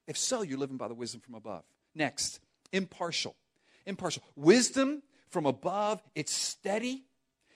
If 0.07 0.17
so, 0.17 0.41
you're 0.41 0.59
living 0.59 0.79
by 0.79 0.89
the 0.89 0.95
wisdom 0.95 1.21
from 1.21 1.35
above. 1.35 1.65
Next, 1.95 2.41
impartial. 2.73 3.37
Impartial. 3.85 4.23
Wisdom 4.37 5.03
from 5.29 5.45
above, 5.45 6.03
it's 6.15 6.33
steady, 6.33 7.05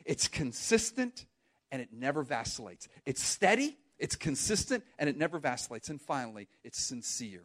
it's 0.05 0.29
consistent, 0.29 1.25
and 1.73 1.81
it 1.81 1.95
never 1.95 2.23
vacillates. 2.23 2.89
It's 3.07 3.23
steady, 3.23 3.79
it's 4.01 4.17
consistent 4.17 4.83
and 4.99 5.09
it 5.09 5.17
never 5.17 5.39
vacillates. 5.39 5.91
And 5.91 6.01
finally, 6.01 6.49
it's 6.65 6.81
sincere. 6.81 7.45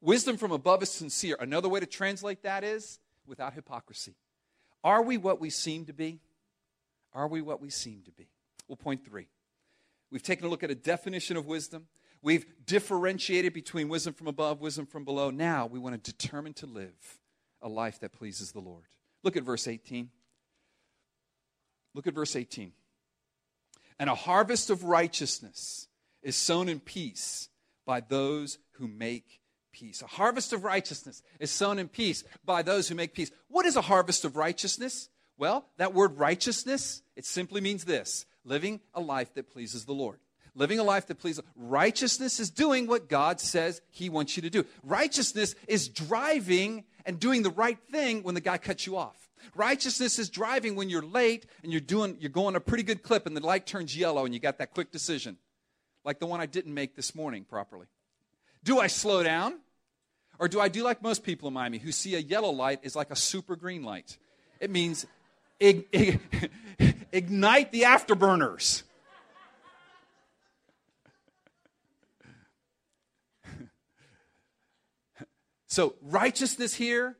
Wisdom 0.00 0.36
from 0.36 0.52
above 0.52 0.82
is 0.82 0.90
sincere. 0.90 1.36
Another 1.40 1.68
way 1.68 1.80
to 1.80 1.86
translate 1.86 2.42
that 2.42 2.62
is 2.62 3.00
without 3.26 3.54
hypocrisy. 3.54 4.14
Are 4.84 5.02
we 5.02 5.16
what 5.16 5.40
we 5.40 5.50
seem 5.50 5.86
to 5.86 5.92
be? 5.92 6.20
Are 7.12 7.26
we 7.26 7.42
what 7.42 7.60
we 7.60 7.70
seem 7.70 8.02
to 8.04 8.12
be? 8.12 8.28
Well, 8.68 8.76
point 8.76 9.04
three. 9.04 9.26
We've 10.10 10.22
taken 10.22 10.46
a 10.46 10.48
look 10.48 10.62
at 10.62 10.70
a 10.70 10.74
definition 10.74 11.36
of 11.36 11.46
wisdom. 11.46 11.86
We've 12.22 12.44
differentiated 12.66 13.52
between 13.52 13.88
wisdom 13.88 14.14
from 14.14 14.26
above, 14.26 14.60
wisdom 14.60 14.86
from 14.86 15.04
below. 15.04 15.30
Now 15.30 15.66
we 15.66 15.78
want 15.78 16.02
to 16.02 16.12
determine 16.12 16.54
to 16.54 16.66
live 16.66 17.18
a 17.62 17.68
life 17.68 18.00
that 18.00 18.12
pleases 18.12 18.52
the 18.52 18.60
Lord. 18.60 18.84
Look 19.22 19.36
at 19.36 19.42
verse 19.42 19.66
18. 19.66 20.10
Look 21.94 22.06
at 22.06 22.14
verse 22.14 22.36
18. 22.36 22.72
And 24.00 24.08
a 24.08 24.14
harvest 24.14 24.70
of 24.70 24.82
righteousness 24.82 25.86
is 26.22 26.34
sown 26.34 26.70
in 26.70 26.80
peace 26.80 27.50
by 27.84 28.00
those 28.00 28.58
who 28.72 28.88
make 28.88 29.40
peace. 29.72 30.00
A 30.00 30.06
harvest 30.06 30.54
of 30.54 30.64
righteousness 30.64 31.22
is 31.38 31.50
sown 31.50 31.78
in 31.78 31.86
peace 31.86 32.24
by 32.42 32.62
those 32.62 32.88
who 32.88 32.94
make 32.94 33.12
peace. 33.12 33.30
What 33.48 33.66
is 33.66 33.76
a 33.76 33.82
harvest 33.82 34.24
of 34.24 34.36
righteousness? 34.36 35.10
Well, 35.36 35.66
that 35.76 35.92
word 35.92 36.18
righteousness, 36.18 37.02
it 37.14 37.26
simply 37.26 37.60
means 37.60 37.84
this 37.84 38.24
living 38.42 38.80
a 38.94 39.02
life 39.02 39.34
that 39.34 39.50
pleases 39.50 39.84
the 39.84 39.92
Lord. 39.92 40.18
Living 40.54 40.78
a 40.78 40.84
life 40.84 41.06
that 41.08 41.18
pleases 41.18 41.44
righteousness 41.54 42.40
is 42.40 42.50
doing 42.50 42.86
what 42.86 43.08
God 43.08 43.38
says 43.38 43.82
He 43.90 44.08
wants 44.08 44.34
you 44.34 44.42
to 44.42 44.50
do. 44.50 44.64
Righteousness 44.82 45.54
is 45.68 45.90
driving 45.90 46.84
and 47.04 47.20
doing 47.20 47.42
the 47.42 47.50
right 47.50 47.78
thing 47.90 48.22
when 48.22 48.34
the 48.34 48.40
guy 48.40 48.56
cuts 48.56 48.86
you 48.86 48.96
off. 48.96 49.29
Righteousness 49.54 50.18
is 50.18 50.28
driving 50.28 50.76
when 50.76 50.88
you're 50.88 51.02
late 51.02 51.46
and 51.62 51.72
you're 51.72 51.80
doing 51.80 52.16
you're 52.20 52.30
going 52.30 52.56
a 52.56 52.60
pretty 52.60 52.82
good 52.82 53.02
clip 53.02 53.26
and 53.26 53.36
the 53.36 53.44
light 53.44 53.66
turns 53.66 53.96
yellow 53.96 54.24
and 54.24 54.34
you 54.34 54.40
got 54.40 54.58
that 54.58 54.72
quick 54.72 54.90
decision. 54.90 55.36
Like 56.04 56.18
the 56.18 56.26
one 56.26 56.40
I 56.40 56.46
didn't 56.46 56.74
make 56.74 56.96
this 56.96 57.14
morning 57.14 57.44
properly. 57.44 57.86
Do 58.64 58.78
I 58.78 58.86
slow 58.86 59.22
down? 59.22 59.60
Or 60.38 60.48
do 60.48 60.58
I 60.58 60.68
do 60.68 60.82
like 60.82 61.02
most 61.02 61.22
people 61.22 61.48
in 61.48 61.54
Miami 61.54 61.76
who 61.76 61.92
see 61.92 62.14
a 62.14 62.18
yellow 62.18 62.48
light 62.48 62.80
is 62.82 62.96
like 62.96 63.10
a 63.10 63.16
super 63.16 63.56
green 63.56 63.82
light? 63.82 64.16
It 64.58 64.70
means 64.70 65.06
ig- 65.60 65.86
ig- 65.92 66.50
ignite 67.12 67.72
the 67.72 67.82
afterburners. 67.82 68.82
So, 75.66 75.94
righteousness 76.02 76.74
here, 76.74 77.16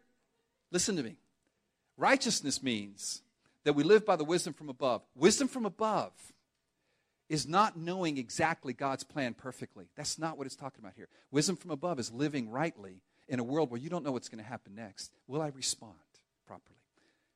listen 0.72 0.96
to 0.96 1.04
me. 1.04 1.19
Righteousness 2.00 2.62
means 2.62 3.20
that 3.64 3.74
we 3.74 3.82
live 3.82 4.06
by 4.06 4.16
the 4.16 4.24
wisdom 4.24 4.54
from 4.54 4.70
above. 4.70 5.02
Wisdom 5.14 5.48
from 5.48 5.66
above 5.66 6.12
is 7.28 7.46
not 7.46 7.76
knowing 7.76 8.16
exactly 8.16 8.72
God's 8.72 9.04
plan 9.04 9.34
perfectly. 9.34 9.84
That's 9.96 10.18
not 10.18 10.38
what 10.38 10.46
it's 10.46 10.56
talking 10.56 10.80
about 10.80 10.94
here. 10.96 11.08
Wisdom 11.30 11.56
from 11.56 11.70
above 11.70 11.98
is 11.98 12.10
living 12.10 12.48
rightly 12.48 13.02
in 13.28 13.38
a 13.38 13.44
world 13.44 13.70
where 13.70 13.78
you 13.78 13.90
don't 13.90 14.02
know 14.02 14.12
what's 14.12 14.30
going 14.30 14.42
to 14.42 14.48
happen 14.48 14.74
next. 14.74 15.12
Will 15.26 15.42
I 15.42 15.48
respond 15.48 15.92
properly? 16.46 16.78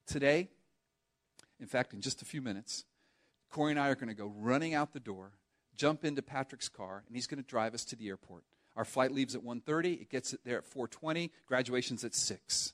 Today, 0.07 0.49
in 1.61 1.67
fact, 1.67 1.93
in 1.93 2.01
just 2.01 2.23
a 2.23 2.25
few 2.25 2.41
minutes, 2.41 2.87
Corey 3.51 3.73
and 3.73 3.79
I 3.79 3.91
are 3.91 3.95
going 3.95 4.09
to 4.09 4.15
go 4.15 4.33
running 4.35 4.73
out 4.73 4.95
the 4.95 4.99
door, 4.99 5.33
jump 5.77 6.07
into 6.07 6.23
Patrick's 6.23 6.71
car, 6.71 7.05
and 7.07 7.15
he's 7.15 7.27
going 7.27 7.43
to 7.43 7.47
drive 7.47 7.75
us 7.75 7.85
to 7.85 7.97
the 7.97 8.09
airport. 8.09 8.45
Our 8.77 8.87
flight 8.87 9.13
leaves 9.13 9.35
at 9.35 9.45
1.30. 9.45 10.01
It 10.01 10.09
gets 10.09 10.35
there 10.43 10.57
at 10.57 10.71
4.20. 10.73 11.29
Graduation's 11.47 12.03
at 12.03 12.15
6. 12.15 12.73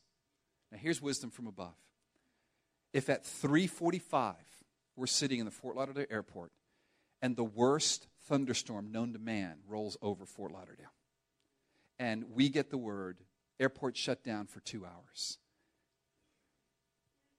Now, 0.70 0.78
here's 0.78 1.02
wisdom 1.02 1.30
from 1.30 1.46
above. 1.46 1.74
If 2.92 3.08
at 3.08 3.24
3.45 3.24 4.34
we're 4.96 5.06
sitting 5.06 5.38
in 5.38 5.44
the 5.44 5.50
Fort 5.50 5.76
Lauderdale 5.76 6.06
airport 6.10 6.52
and 7.22 7.36
the 7.36 7.44
worst 7.44 8.06
thunderstorm 8.28 8.92
known 8.92 9.12
to 9.12 9.18
man 9.18 9.58
rolls 9.68 9.96
over 10.02 10.26
Fort 10.26 10.52
Lauderdale. 10.52 10.92
And 11.98 12.24
we 12.34 12.48
get 12.48 12.70
the 12.70 12.78
word 12.78 13.18
airport 13.58 13.96
shut 13.96 14.24
down 14.24 14.46
for 14.46 14.60
two 14.60 14.84
hours. 14.86 15.38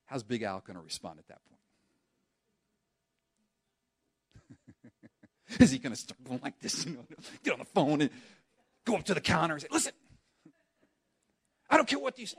How's 0.05 0.23
Big 0.23 0.43
Al 0.43 0.59
going 0.59 0.75
to 0.77 0.83
respond 0.83 1.19
at 1.19 1.27
that 1.29 1.39
point? 1.47 1.61
Is 5.61 5.71
he 5.71 5.79
going 5.79 5.93
to 5.93 5.99
start 5.99 6.23
going 6.23 6.41
like 6.43 6.59
this? 6.59 6.85
You 6.85 6.93
know, 6.93 7.05
get 7.43 7.53
on 7.53 7.59
the 7.59 7.65
phone 7.65 8.01
and 8.01 8.09
go 8.85 8.95
up 8.95 9.05
to 9.05 9.13
the 9.13 9.21
counter 9.21 9.53
and 9.53 9.61
say, 9.61 9.69
"Listen, 9.71 9.93
I 11.69 11.77
don't 11.77 11.87
care 11.87 11.99
what 11.99 12.19
you 12.19 12.25
say." 12.25 12.37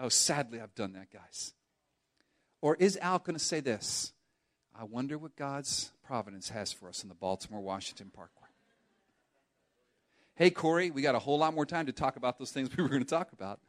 Oh, 0.00 0.08
sadly, 0.08 0.60
I've 0.60 0.74
done 0.74 0.94
that, 0.94 1.12
guys. 1.12 1.52
Or 2.62 2.74
is 2.76 2.96
Al 2.96 3.18
going 3.18 3.36
to 3.36 3.44
say 3.44 3.60
this? 3.60 4.12
I 4.78 4.84
wonder 4.84 5.18
what 5.18 5.36
God's 5.36 5.90
providence 6.02 6.48
has 6.48 6.72
for 6.72 6.88
us 6.88 7.02
in 7.02 7.08
the 7.08 7.14
Baltimore 7.14 7.60
Washington 7.60 8.10
Parkway. 8.10 8.48
Hey, 10.36 10.50
Corey, 10.50 10.90
we 10.90 11.02
got 11.02 11.14
a 11.14 11.18
whole 11.18 11.38
lot 11.38 11.54
more 11.54 11.66
time 11.66 11.86
to 11.86 11.92
talk 11.92 12.16
about 12.16 12.38
those 12.38 12.50
things 12.50 12.70
we 12.76 12.82
were 12.82 12.88
going 12.88 13.04
to 13.04 13.08
talk 13.08 13.32
about. 13.32 13.60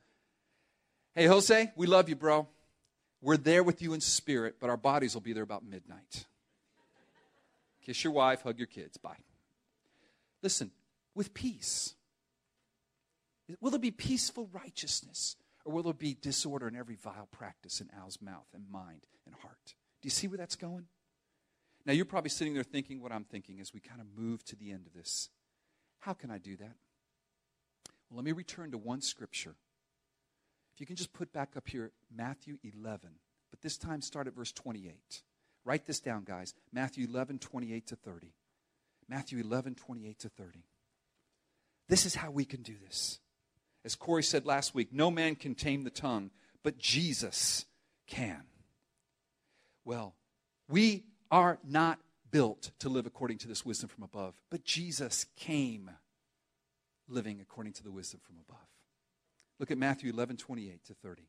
Hey, 1.14 1.26
Jose, 1.26 1.72
we 1.76 1.86
love 1.86 2.08
you, 2.08 2.16
bro. 2.16 2.48
We're 3.22 3.38
there 3.38 3.62
with 3.62 3.82
you 3.82 3.94
in 3.94 4.00
spirit, 4.00 4.56
but 4.60 4.70
our 4.70 4.78
bodies 4.78 5.14
will 5.14 5.22
be 5.22 5.34
there 5.34 5.44
about 5.44 5.66
midnight. 5.66 6.26
Kiss 7.86 8.04
your 8.04 8.14
wife, 8.14 8.42
hug 8.44 8.58
your 8.58 8.68
kids. 8.68 8.98
Bye. 8.98 9.18
Listen, 10.42 10.72
with 11.14 11.34
peace. 11.34 11.94
Will 13.60 13.72
there 13.72 13.80
be 13.80 13.92
peaceful 13.92 14.48
righteousness, 14.54 15.36
or 15.66 15.74
will 15.74 15.84
there 15.84 15.94
be 15.94 16.14
disorder 16.14 16.68
in 16.68 16.76
every 16.76 16.96
vile 16.96 17.28
practice 17.32 17.82
in 17.82 17.90
Al's 17.98 18.22
mouth 18.22 18.48
and 18.54 18.70
mind 18.70 19.06
and 19.26 19.36
heart? 19.36 19.76
Do 20.02 20.08
you 20.08 20.10
see 20.10 20.28
where 20.28 20.38
that's 20.38 20.56
going? 20.56 20.86
Now, 21.86 21.94
you're 21.94 22.06
probably 22.06 22.30
sitting 22.30 22.54
there 22.54 22.64
thinking 22.64 23.02
what 23.02 23.12
I'm 23.12 23.24
thinking 23.24 23.60
as 23.60 23.74
we 23.74 23.80
kind 23.80 24.02
of 24.02 24.08
move 24.16 24.44
to 24.46 24.56
the 24.56 24.72
end 24.72 24.86
of 24.86 24.94
this. 24.94 25.30
How 26.00 26.14
can 26.14 26.30
I 26.30 26.38
do 26.38 26.56
that? 26.58 26.76
Well, 28.10 28.18
let 28.18 28.26
me 28.26 28.32
return 28.34 28.72
to 28.72 28.78
one 28.78 29.02
scripture. 29.02 29.56
If 30.74 30.80
you 30.82 30.86
can 30.86 30.96
just 30.96 31.14
put 31.14 31.34
back 31.34 31.52
up 31.56 31.68
here 31.68 31.92
Matthew 32.14 32.58
11, 32.64 33.10
but 33.50 33.62
this 33.62 33.78
time 33.78 34.02
start 34.02 34.28
at 34.28 34.36
verse 34.36 34.52
28. 34.52 35.24
Write 35.64 35.86
this 35.86 36.00
down, 36.00 36.24
guys. 36.24 36.54
Matthew 36.74 37.08
11, 37.08 37.40
28 37.40 37.88
to 37.88 37.96
30. 37.96 38.34
Matthew 39.08 39.40
11, 39.40 39.76
28 39.76 40.20
to 40.20 40.30
30. 40.30 40.66
This 41.88 42.06
is 42.06 42.16
how 42.16 42.32
we 42.32 42.46
can 42.46 42.64
do 42.64 42.76
this. 42.86 43.20
As 43.84 43.96
Corey 43.96 44.24
said 44.24 44.46
last 44.46 44.76
week, 44.76 44.90
no 44.92 45.10
man 45.10 45.36
can 45.36 45.56
tame 45.56 45.84
the 45.84 45.90
tongue, 45.90 46.30
but 46.64 46.78
Jesus 46.78 47.66
can. 48.08 48.44
Well, 49.84 50.16
we 50.70 51.06
are 51.32 51.58
not 51.68 52.00
built 52.30 52.72
to 52.80 52.90
live 52.90 53.06
according 53.06 53.40
to 53.40 53.48
this 53.48 53.66
wisdom 53.66 53.90
from 53.90 54.04
above, 54.04 54.36
but 54.50 54.64
Jesus 54.64 55.26
came 55.36 55.90
living 57.08 57.40
according 57.42 57.74
to 57.74 57.84
the 57.84 57.92
wisdom 57.92 58.20
from 58.24 58.38
above. 58.48 58.66
Look 59.60 59.72
at 59.72 59.78
Matthew 59.78 60.12
11, 60.12 60.38
28 60.38 60.86
to 60.86 60.94
30. 60.94 61.24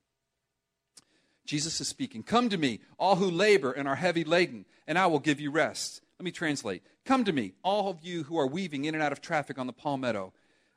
Jesus 1.44 1.80
is 1.80 1.88
speaking. 1.88 2.22
Come 2.22 2.48
to 2.50 2.56
me, 2.56 2.80
all 2.98 3.16
who 3.16 3.30
labor 3.30 3.72
and 3.72 3.88
are 3.88 3.96
heavy 3.96 4.24
laden, 4.24 4.64
and 4.86 4.98
I 4.98 5.06
will 5.06 5.18
give 5.18 5.40
you 5.40 5.50
rest. 5.50 6.00
Let 6.18 6.24
me 6.24 6.30
translate. 6.30 6.82
Come 7.04 7.24
to 7.24 7.32
me, 7.32 7.52
all 7.64 7.90
of 7.90 7.98
you 8.02 8.22
who 8.22 8.38
are 8.38 8.46
weaving 8.46 8.84
in 8.84 8.94
and 8.94 9.02
out 9.02 9.12
of 9.12 9.20
traffic 9.20 9.58
on 9.58 9.66
the 9.66 9.72
palmetto, 9.72 10.32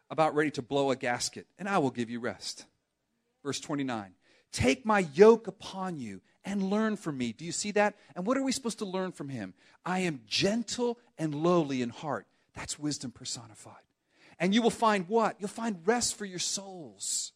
about 0.09 0.35
ready 0.35 0.51
to 0.51 0.61
blow 0.61 0.91
a 0.91 0.95
gasket, 0.95 1.47
and 1.57 1.67
I 1.67 1.77
will 1.77 1.91
give 1.91 2.09
you 2.09 2.19
rest. 2.19 2.65
Verse 3.43 3.59
29. 3.59 4.13
Take 4.51 4.85
my 4.85 5.07
yoke 5.13 5.47
upon 5.47 5.99
you 5.99 6.21
and 6.45 6.63
learn 6.63 6.95
from 6.95 7.17
me. 7.17 7.33
Do 7.33 7.43
you 7.43 7.51
see 7.51 7.71
that? 7.71 7.95
And 8.15 8.25
what 8.25 8.37
are 8.37 8.43
we 8.43 8.51
supposed 8.51 8.79
to 8.79 8.85
learn 8.85 9.11
from 9.11 9.29
him? 9.29 9.53
I 9.85 9.99
am 9.99 10.21
gentle 10.27 10.97
and 11.17 11.35
lowly 11.35 11.81
in 11.81 11.89
heart. 11.89 12.25
That's 12.53 12.79
wisdom 12.79 13.11
personified. 13.11 13.73
And 14.39 14.53
you 14.53 14.61
will 14.61 14.69
find 14.69 15.07
what? 15.09 15.35
You'll 15.39 15.49
find 15.49 15.85
rest 15.85 16.15
for 16.15 16.25
your 16.25 16.39
souls. 16.39 17.33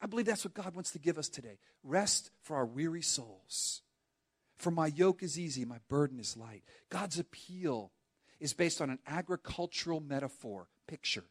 I 0.00 0.06
believe 0.06 0.26
that's 0.26 0.44
what 0.44 0.54
God 0.54 0.74
wants 0.74 0.92
to 0.92 0.98
give 0.98 1.18
us 1.18 1.28
today 1.28 1.58
rest 1.84 2.30
for 2.42 2.56
our 2.56 2.66
weary 2.66 3.02
souls. 3.02 3.82
For 4.56 4.70
my 4.70 4.88
yoke 4.88 5.22
is 5.22 5.38
easy, 5.38 5.64
my 5.64 5.78
burden 5.88 6.18
is 6.18 6.36
light. 6.36 6.62
God's 6.90 7.18
appeal 7.18 7.92
is 8.40 8.52
based 8.52 8.80
on 8.80 8.90
an 8.90 8.98
agricultural 9.06 10.00
metaphor, 10.00 10.68
picture. 10.86 11.24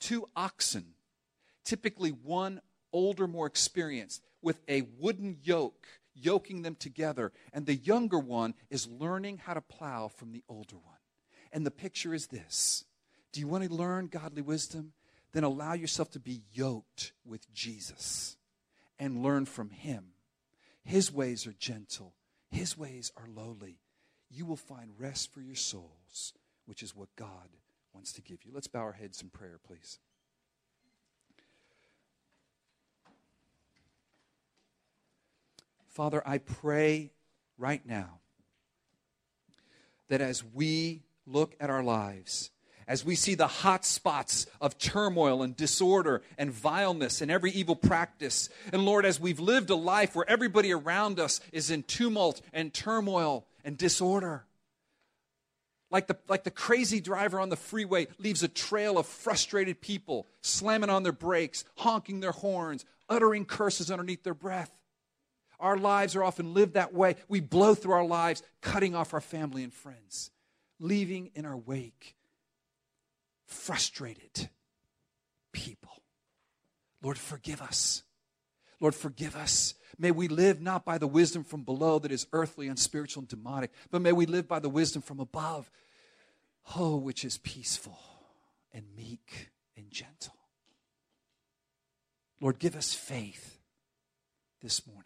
Two 0.00 0.28
oxen, 0.36 0.94
typically 1.64 2.10
one 2.10 2.60
older, 2.92 3.26
more 3.26 3.46
experienced, 3.46 4.22
with 4.42 4.60
a 4.68 4.82
wooden 4.98 5.38
yoke 5.42 5.86
yoking 6.14 6.62
them 6.62 6.74
together. 6.74 7.32
And 7.52 7.66
the 7.66 7.74
younger 7.74 8.18
one 8.18 8.54
is 8.70 8.86
learning 8.86 9.38
how 9.38 9.54
to 9.54 9.60
plow 9.60 10.08
from 10.08 10.32
the 10.32 10.42
older 10.48 10.76
one. 10.76 10.94
And 11.52 11.64
the 11.64 11.70
picture 11.70 12.14
is 12.14 12.26
this 12.28 12.84
Do 13.32 13.40
you 13.40 13.48
want 13.48 13.64
to 13.64 13.72
learn 13.74 14.06
godly 14.06 14.42
wisdom? 14.42 14.92
Then 15.32 15.44
allow 15.44 15.74
yourself 15.74 16.10
to 16.12 16.20
be 16.20 16.42
yoked 16.52 17.12
with 17.24 17.52
Jesus 17.52 18.38
and 18.98 19.22
learn 19.22 19.44
from 19.44 19.70
him. 19.70 20.12
His 20.84 21.12
ways 21.12 21.46
are 21.46 21.52
gentle, 21.52 22.14
his 22.50 22.78
ways 22.78 23.12
are 23.16 23.28
lowly. 23.28 23.80
You 24.30 24.44
will 24.44 24.56
find 24.56 24.90
rest 24.98 25.32
for 25.32 25.40
your 25.40 25.54
souls, 25.54 26.34
which 26.66 26.82
is 26.82 26.94
what 26.94 27.14
God 27.16 27.48
wants 27.98 28.12
to 28.12 28.22
give 28.22 28.44
you. 28.44 28.52
Let's 28.54 28.68
bow 28.68 28.78
our 28.78 28.92
heads 28.92 29.20
in 29.22 29.28
prayer, 29.28 29.58
please. 29.66 29.98
Father, 35.88 36.22
I 36.24 36.38
pray 36.38 37.10
right 37.58 37.84
now 37.84 38.20
that 40.06 40.20
as 40.20 40.44
we 40.44 41.02
look 41.26 41.56
at 41.58 41.70
our 41.70 41.82
lives, 41.82 42.52
as 42.86 43.04
we 43.04 43.16
see 43.16 43.34
the 43.34 43.48
hot 43.48 43.84
spots 43.84 44.46
of 44.60 44.78
turmoil 44.78 45.42
and 45.42 45.56
disorder 45.56 46.22
and 46.38 46.52
vileness 46.52 47.20
and 47.20 47.32
every 47.32 47.50
evil 47.50 47.74
practice, 47.74 48.48
and 48.72 48.84
Lord, 48.84 49.06
as 49.06 49.18
we've 49.18 49.40
lived 49.40 49.70
a 49.70 49.74
life 49.74 50.14
where 50.14 50.30
everybody 50.30 50.72
around 50.72 51.18
us 51.18 51.40
is 51.50 51.68
in 51.68 51.82
tumult 51.82 52.42
and 52.52 52.72
turmoil 52.72 53.44
and 53.64 53.76
disorder, 53.76 54.44
like 55.90 56.06
the, 56.06 56.16
like 56.28 56.44
the 56.44 56.50
crazy 56.50 57.00
driver 57.00 57.40
on 57.40 57.48
the 57.48 57.56
freeway 57.56 58.08
leaves 58.18 58.42
a 58.42 58.48
trail 58.48 58.98
of 58.98 59.06
frustrated 59.06 59.80
people 59.80 60.26
slamming 60.42 60.90
on 60.90 61.02
their 61.02 61.12
brakes, 61.12 61.64
honking 61.76 62.20
their 62.20 62.32
horns, 62.32 62.84
uttering 63.08 63.44
curses 63.44 63.90
underneath 63.90 64.22
their 64.22 64.34
breath. 64.34 64.70
Our 65.60 65.76
lives 65.76 66.14
are 66.14 66.22
often 66.22 66.54
lived 66.54 66.74
that 66.74 66.94
way. 66.94 67.16
We 67.28 67.40
blow 67.40 67.74
through 67.74 67.94
our 67.94 68.04
lives, 68.04 68.42
cutting 68.60 68.94
off 68.94 69.14
our 69.14 69.20
family 69.20 69.64
and 69.64 69.72
friends, 69.72 70.30
leaving 70.78 71.30
in 71.34 71.44
our 71.44 71.56
wake 71.56 72.14
frustrated 73.48 74.50
people. 75.52 76.02
Lord, 77.02 77.18
forgive 77.18 77.62
us. 77.62 78.02
Lord, 78.80 78.94
forgive 78.94 79.34
us. 79.34 79.74
May 79.96 80.10
we 80.10 80.28
live 80.28 80.60
not 80.60 80.84
by 80.84 80.98
the 80.98 81.06
wisdom 81.06 81.44
from 81.44 81.62
below 81.62 81.98
that 82.00 82.12
is 82.12 82.26
earthly 82.32 82.68
and 82.68 82.78
spiritual 82.78 83.22
and 83.22 83.28
demonic, 83.28 83.70
but 83.90 84.02
may 84.02 84.12
we 84.12 84.26
live 84.26 84.46
by 84.46 84.58
the 84.58 84.68
wisdom 84.68 85.02
from 85.02 85.20
above, 85.20 85.70
oh, 86.76 86.96
which 86.96 87.24
is 87.24 87.38
peaceful 87.38 87.98
and 88.72 88.84
meek 88.96 89.50
and 89.76 89.90
gentle. 89.90 90.34
Lord, 92.40 92.58
give 92.58 92.76
us 92.76 92.94
faith 92.94 93.58
this 94.60 94.86
morning. 94.86 95.04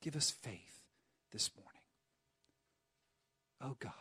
Give 0.00 0.16
us 0.16 0.30
faith 0.30 0.80
this 1.32 1.50
morning. 1.56 1.72
Oh 3.60 3.76
God, 3.78 3.92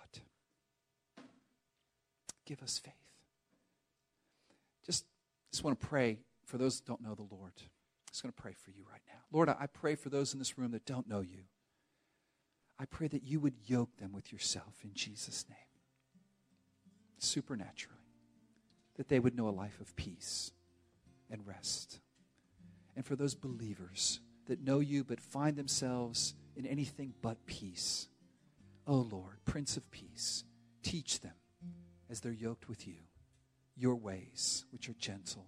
give 2.46 2.62
us 2.62 2.78
faith. 2.78 2.94
Just, 4.86 5.06
just 5.52 5.64
want 5.64 5.80
to 5.80 5.88
pray 5.88 6.20
for 6.46 6.58
those 6.58 6.80
that 6.80 6.86
don't 6.86 7.02
know 7.02 7.16
the 7.16 7.36
Lord. 7.36 7.54
Just 8.16 8.24
going 8.24 8.32
to 8.32 8.42
pray 8.42 8.54
for 8.54 8.72
you 8.72 8.86
right 8.90 9.02
now. 9.10 9.20
Lord, 9.30 9.50
I 9.50 9.68
pray 9.68 9.96
for 9.96 10.08
those 10.08 10.32
in 10.32 10.40
this 10.40 10.58
room 10.58 10.72
that 10.72 10.86
don't 10.86 11.10
know 11.10 11.20
you. 11.20 11.42
I 12.80 12.86
pray 12.86 13.10
that 13.10 13.26
you 13.26 13.42
would 13.42 13.56
yoke 13.66 13.98
them 13.98 14.14
with 14.14 14.32
yourself 14.32 14.74
in 14.86 14.92
Jesus' 14.94 15.44
name, 15.50 15.58
supernaturally, 17.18 18.00
that 18.96 19.10
they 19.10 19.20
would 19.20 19.36
know 19.36 19.50
a 19.50 19.52
life 19.52 19.82
of 19.82 19.98
peace 19.98 20.54
and 21.30 21.46
rest. 21.46 22.00
And 22.96 23.06
for 23.06 23.18
those 23.18 23.36
believers 23.36 24.22
that 24.46 24.64
know 24.64 24.80
you 24.80 25.04
but 25.04 25.20
find 25.20 25.58
themselves 25.58 26.36
in 26.56 26.66
anything 26.66 27.16
but 27.22 27.46
peace, 27.46 28.08
oh 28.88 29.10
Lord, 29.12 29.44
Prince 29.44 29.76
of 29.76 29.92
Peace, 29.92 30.46
teach 30.84 31.20
them 31.20 31.36
as 32.10 32.22
they're 32.22 32.32
yoked 32.32 32.70
with 32.70 32.88
you 32.88 32.96
your 33.76 33.96
ways, 33.96 34.64
which 34.72 34.88
are 34.88 34.94
gentle. 34.94 35.48